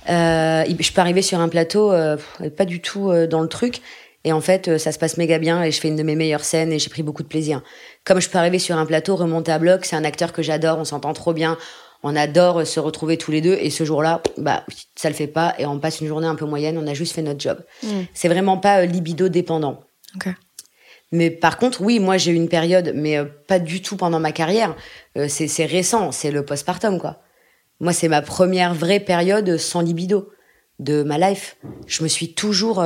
Euh, 0.10 0.64
je 0.80 0.92
peux 0.92 1.02
arriver 1.02 1.22
sur 1.22 1.40
un 1.40 1.50
plateau, 1.50 1.92
euh, 1.92 2.18
pas 2.56 2.66
du 2.66 2.80
tout 2.80 3.12
dans 3.28 3.42
le 3.42 3.48
truc. 3.48 3.82
Et 4.24 4.34
en 4.34 4.42
fait, 4.42 4.78
ça 4.78 4.92
se 4.92 5.00
passe 5.00 5.18
méga 5.18 5.40
bien 5.40 5.64
et 5.64 5.72
je 5.72 5.80
fais 5.80 5.88
une 5.88 5.96
de 5.96 6.04
mes 6.04 6.16
meilleures 6.16 6.44
scènes 6.44 6.72
et 6.72 6.80
j'ai 6.80 6.90
pris 6.90 7.02
beaucoup 7.02 7.24
de 7.24 7.28
plaisir. 7.28 7.62
Comme 8.04 8.20
je 8.20 8.30
peux 8.30 8.38
arriver 8.38 8.60
sur 8.60 8.78
un 8.78 8.86
plateau, 8.86 9.16
remonter 9.16 9.52
à 9.52 9.60
bloc, 9.60 9.86
c'est 9.86 9.96
un 9.96 10.04
acteur 10.04 10.34
que 10.34 10.42
j'adore, 10.42 10.78
on 10.78 10.86
s'entend 10.86 11.14
trop 11.14 11.34
bien, 11.34 11.58
on 12.04 12.16
adore 12.16 12.66
se 12.66 12.80
retrouver 12.80 13.18
tous 13.18 13.32
les 13.32 13.42
deux 13.42 13.58
et 13.60 13.70
ce 13.70 13.84
jour-là, 13.84 14.22
bah 14.38 14.64
ça 14.96 15.10
le 15.10 15.16
fait 15.16 15.28
pas 15.28 15.56
et 15.58 15.66
on 15.66 15.80
passe 15.80 16.02
une 16.02 16.08
journée 16.08 16.28
un 16.28 16.36
peu 16.36 16.46
moyenne, 16.46 16.78
on 16.78 16.88
a 16.88 16.94
juste 16.94 17.14
fait 17.14 17.22
notre 17.22 17.40
job. 17.40 17.60
Mm. 17.84 18.02
C'est 18.14 18.28
vraiment 18.28 18.58
pas 18.58 18.82
euh, 18.82 18.86
libido 18.86 19.30
dépendant. 19.30 19.84
Mais 21.12 21.30
par 21.32 21.58
contre, 21.58 21.82
oui, 21.82 22.00
moi 22.00 22.18
j'ai 22.18 22.32
eu 22.32 22.36
une 22.36 22.50
période, 22.50 22.92
mais 22.96 23.18
euh, 23.18 23.26
pas 23.48 23.60
du 23.60 23.82
tout 23.82 23.98
pendant 23.98 24.20
ma 24.20 24.32
carrière. 24.32 24.76
Euh, 25.18 25.28
c'est 25.28 25.66
récent, 25.66 26.12
c'est 26.12 26.32
le 26.32 26.46
postpartum 26.46 27.00
quoi. 27.00 27.22
Moi, 27.80 27.94
c'est 27.94 28.08
ma 28.08 28.24
première 28.24 28.74
vraie 28.74 29.00
période 29.00 29.58
sans 29.58 29.82
libido 29.82 30.32
de 30.80 31.04
ma 31.04 31.20
life. 31.20 31.58
Je 31.86 32.02
me 32.02 32.08
suis 32.08 32.34
toujours, 32.34 32.82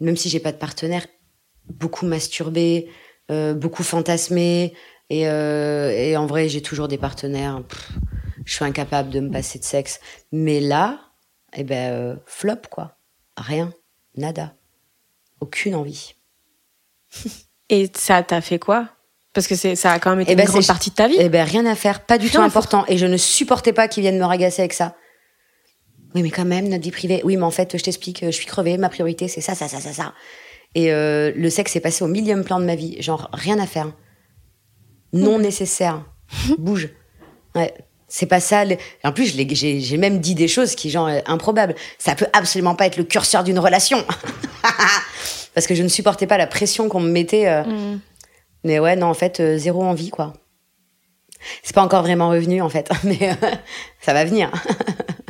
même 0.00 0.16
si 0.16 0.30
j'ai 0.30 0.40
pas 0.40 0.52
de 0.52 0.56
partenaire, 0.56 1.06
beaucoup 1.68 2.06
masturbée, 2.06 2.88
beaucoup 3.28 3.82
fantasmée. 3.82 4.72
Et, 5.10 5.24
et 5.24 6.16
en 6.16 6.24
vrai, 6.24 6.48
j'ai 6.48 6.62
toujours 6.62 6.88
des 6.88 6.96
partenaires 6.96 7.60
je 8.44 8.54
suis 8.54 8.64
incapable 8.64 9.10
de 9.10 9.20
me 9.20 9.30
passer 9.30 9.58
de 9.58 9.64
sexe. 9.64 10.00
Mais 10.30 10.60
là, 10.60 10.98
eh 11.54 11.64
ben, 11.64 11.92
euh, 11.92 12.16
flop, 12.26 12.68
quoi. 12.70 12.96
Rien. 13.36 13.72
Nada. 14.16 14.54
Aucune 15.40 15.74
envie. 15.74 16.14
Et 17.68 17.90
ça 17.94 18.22
t'a 18.22 18.40
fait 18.40 18.58
quoi? 18.58 18.88
Parce 19.32 19.46
que 19.46 19.54
ça 19.54 19.92
a 19.92 19.98
quand 19.98 20.10
même 20.10 20.20
été 20.20 20.32
eh 20.32 20.36
ben, 20.36 20.44
une 20.44 20.50
grande 20.50 20.66
partie 20.66 20.90
de 20.90 20.94
ta 20.94 21.08
vie. 21.08 21.16
Eh 21.18 21.28
ben, 21.28 21.44
rien 21.44 21.64
à 21.64 21.74
faire. 21.74 22.04
Pas 22.04 22.18
du 22.18 22.30
tout 22.30 22.40
important. 22.40 22.84
Et 22.88 22.98
je 22.98 23.06
ne 23.06 23.16
supportais 23.16 23.72
pas 23.72 23.88
qu'ils 23.88 24.02
viennent 24.02 24.18
me 24.18 24.24
ragasser 24.24 24.60
avec 24.60 24.74
ça. 24.74 24.94
Oui, 26.14 26.22
mais 26.22 26.30
quand 26.30 26.44
même, 26.44 26.68
notre 26.68 26.84
vie 26.84 26.90
privée. 26.90 27.22
Oui, 27.24 27.38
mais 27.38 27.44
en 27.44 27.50
fait, 27.50 27.76
je 27.78 27.82
t'explique, 27.82 28.22
je 28.22 28.30
suis 28.30 28.44
crevée, 28.44 28.76
ma 28.76 28.90
priorité, 28.90 29.28
c'est 29.28 29.40
ça, 29.40 29.54
ça, 29.54 29.68
ça, 29.68 29.80
ça, 29.80 29.92
ça. 29.92 30.12
Et 30.74 30.92
euh, 30.92 31.32
le 31.34 31.48
sexe 31.48 31.74
est 31.76 31.80
passé 31.80 32.04
au 32.04 32.08
millième 32.08 32.44
plan 32.44 32.60
de 32.60 32.66
ma 32.66 32.74
vie. 32.74 33.00
Genre, 33.00 33.30
rien 33.32 33.58
à 33.58 33.66
faire. 33.66 33.92
Non 35.14 35.38
nécessaire. 35.38 36.04
Bouge. 36.58 36.90
Ouais. 37.54 37.72
C'est 38.14 38.26
pas 38.26 38.40
ça. 38.40 38.64
En 39.04 39.12
plus, 39.12 39.34
j'ai 39.54 39.96
même 39.96 40.20
dit 40.20 40.34
des 40.34 40.46
choses 40.46 40.74
qui, 40.74 40.90
genre, 40.90 41.06
euh, 41.06 41.20
improbables. 41.24 41.74
Ça 41.96 42.14
peut 42.14 42.26
absolument 42.34 42.74
pas 42.74 42.84
être 42.84 42.98
le 42.98 43.04
curseur 43.04 43.42
d'une 43.42 43.58
relation. 43.58 44.04
Parce 45.54 45.66
que 45.66 45.74
je 45.74 45.82
ne 45.82 45.88
supportais 45.88 46.26
pas 46.26 46.36
la 46.36 46.46
pression 46.46 46.90
qu'on 46.90 47.00
me 47.00 47.10
mettait. 47.10 47.48
Euh. 47.48 47.64
Mm. 47.64 48.00
Mais 48.64 48.78
ouais, 48.80 48.96
non, 48.96 49.06
en 49.06 49.14
fait, 49.14 49.40
euh, 49.40 49.56
zéro 49.56 49.82
envie, 49.82 50.10
quoi. 50.10 50.34
C'est 51.62 51.74
pas 51.74 51.82
encore 51.82 52.02
vraiment 52.02 52.28
revenu 52.28 52.60
en 52.60 52.68
fait, 52.68 52.90
mais 53.04 53.18
euh, 53.22 53.48
ça 54.02 54.12
va 54.12 54.26
venir. 54.26 54.52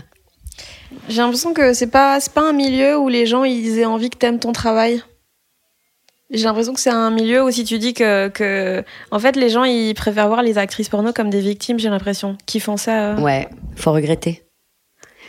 J'ai 1.09 1.19
l'impression 1.19 1.55
que 1.55 1.73
c'est 1.73 1.87
pas 1.87 2.19
c'est 2.21 2.33
pas 2.33 2.43
un 2.43 2.53
milieu 2.53 2.99
où 2.99 3.09
les 3.09 3.27
gens 3.27 3.45
ils 3.45 3.79
aient 3.79 3.85
envie 3.85 4.11
que 4.11 4.19
t'aimes 4.19 4.41
ton 4.41 4.53
travail. 4.53 5.03
J'ai 6.33 6.45
l'impression 6.45 6.73
que 6.73 6.81
c'est 6.81 6.91
un 6.91 7.11
milieu 7.11 7.45
où 7.45 7.51
si 7.51 7.65
tu 7.65 7.79
dis 7.79 7.93
que, 7.95 8.29
que 8.29 8.83
en 9.11 9.19
fait 9.19 9.37
les 9.37 9.51
gens 9.51 9.65
ils 9.65 9.95
préfèrent 9.95 10.29
voir 10.29 10.43
les 10.43 10.57
actrices 10.59 10.89
porno 10.89 11.13
comme 11.13 11.29
des 11.31 11.41
victimes, 11.41 11.79
j'ai 11.79 11.91
l'impression, 11.91 12.37
qui 12.47 12.59
font 12.61 12.77
ça. 12.77 13.13
euh. 13.13 13.21
Ouais, 13.21 13.49
faut 13.77 13.93
regretter. 13.93 14.43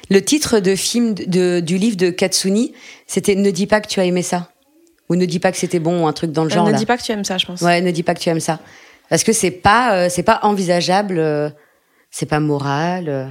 Le 0.09 0.21
titre 0.21 0.59
de 0.59 0.75
film 0.75 1.13
de, 1.13 1.59
du 1.59 1.77
livre 1.77 1.97
de 1.97 2.09
Katsuni, 2.09 2.73
c'était 3.07 3.35
Ne 3.35 3.51
dis 3.51 3.67
pas 3.67 3.81
que 3.81 3.87
tu 3.87 3.99
as 3.99 4.05
aimé 4.05 4.21
ça. 4.21 4.49
Ou 5.09 5.15
ne 5.15 5.25
dis 5.25 5.39
pas 5.39 5.51
que 5.51 5.57
c'était 5.57 5.79
bon, 5.79 6.03
ou 6.03 6.07
un 6.07 6.13
truc 6.13 6.31
dans 6.31 6.43
le 6.45 6.51
Euh, 6.51 6.55
genre. 6.55 6.65
ne 6.65 6.71
là. 6.71 6.77
dis 6.77 6.85
pas 6.85 6.97
que 6.97 7.03
tu 7.03 7.11
aimes 7.11 7.23
ça, 7.25 7.37
je 7.37 7.45
pense. 7.45 7.61
Ouais, 7.61 7.81
ne 7.81 7.91
dis 7.91 8.03
pas 8.03 8.13
que 8.13 8.19
tu 8.19 8.29
aimes 8.29 8.39
ça. 8.39 8.59
Parce 9.09 9.23
que 9.23 9.33
c'est 9.33 9.51
pas, 9.51 9.95
euh, 9.95 10.07
c'est 10.09 10.23
pas 10.23 10.39
envisageable, 10.43 11.19
euh, 11.19 11.49
c'est 12.11 12.25
pas 12.25 12.39
moral. 12.39 13.09
euh, 13.09 13.27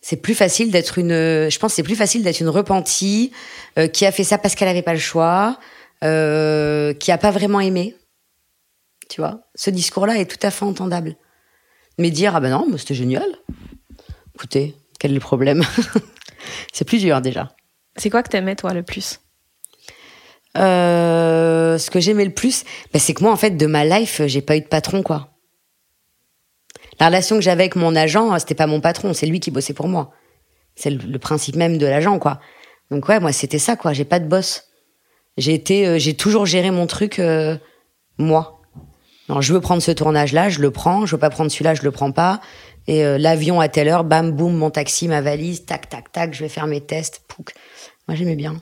c'est 0.00 0.16
plus 0.16 0.34
facile 0.34 0.70
d'être 0.70 0.98
une, 0.98 1.12
euh, 1.12 1.50
je 1.50 1.58
pense, 1.58 1.72
que 1.72 1.76
c'est 1.76 1.82
plus 1.82 1.96
facile 1.96 2.22
d'être 2.22 2.40
une 2.40 2.48
repentie 2.48 3.32
euh, 3.78 3.88
qui 3.88 4.06
a 4.06 4.12
fait 4.12 4.22
ça 4.24 4.38
parce 4.38 4.54
qu'elle 4.54 4.68
avait 4.68 4.82
pas 4.82 4.92
le 4.94 4.98
choix, 5.00 5.58
euh, 6.04 6.94
qui 6.94 7.10
a 7.12 7.18
pas 7.18 7.30
vraiment 7.30 7.60
aimé. 7.60 7.96
Tu 9.08 9.20
vois, 9.20 9.40
ce 9.54 9.70
discours-là 9.70 10.18
est 10.18 10.30
tout 10.30 10.46
à 10.46 10.50
fait 10.50 10.64
entendable. 10.64 11.16
Mais 11.98 12.10
dire 12.10 12.36
ah 12.36 12.40
ben 12.40 12.50
non, 12.50 12.66
mais 12.70 12.78
c'était 12.78 12.94
génial. 12.94 13.28
Écoutez, 14.34 14.76
quel 14.98 15.12
est 15.12 15.14
le 15.14 15.20
problème 15.20 15.64
C'est 16.72 16.84
plus 16.84 17.00
dur 17.00 17.20
déjà. 17.20 17.54
C'est 17.96 18.10
quoi 18.10 18.22
que 18.22 18.28
t'aimais 18.28 18.54
toi 18.54 18.72
le 18.72 18.82
plus? 18.82 19.20
Euh, 20.56 21.78
ce 21.78 21.90
que 21.90 22.00
j'aimais 22.00 22.24
le 22.24 22.32
plus, 22.32 22.64
bah, 22.92 22.98
c'est 22.98 23.14
que 23.14 23.22
moi, 23.22 23.32
en 23.32 23.36
fait, 23.36 23.50
de 23.50 23.66
ma 23.66 23.84
life, 23.84 24.22
j'ai 24.26 24.42
pas 24.42 24.56
eu 24.56 24.60
de 24.60 24.66
patron, 24.66 25.02
quoi. 25.02 25.30
La 27.00 27.06
relation 27.06 27.36
que 27.36 27.42
j'avais 27.42 27.64
avec 27.64 27.76
mon 27.76 27.94
agent, 27.94 28.38
c'était 28.38 28.54
pas 28.54 28.66
mon 28.66 28.80
patron, 28.80 29.12
c'est 29.12 29.26
lui 29.26 29.40
qui 29.40 29.50
bossait 29.50 29.74
pour 29.74 29.88
moi. 29.88 30.12
C'est 30.74 30.90
le, 30.90 30.98
le 30.98 31.18
principe 31.18 31.56
même 31.56 31.78
de 31.78 31.86
l'agent, 31.86 32.18
quoi. 32.18 32.40
Donc 32.90 33.08
ouais, 33.08 33.20
moi, 33.20 33.32
c'était 33.32 33.58
ça, 33.58 33.76
quoi. 33.76 33.92
J'ai 33.92 34.04
pas 34.04 34.20
de 34.20 34.26
boss. 34.26 34.67
J'ai 35.38 35.54
été, 35.54 35.86
euh, 35.86 35.98
j'ai 35.98 36.14
toujours 36.14 36.44
géré 36.44 36.70
mon 36.70 36.86
truc, 36.86 37.18
euh, 37.18 37.56
moi. 38.18 38.60
Alors, 39.28 39.40
je 39.40 39.52
veux 39.52 39.60
prendre 39.60 39.80
ce 39.80 39.90
tournage-là, 39.90 40.48
je 40.48 40.60
le 40.60 40.70
prends. 40.70 41.06
Je 41.06 41.14
veux 41.14 41.20
pas 41.20 41.30
prendre 41.30 41.50
celui-là, 41.50 41.74
je 41.74 41.82
le 41.82 41.90
prends 41.90 42.12
pas. 42.12 42.40
Et 42.86 43.04
euh, 43.04 43.18
l'avion 43.18 43.60
à 43.60 43.68
telle 43.68 43.88
heure, 43.88 44.04
bam, 44.04 44.32
boum, 44.32 44.56
mon 44.56 44.70
taxi, 44.70 45.08
ma 45.08 45.20
valise, 45.20 45.64
tac, 45.64 45.88
tac, 45.88 46.10
tac, 46.10 46.34
je 46.34 46.40
vais 46.40 46.48
faire 46.48 46.66
mes 46.66 46.80
tests. 46.80 47.22
Pouc. 47.28 47.52
Moi, 48.08 48.16
j'aimais 48.16 48.36
bien. 48.36 48.60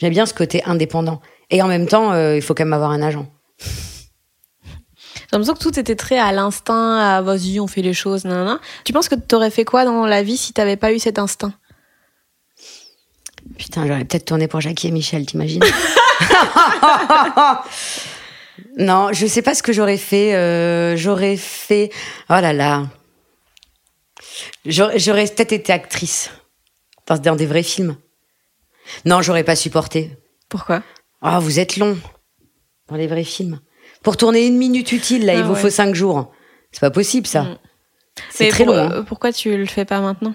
J'aime 0.00 0.12
bien 0.12 0.24
ce 0.24 0.34
côté 0.34 0.62
indépendant. 0.64 1.20
Et 1.50 1.60
en 1.62 1.66
même 1.66 1.86
temps, 1.86 2.12
euh, 2.12 2.36
il 2.36 2.42
faut 2.42 2.54
quand 2.54 2.64
même 2.64 2.72
avoir 2.72 2.92
un 2.92 3.02
agent. 3.02 3.26
J'ai 3.58 5.32
l'impression 5.32 5.54
que 5.54 5.58
tout 5.58 5.78
était 5.80 5.96
très 5.96 6.18
à 6.18 6.30
l'instinct, 6.30 6.98
à 6.98 7.20
vas-y, 7.20 7.58
on 7.58 7.66
fait 7.66 7.82
les 7.82 7.94
choses, 7.94 8.24
nanana. 8.24 8.60
Tu 8.84 8.92
penses 8.92 9.08
que 9.08 9.16
t'aurais 9.16 9.50
fait 9.50 9.64
quoi 9.64 9.84
dans 9.84 10.06
la 10.06 10.22
vie 10.22 10.36
si 10.36 10.52
t'avais 10.52 10.76
pas 10.76 10.92
eu 10.92 11.00
cet 11.00 11.18
instinct? 11.18 11.52
Putain, 13.58 13.86
j'aurais 13.86 14.04
peut-être 14.04 14.26
tourné 14.26 14.46
pour 14.46 14.60
Jackie 14.60 14.88
et 14.88 14.90
Michel, 14.92 15.26
t'imagines? 15.26 15.62
Non, 18.78 19.10
je 19.12 19.26
sais 19.26 19.42
pas 19.42 19.54
ce 19.54 19.62
que 19.62 19.72
j'aurais 19.72 19.96
fait. 19.98 20.34
euh, 20.34 20.96
j'aurais 20.96 21.36
fait. 21.36 21.90
Oh 22.30 22.34
là 22.40 22.52
là. 22.52 22.84
J'aurais 24.64 25.26
peut-être 25.26 25.52
été 25.52 25.72
actrice. 25.72 26.30
Dans, 27.06 27.16
dans 27.18 27.36
des 27.36 27.46
vrais 27.46 27.62
films. 27.62 27.96
Non, 29.04 29.22
j'aurais 29.22 29.44
pas 29.44 29.56
supporté. 29.56 30.10
Pourquoi? 30.48 30.82
Ah, 31.22 31.38
vous 31.40 31.58
êtes 31.58 31.76
long. 31.76 31.96
Dans 32.88 32.96
les 32.96 33.06
vrais 33.06 33.24
films. 33.24 33.60
Pour 34.02 34.16
tourner 34.16 34.46
une 34.46 34.56
minute 34.58 34.92
utile, 34.92 35.24
là, 35.26 35.34
il 35.34 35.40
Ah 35.40 35.42
vous 35.44 35.54
ouais. 35.54 35.60
faut 35.60 35.70
cinq 35.70 35.94
jours. 35.94 36.32
C'est 36.72 36.80
pas 36.80 36.90
possible, 36.90 37.26
ça. 37.26 37.42
Mm. 37.42 37.58
C'est 38.30 38.48
très 38.48 38.64
pour- 38.64 38.74
long. 38.74 38.80
hein. 38.82 38.90
euh, 38.92 39.02
Pourquoi 39.02 39.32
tu 39.32 39.56
le 39.56 39.66
fais 39.66 39.84
pas 39.84 40.00
maintenant? 40.00 40.34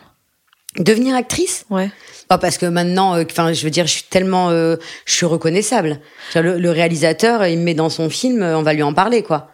Devenir 0.77 1.15
actrice 1.15 1.65
Ouais. 1.69 1.89
Pas 2.29 2.37
parce 2.37 2.57
que 2.57 2.65
maintenant, 2.65 3.15
euh, 3.15 3.23
je 3.53 3.63
veux 3.63 3.69
dire, 3.69 3.85
je 3.87 3.91
suis 3.91 4.03
tellement, 4.03 4.49
euh, 4.51 4.77
je 5.05 5.13
suis 5.13 5.25
reconnaissable. 5.25 5.99
Le, 6.33 6.57
le 6.57 6.71
réalisateur, 6.71 7.45
il 7.45 7.57
me 7.59 7.63
met 7.63 7.73
dans 7.73 7.89
son 7.89 8.09
film, 8.09 8.41
euh, 8.41 8.57
on 8.57 8.61
va 8.63 8.73
lui 8.73 8.83
en 8.83 8.93
parler, 8.93 9.21
quoi. 9.21 9.49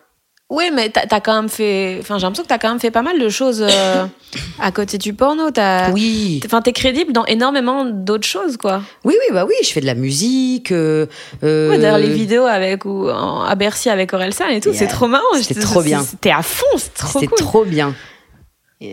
Oui, 0.50 0.66
mais 0.74 0.88
t'as 0.90 1.02
as 1.10 1.20
quand 1.20 1.36
même 1.36 1.50
fait. 1.50 1.98
Enfin, 2.00 2.18
j'ai 2.20 2.22
l'impression 2.24 2.44
que 2.44 2.48
t'as 2.48 2.58
quand 2.58 2.70
même 2.70 2.80
fait 2.80 2.92
pas 2.92 3.02
mal 3.02 3.20
de 3.20 3.28
choses 3.28 3.66
euh, 3.68 4.06
à 4.62 4.72
côté 4.72 4.98
du 4.98 5.14
porno. 5.14 5.52
T'as. 5.52 5.92
Oui, 5.92 6.40
Enfin, 6.46 6.62
t'es 6.62 6.72
crédible 6.72 7.12
dans 7.12 7.26
énormément 7.26 7.84
d'autres 7.84 8.28
choses, 8.28 8.56
quoi. 8.56 8.82
oui, 9.04 9.16
oui, 9.20 9.34
bah 9.34 9.44
oui, 9.46 9.56
je 9.64 9.68
fais 9.70 9.82
de 9.82 9.86
la 9.88 9.96
musique. 9.96 10.70
Ouais, 10.72 11.08
d'ailleurs, 11.42 11.98
les 11.98 12.14
vidéos 12.14 12.46
avec 12.46 12.86
ou 12.86 13.10
en- 13.10 13.42
à 13.42 13.56
Bercy 13.56 13.90
avec 13.90 14.14
Orelsan 14.14 14.48
et 14.50 14.62
tout, 14.62 14.72
c'est 14.74 14.88
trop 14.88 15.08
marrant. 15.08 15.26
C'était 15.42 15.60
trop 15.60 15.82
bien. 15.82 16.02
C'était 16.04 16.32
à 16.32 16.44
fond, 16.44 16.66
c'est 16.78 16.94
trop 16.94 17.20
C'était 17.20 17.28
cool. 17.28 17.38
trop 17.40 17.66
bien. 17.66 17.94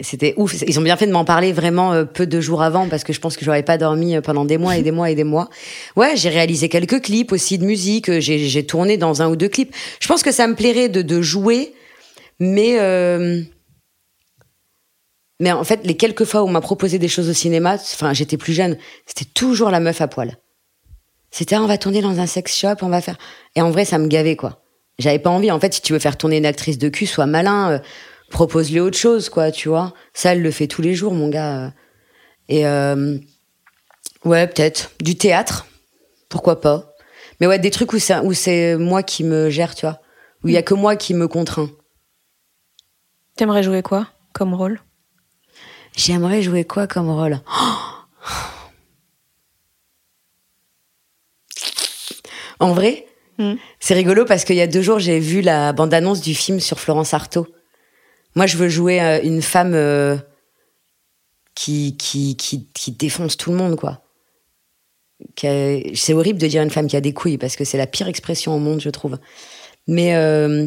C'était 0.03 0.32
ouf. 0.39 0.55
Ils 0.66 0.78
ont 0.78 0.82
bien 0.82 0.97
fait 0.97 1.07
de 1.07 1.12
m'en 1.12 1.26
parler 1.26 1.53
vraiment 1.53 1.93
euh, 1.93 2.05
peu 2.05 2.26
de 2.26 2.41
jours 2.41 2.62
avant 2.62 2.89
parce 2.89 3.05
que 3.05 3.12
je 3.12 3.20
pense 3.20 3.37
que 3.37 3.45
j'aurais 3.45 3.62
pas 3.62 3.76
dormi 3.76 4.16
euh, 4.16 4.22
pendant 4.22 4.47
des 4.47 4.57
mois 4.57 4.78
et 4.78 4.82
des 4.82 4.93
mois 4.93 5.11
et 5.11 5.14
des 5.14 5.24
mois. 5.24 5.51
Ouais, 5.95 6.16
j'ai 6.16 6.30
réalisé 6.30 6.70
quelques 6.70 7.03
clips 7.03 7.32
aussi 7.32 7.59
de 7.59 7.66
musique. 7.66 8.09
euh, 8.09 8.18
J'ai 8.18 8.66
tourné 8.66 8.97
dans 8.97 9.20
un 9.20 9.28
ou 9.28 9.37
deux 9.37 9.49
clips. 9.49 9.74
Je 10.01 10.09
pense 10.09 10.22
que 10.22 10.32
ça 10.32 10.47
me 10.47 10.55
plairait 10.55 10.89
de, 10.89 11.22
jouer, 11.22 11.74
mais 12.41 12.78
mais 15.41 15.53
en 15.53 15.64
fait, 15.64 15.80
les 15.85 15.97
quelques 15.97 16.24
fois 16.24 16.43
où 16.43 16.47
on 16.47 16.51
m'a 16.51 16.61
proposé 16.61 16.99
des 16.99 17.09
choses 17.09 17.28
au 17.28 17.32
cinéma, 17.32 17.74
enfin, 17.74 18.14
j'étais 18.14 18.37
plus 18.37 18.53
jeune, 18.53 18.78
c'était 19.05 19.28
toujours 19.35 19.68
la 19.70 19.80
meuf 19.80 20.01
à 20.01 20.09
poil. 20.09 20.39
C'était 21.30 21.57
ah, 21.57 21.62
on 21.62 21.66
va 21.66 21.76
tourner 21.76 22.01
dans 22.01 22.20
un 22.20 22.26
sex 22.26 22.57
shop, 22.57 22.76
on 22.82 22.89
va 22.89 23.01
faire. 23.01 23.18
Et 23.57 23.61
en 23.61 23.70
vrai, 23.70 23.85
ça 23.85 23.99
me 23.99 24.07
gavait 24.07 24.37
quoi. 24.37 24.62
J'avais 24.99 25.18
pas 25.18 25.30
envie. 25.30 25.51
En 25.51 25.61
fait, 25.61 25.74
si 25.74 25.82
tu 25.82 25.93
veux 25.93 25.99
faire 25.99 26.16
tourner 26.16 26.39
une 26.39 26.47
actrice 26.47 26.78
de 26.78 26.89
cul, 26.89 27.07
sois 27.07 27.26
malin. 27.26 27.82
Propose-lui 28.35 28.80
autre 28.80 28.99
chose, 28.99 29.28
quoi, 29.30 29.53
tu 29.53 29.68
vois. 29.68 29.95
Ça, 30.12 30.32
elle 30.32 30.43
le 30.43 30.51
fait 30.51 30.66
tous 30.66 30.82
les 30.82 30.95
jours, 30.95 31.14
mon 31.14 31.28
gars. 31.28 31.72
Et 32.49 32.66
euh, 32.66 33.16
ouais, 34.24 34.47
peut-être 34.49 34.91
du 35.01 35.16
théâtre, 35.16 35.66
pourquoi 36.28 36.61
pas. 36.61 36.93
Mais 37.41 37.47
ouais, 37.47 37.61
des 37.61 37.70
trucs 37.70 37.93
où 37.93 37.99
c'est 37.99 38.18
où 38.18 38.32
c'est 38.32 38.76
moi 38.76 39.03
qui 39.03 39.22
me 39.22 39.51
gère, 39.51 39.74
tu 39.74 39.87
vois, 39.87 40.01
où 40.43 40.49
il 40.49 40.55
y 40.55 40.57
a 40.57 40.62
que 40.62 40.74
moi 40.74 40.97
qui 40.97 41.14
me 41.14 41.28
contraint. 41.28 41.70
T'aimerais 43.37 43.62
jouer 43.62 43.82
quoi 43.82 44.09
comme 44.32 44.53
rôle? 44.53 44.80
J'aimerais 45.97 46.43
jouer 46.43 46.64
quoi 46.64 46.89
comme 46.89 47.09
rôle? 47.11 47.41
En 52.59 52.72
vrai, 52.72 53.07
Hmm. 53.37 53.55
c'est 53.80 53.95
rigolo 53.95 54.24
parce 54.24 54.45
qu'il 54.45 54.55
y 54.55 54.61
a 54.61 54.68
deux 54.68 54.80
jours, 54.82 55.01
j'ai 55.01 55.18
vu 55.18 55.41
la 55.41 55.72
bande-annonce 55.72 56.20
du 56.20 56.37
film 56.37 56.61
sur 56.61 56.78
Florence 56.78 57.14
Artaud. 57.14 57.49
Moi, 58.35 58.47
je 58.47 58.57
veux 58.57 58.68
jouer 58.68 59.01
euh, 59.01 59.20
une 59.22 59.43
femme 59.43 59.74
euh, 59.74 60.16
qui, 61.55 61.97
qui, 61.97 62.37
qui, 62.37 62.93
défonce 62.93 63.37
tout 63.37 63.51
le 63.51 63.57
monde, 63.57 63.76
quoi. 63.76 64.01
C'est 65.37 66.12
horrible 66.12 66.41
de 66.41 66.47
dire 66.47 66.62
une 66.62 66.70
femme 66.70 66.89
qui 66.89 66.97
a 66.97 67.01
des 67.01 67.12
couilles 67.14 67.39
parce 67.39 67.57
que 67.57 67.64
c'est 67.64 67.78
la 67.78 67.87
pire 67.87 68.09
expression 68.09 68.55
au 68.55 68.59
monde, 68.59 68.80
je 68.80 68.91
trouve. 68.91 69.18
Mais 69.87 70.16
euh, 70.16 70.66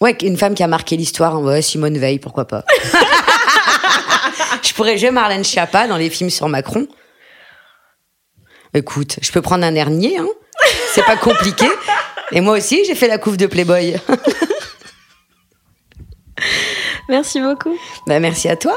ouais, 0.00 0.16
une 0.22 0.36
femme 0.36 0.54
qui 0.54 0.62
a 0.62 0.66
marqué 0.66 0.96
l'histoire, 0.96 1.40
ouais, 1.40 1.62
Simone 1.62 1.96
Veil, 1.98 2.18
pourquoi 2.18 2.46
pas. 2.46 2.64
je 4.62 4.72
pourrais 4.74 4.98
jouer 4.98 5.12
Marlène 5.12 5.44
Schiappa 5.44 5.86
dans 5.86 5.96
les 5.96 6.10
films 6.10 6.30
sur 6.30 6.48
Macron. 6.48 6.88
Écoute, 8.74 9.18
je 9.22 9.30
peux 9.30 9.42
prendre 9.42 9.64
un 9.64 9.74
hernier, 9.74 10.18
hein. 10.18 10.28
C'est 10.92 11.04
pas 11.04 11.16
compliqué. 11.16 11.66
Et 12.32 12.40
moi 12.40 12.56
aussi, 12.58 12.84
j'ai 12.84 12.94
fait 12.94 13.08
la 13.08 13.18
couve 13.18 13.36
de 13.36 13.46
Playboy. 13.46 13.96
Merci 17.08 17.40
beaucoup. 17.40 17.74
bah, 18.06 18.20
merci 18.20 18.48
à 18.48 18.56
toi. 18.56 18.76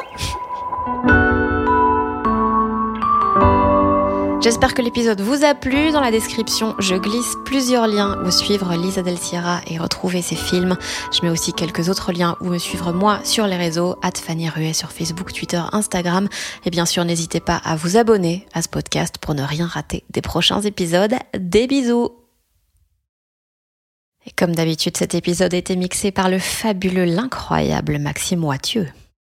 J'espère 4.46 4.76
que 4.76 4.84
l'épisode 4.84 5.22
vous 5.22 5.44
a 5.44 5.56
plu. 5.56 5.92
Dans 5.92 6.02
la 6.02 6.12
description, 6.12 6.76
je 6.78 6.94
glisse 6.94 7.34
plusieurs 7.46 7.88
liens 7.88 8.16
où 8.24 8.30
suivre 8.30 8.76
Lisa 8.76 9.02
Del 9.02 9.18
Sierra 9.18 9.62
et 9.66 9.80
retrouver 9.80 10.22
ses 10.22 10.36
films. 10.36 10.78
Je 11.12 11.26
mets 11.26 11.32
aussi 11.32 11.52
quelques 11.52 11.90
autres 11.90 12.12
liens 12.12 12.36
où 12.42 12.50
me 12.50 12.60
suivre 12.60 12.94
moi 12.94 13.20
sur 13.24 13.48
les 13.48 13.56
réseaux, 13.56 13.96
Fanny 14.24 14.48
Ruet 14.48 14.74
sur 14.74 14.92
Facebook, 14.92 15.34
Twitter, 15.34 15.62
Instagram. 15.72 16.28
Et 16.64 16.70
bien 16.70 16.86
sûr, 16.86 17.04
n'hésitez 17.06 17.40
pas 17.40 17.60
à 17.66 17.76
vous 17.76 17.98
abonner 17.98 18.46
à 18.54 18.62
ce 18.62 18.70
podcast 18.70 19.16
pour 19.20 19.34
ne 19.34 19.42
rien 19.42 19.66
rater 19.66 20.04
des 20.12 20.22
prochains 20.22 20.62
épisodes. 20.62 21.16
Des 21.36 21.66
bisous 21.66 22.12
Et 24.28 24.32
comme 24.32 24.56
d'habitude, 24.56 24.98
cet 24.98 25.14
épisode 25.14 25.54
a 25.54 25.58
été 25.58 25.76
mixé 25.76 26.12
par 26.12 26.30
le 26.30 26.40
fabuleux, 26.40 27.06
l'incroyable 27.06 28.00
Maxime 28.00 28.44
Wattieu. 28.44 28.88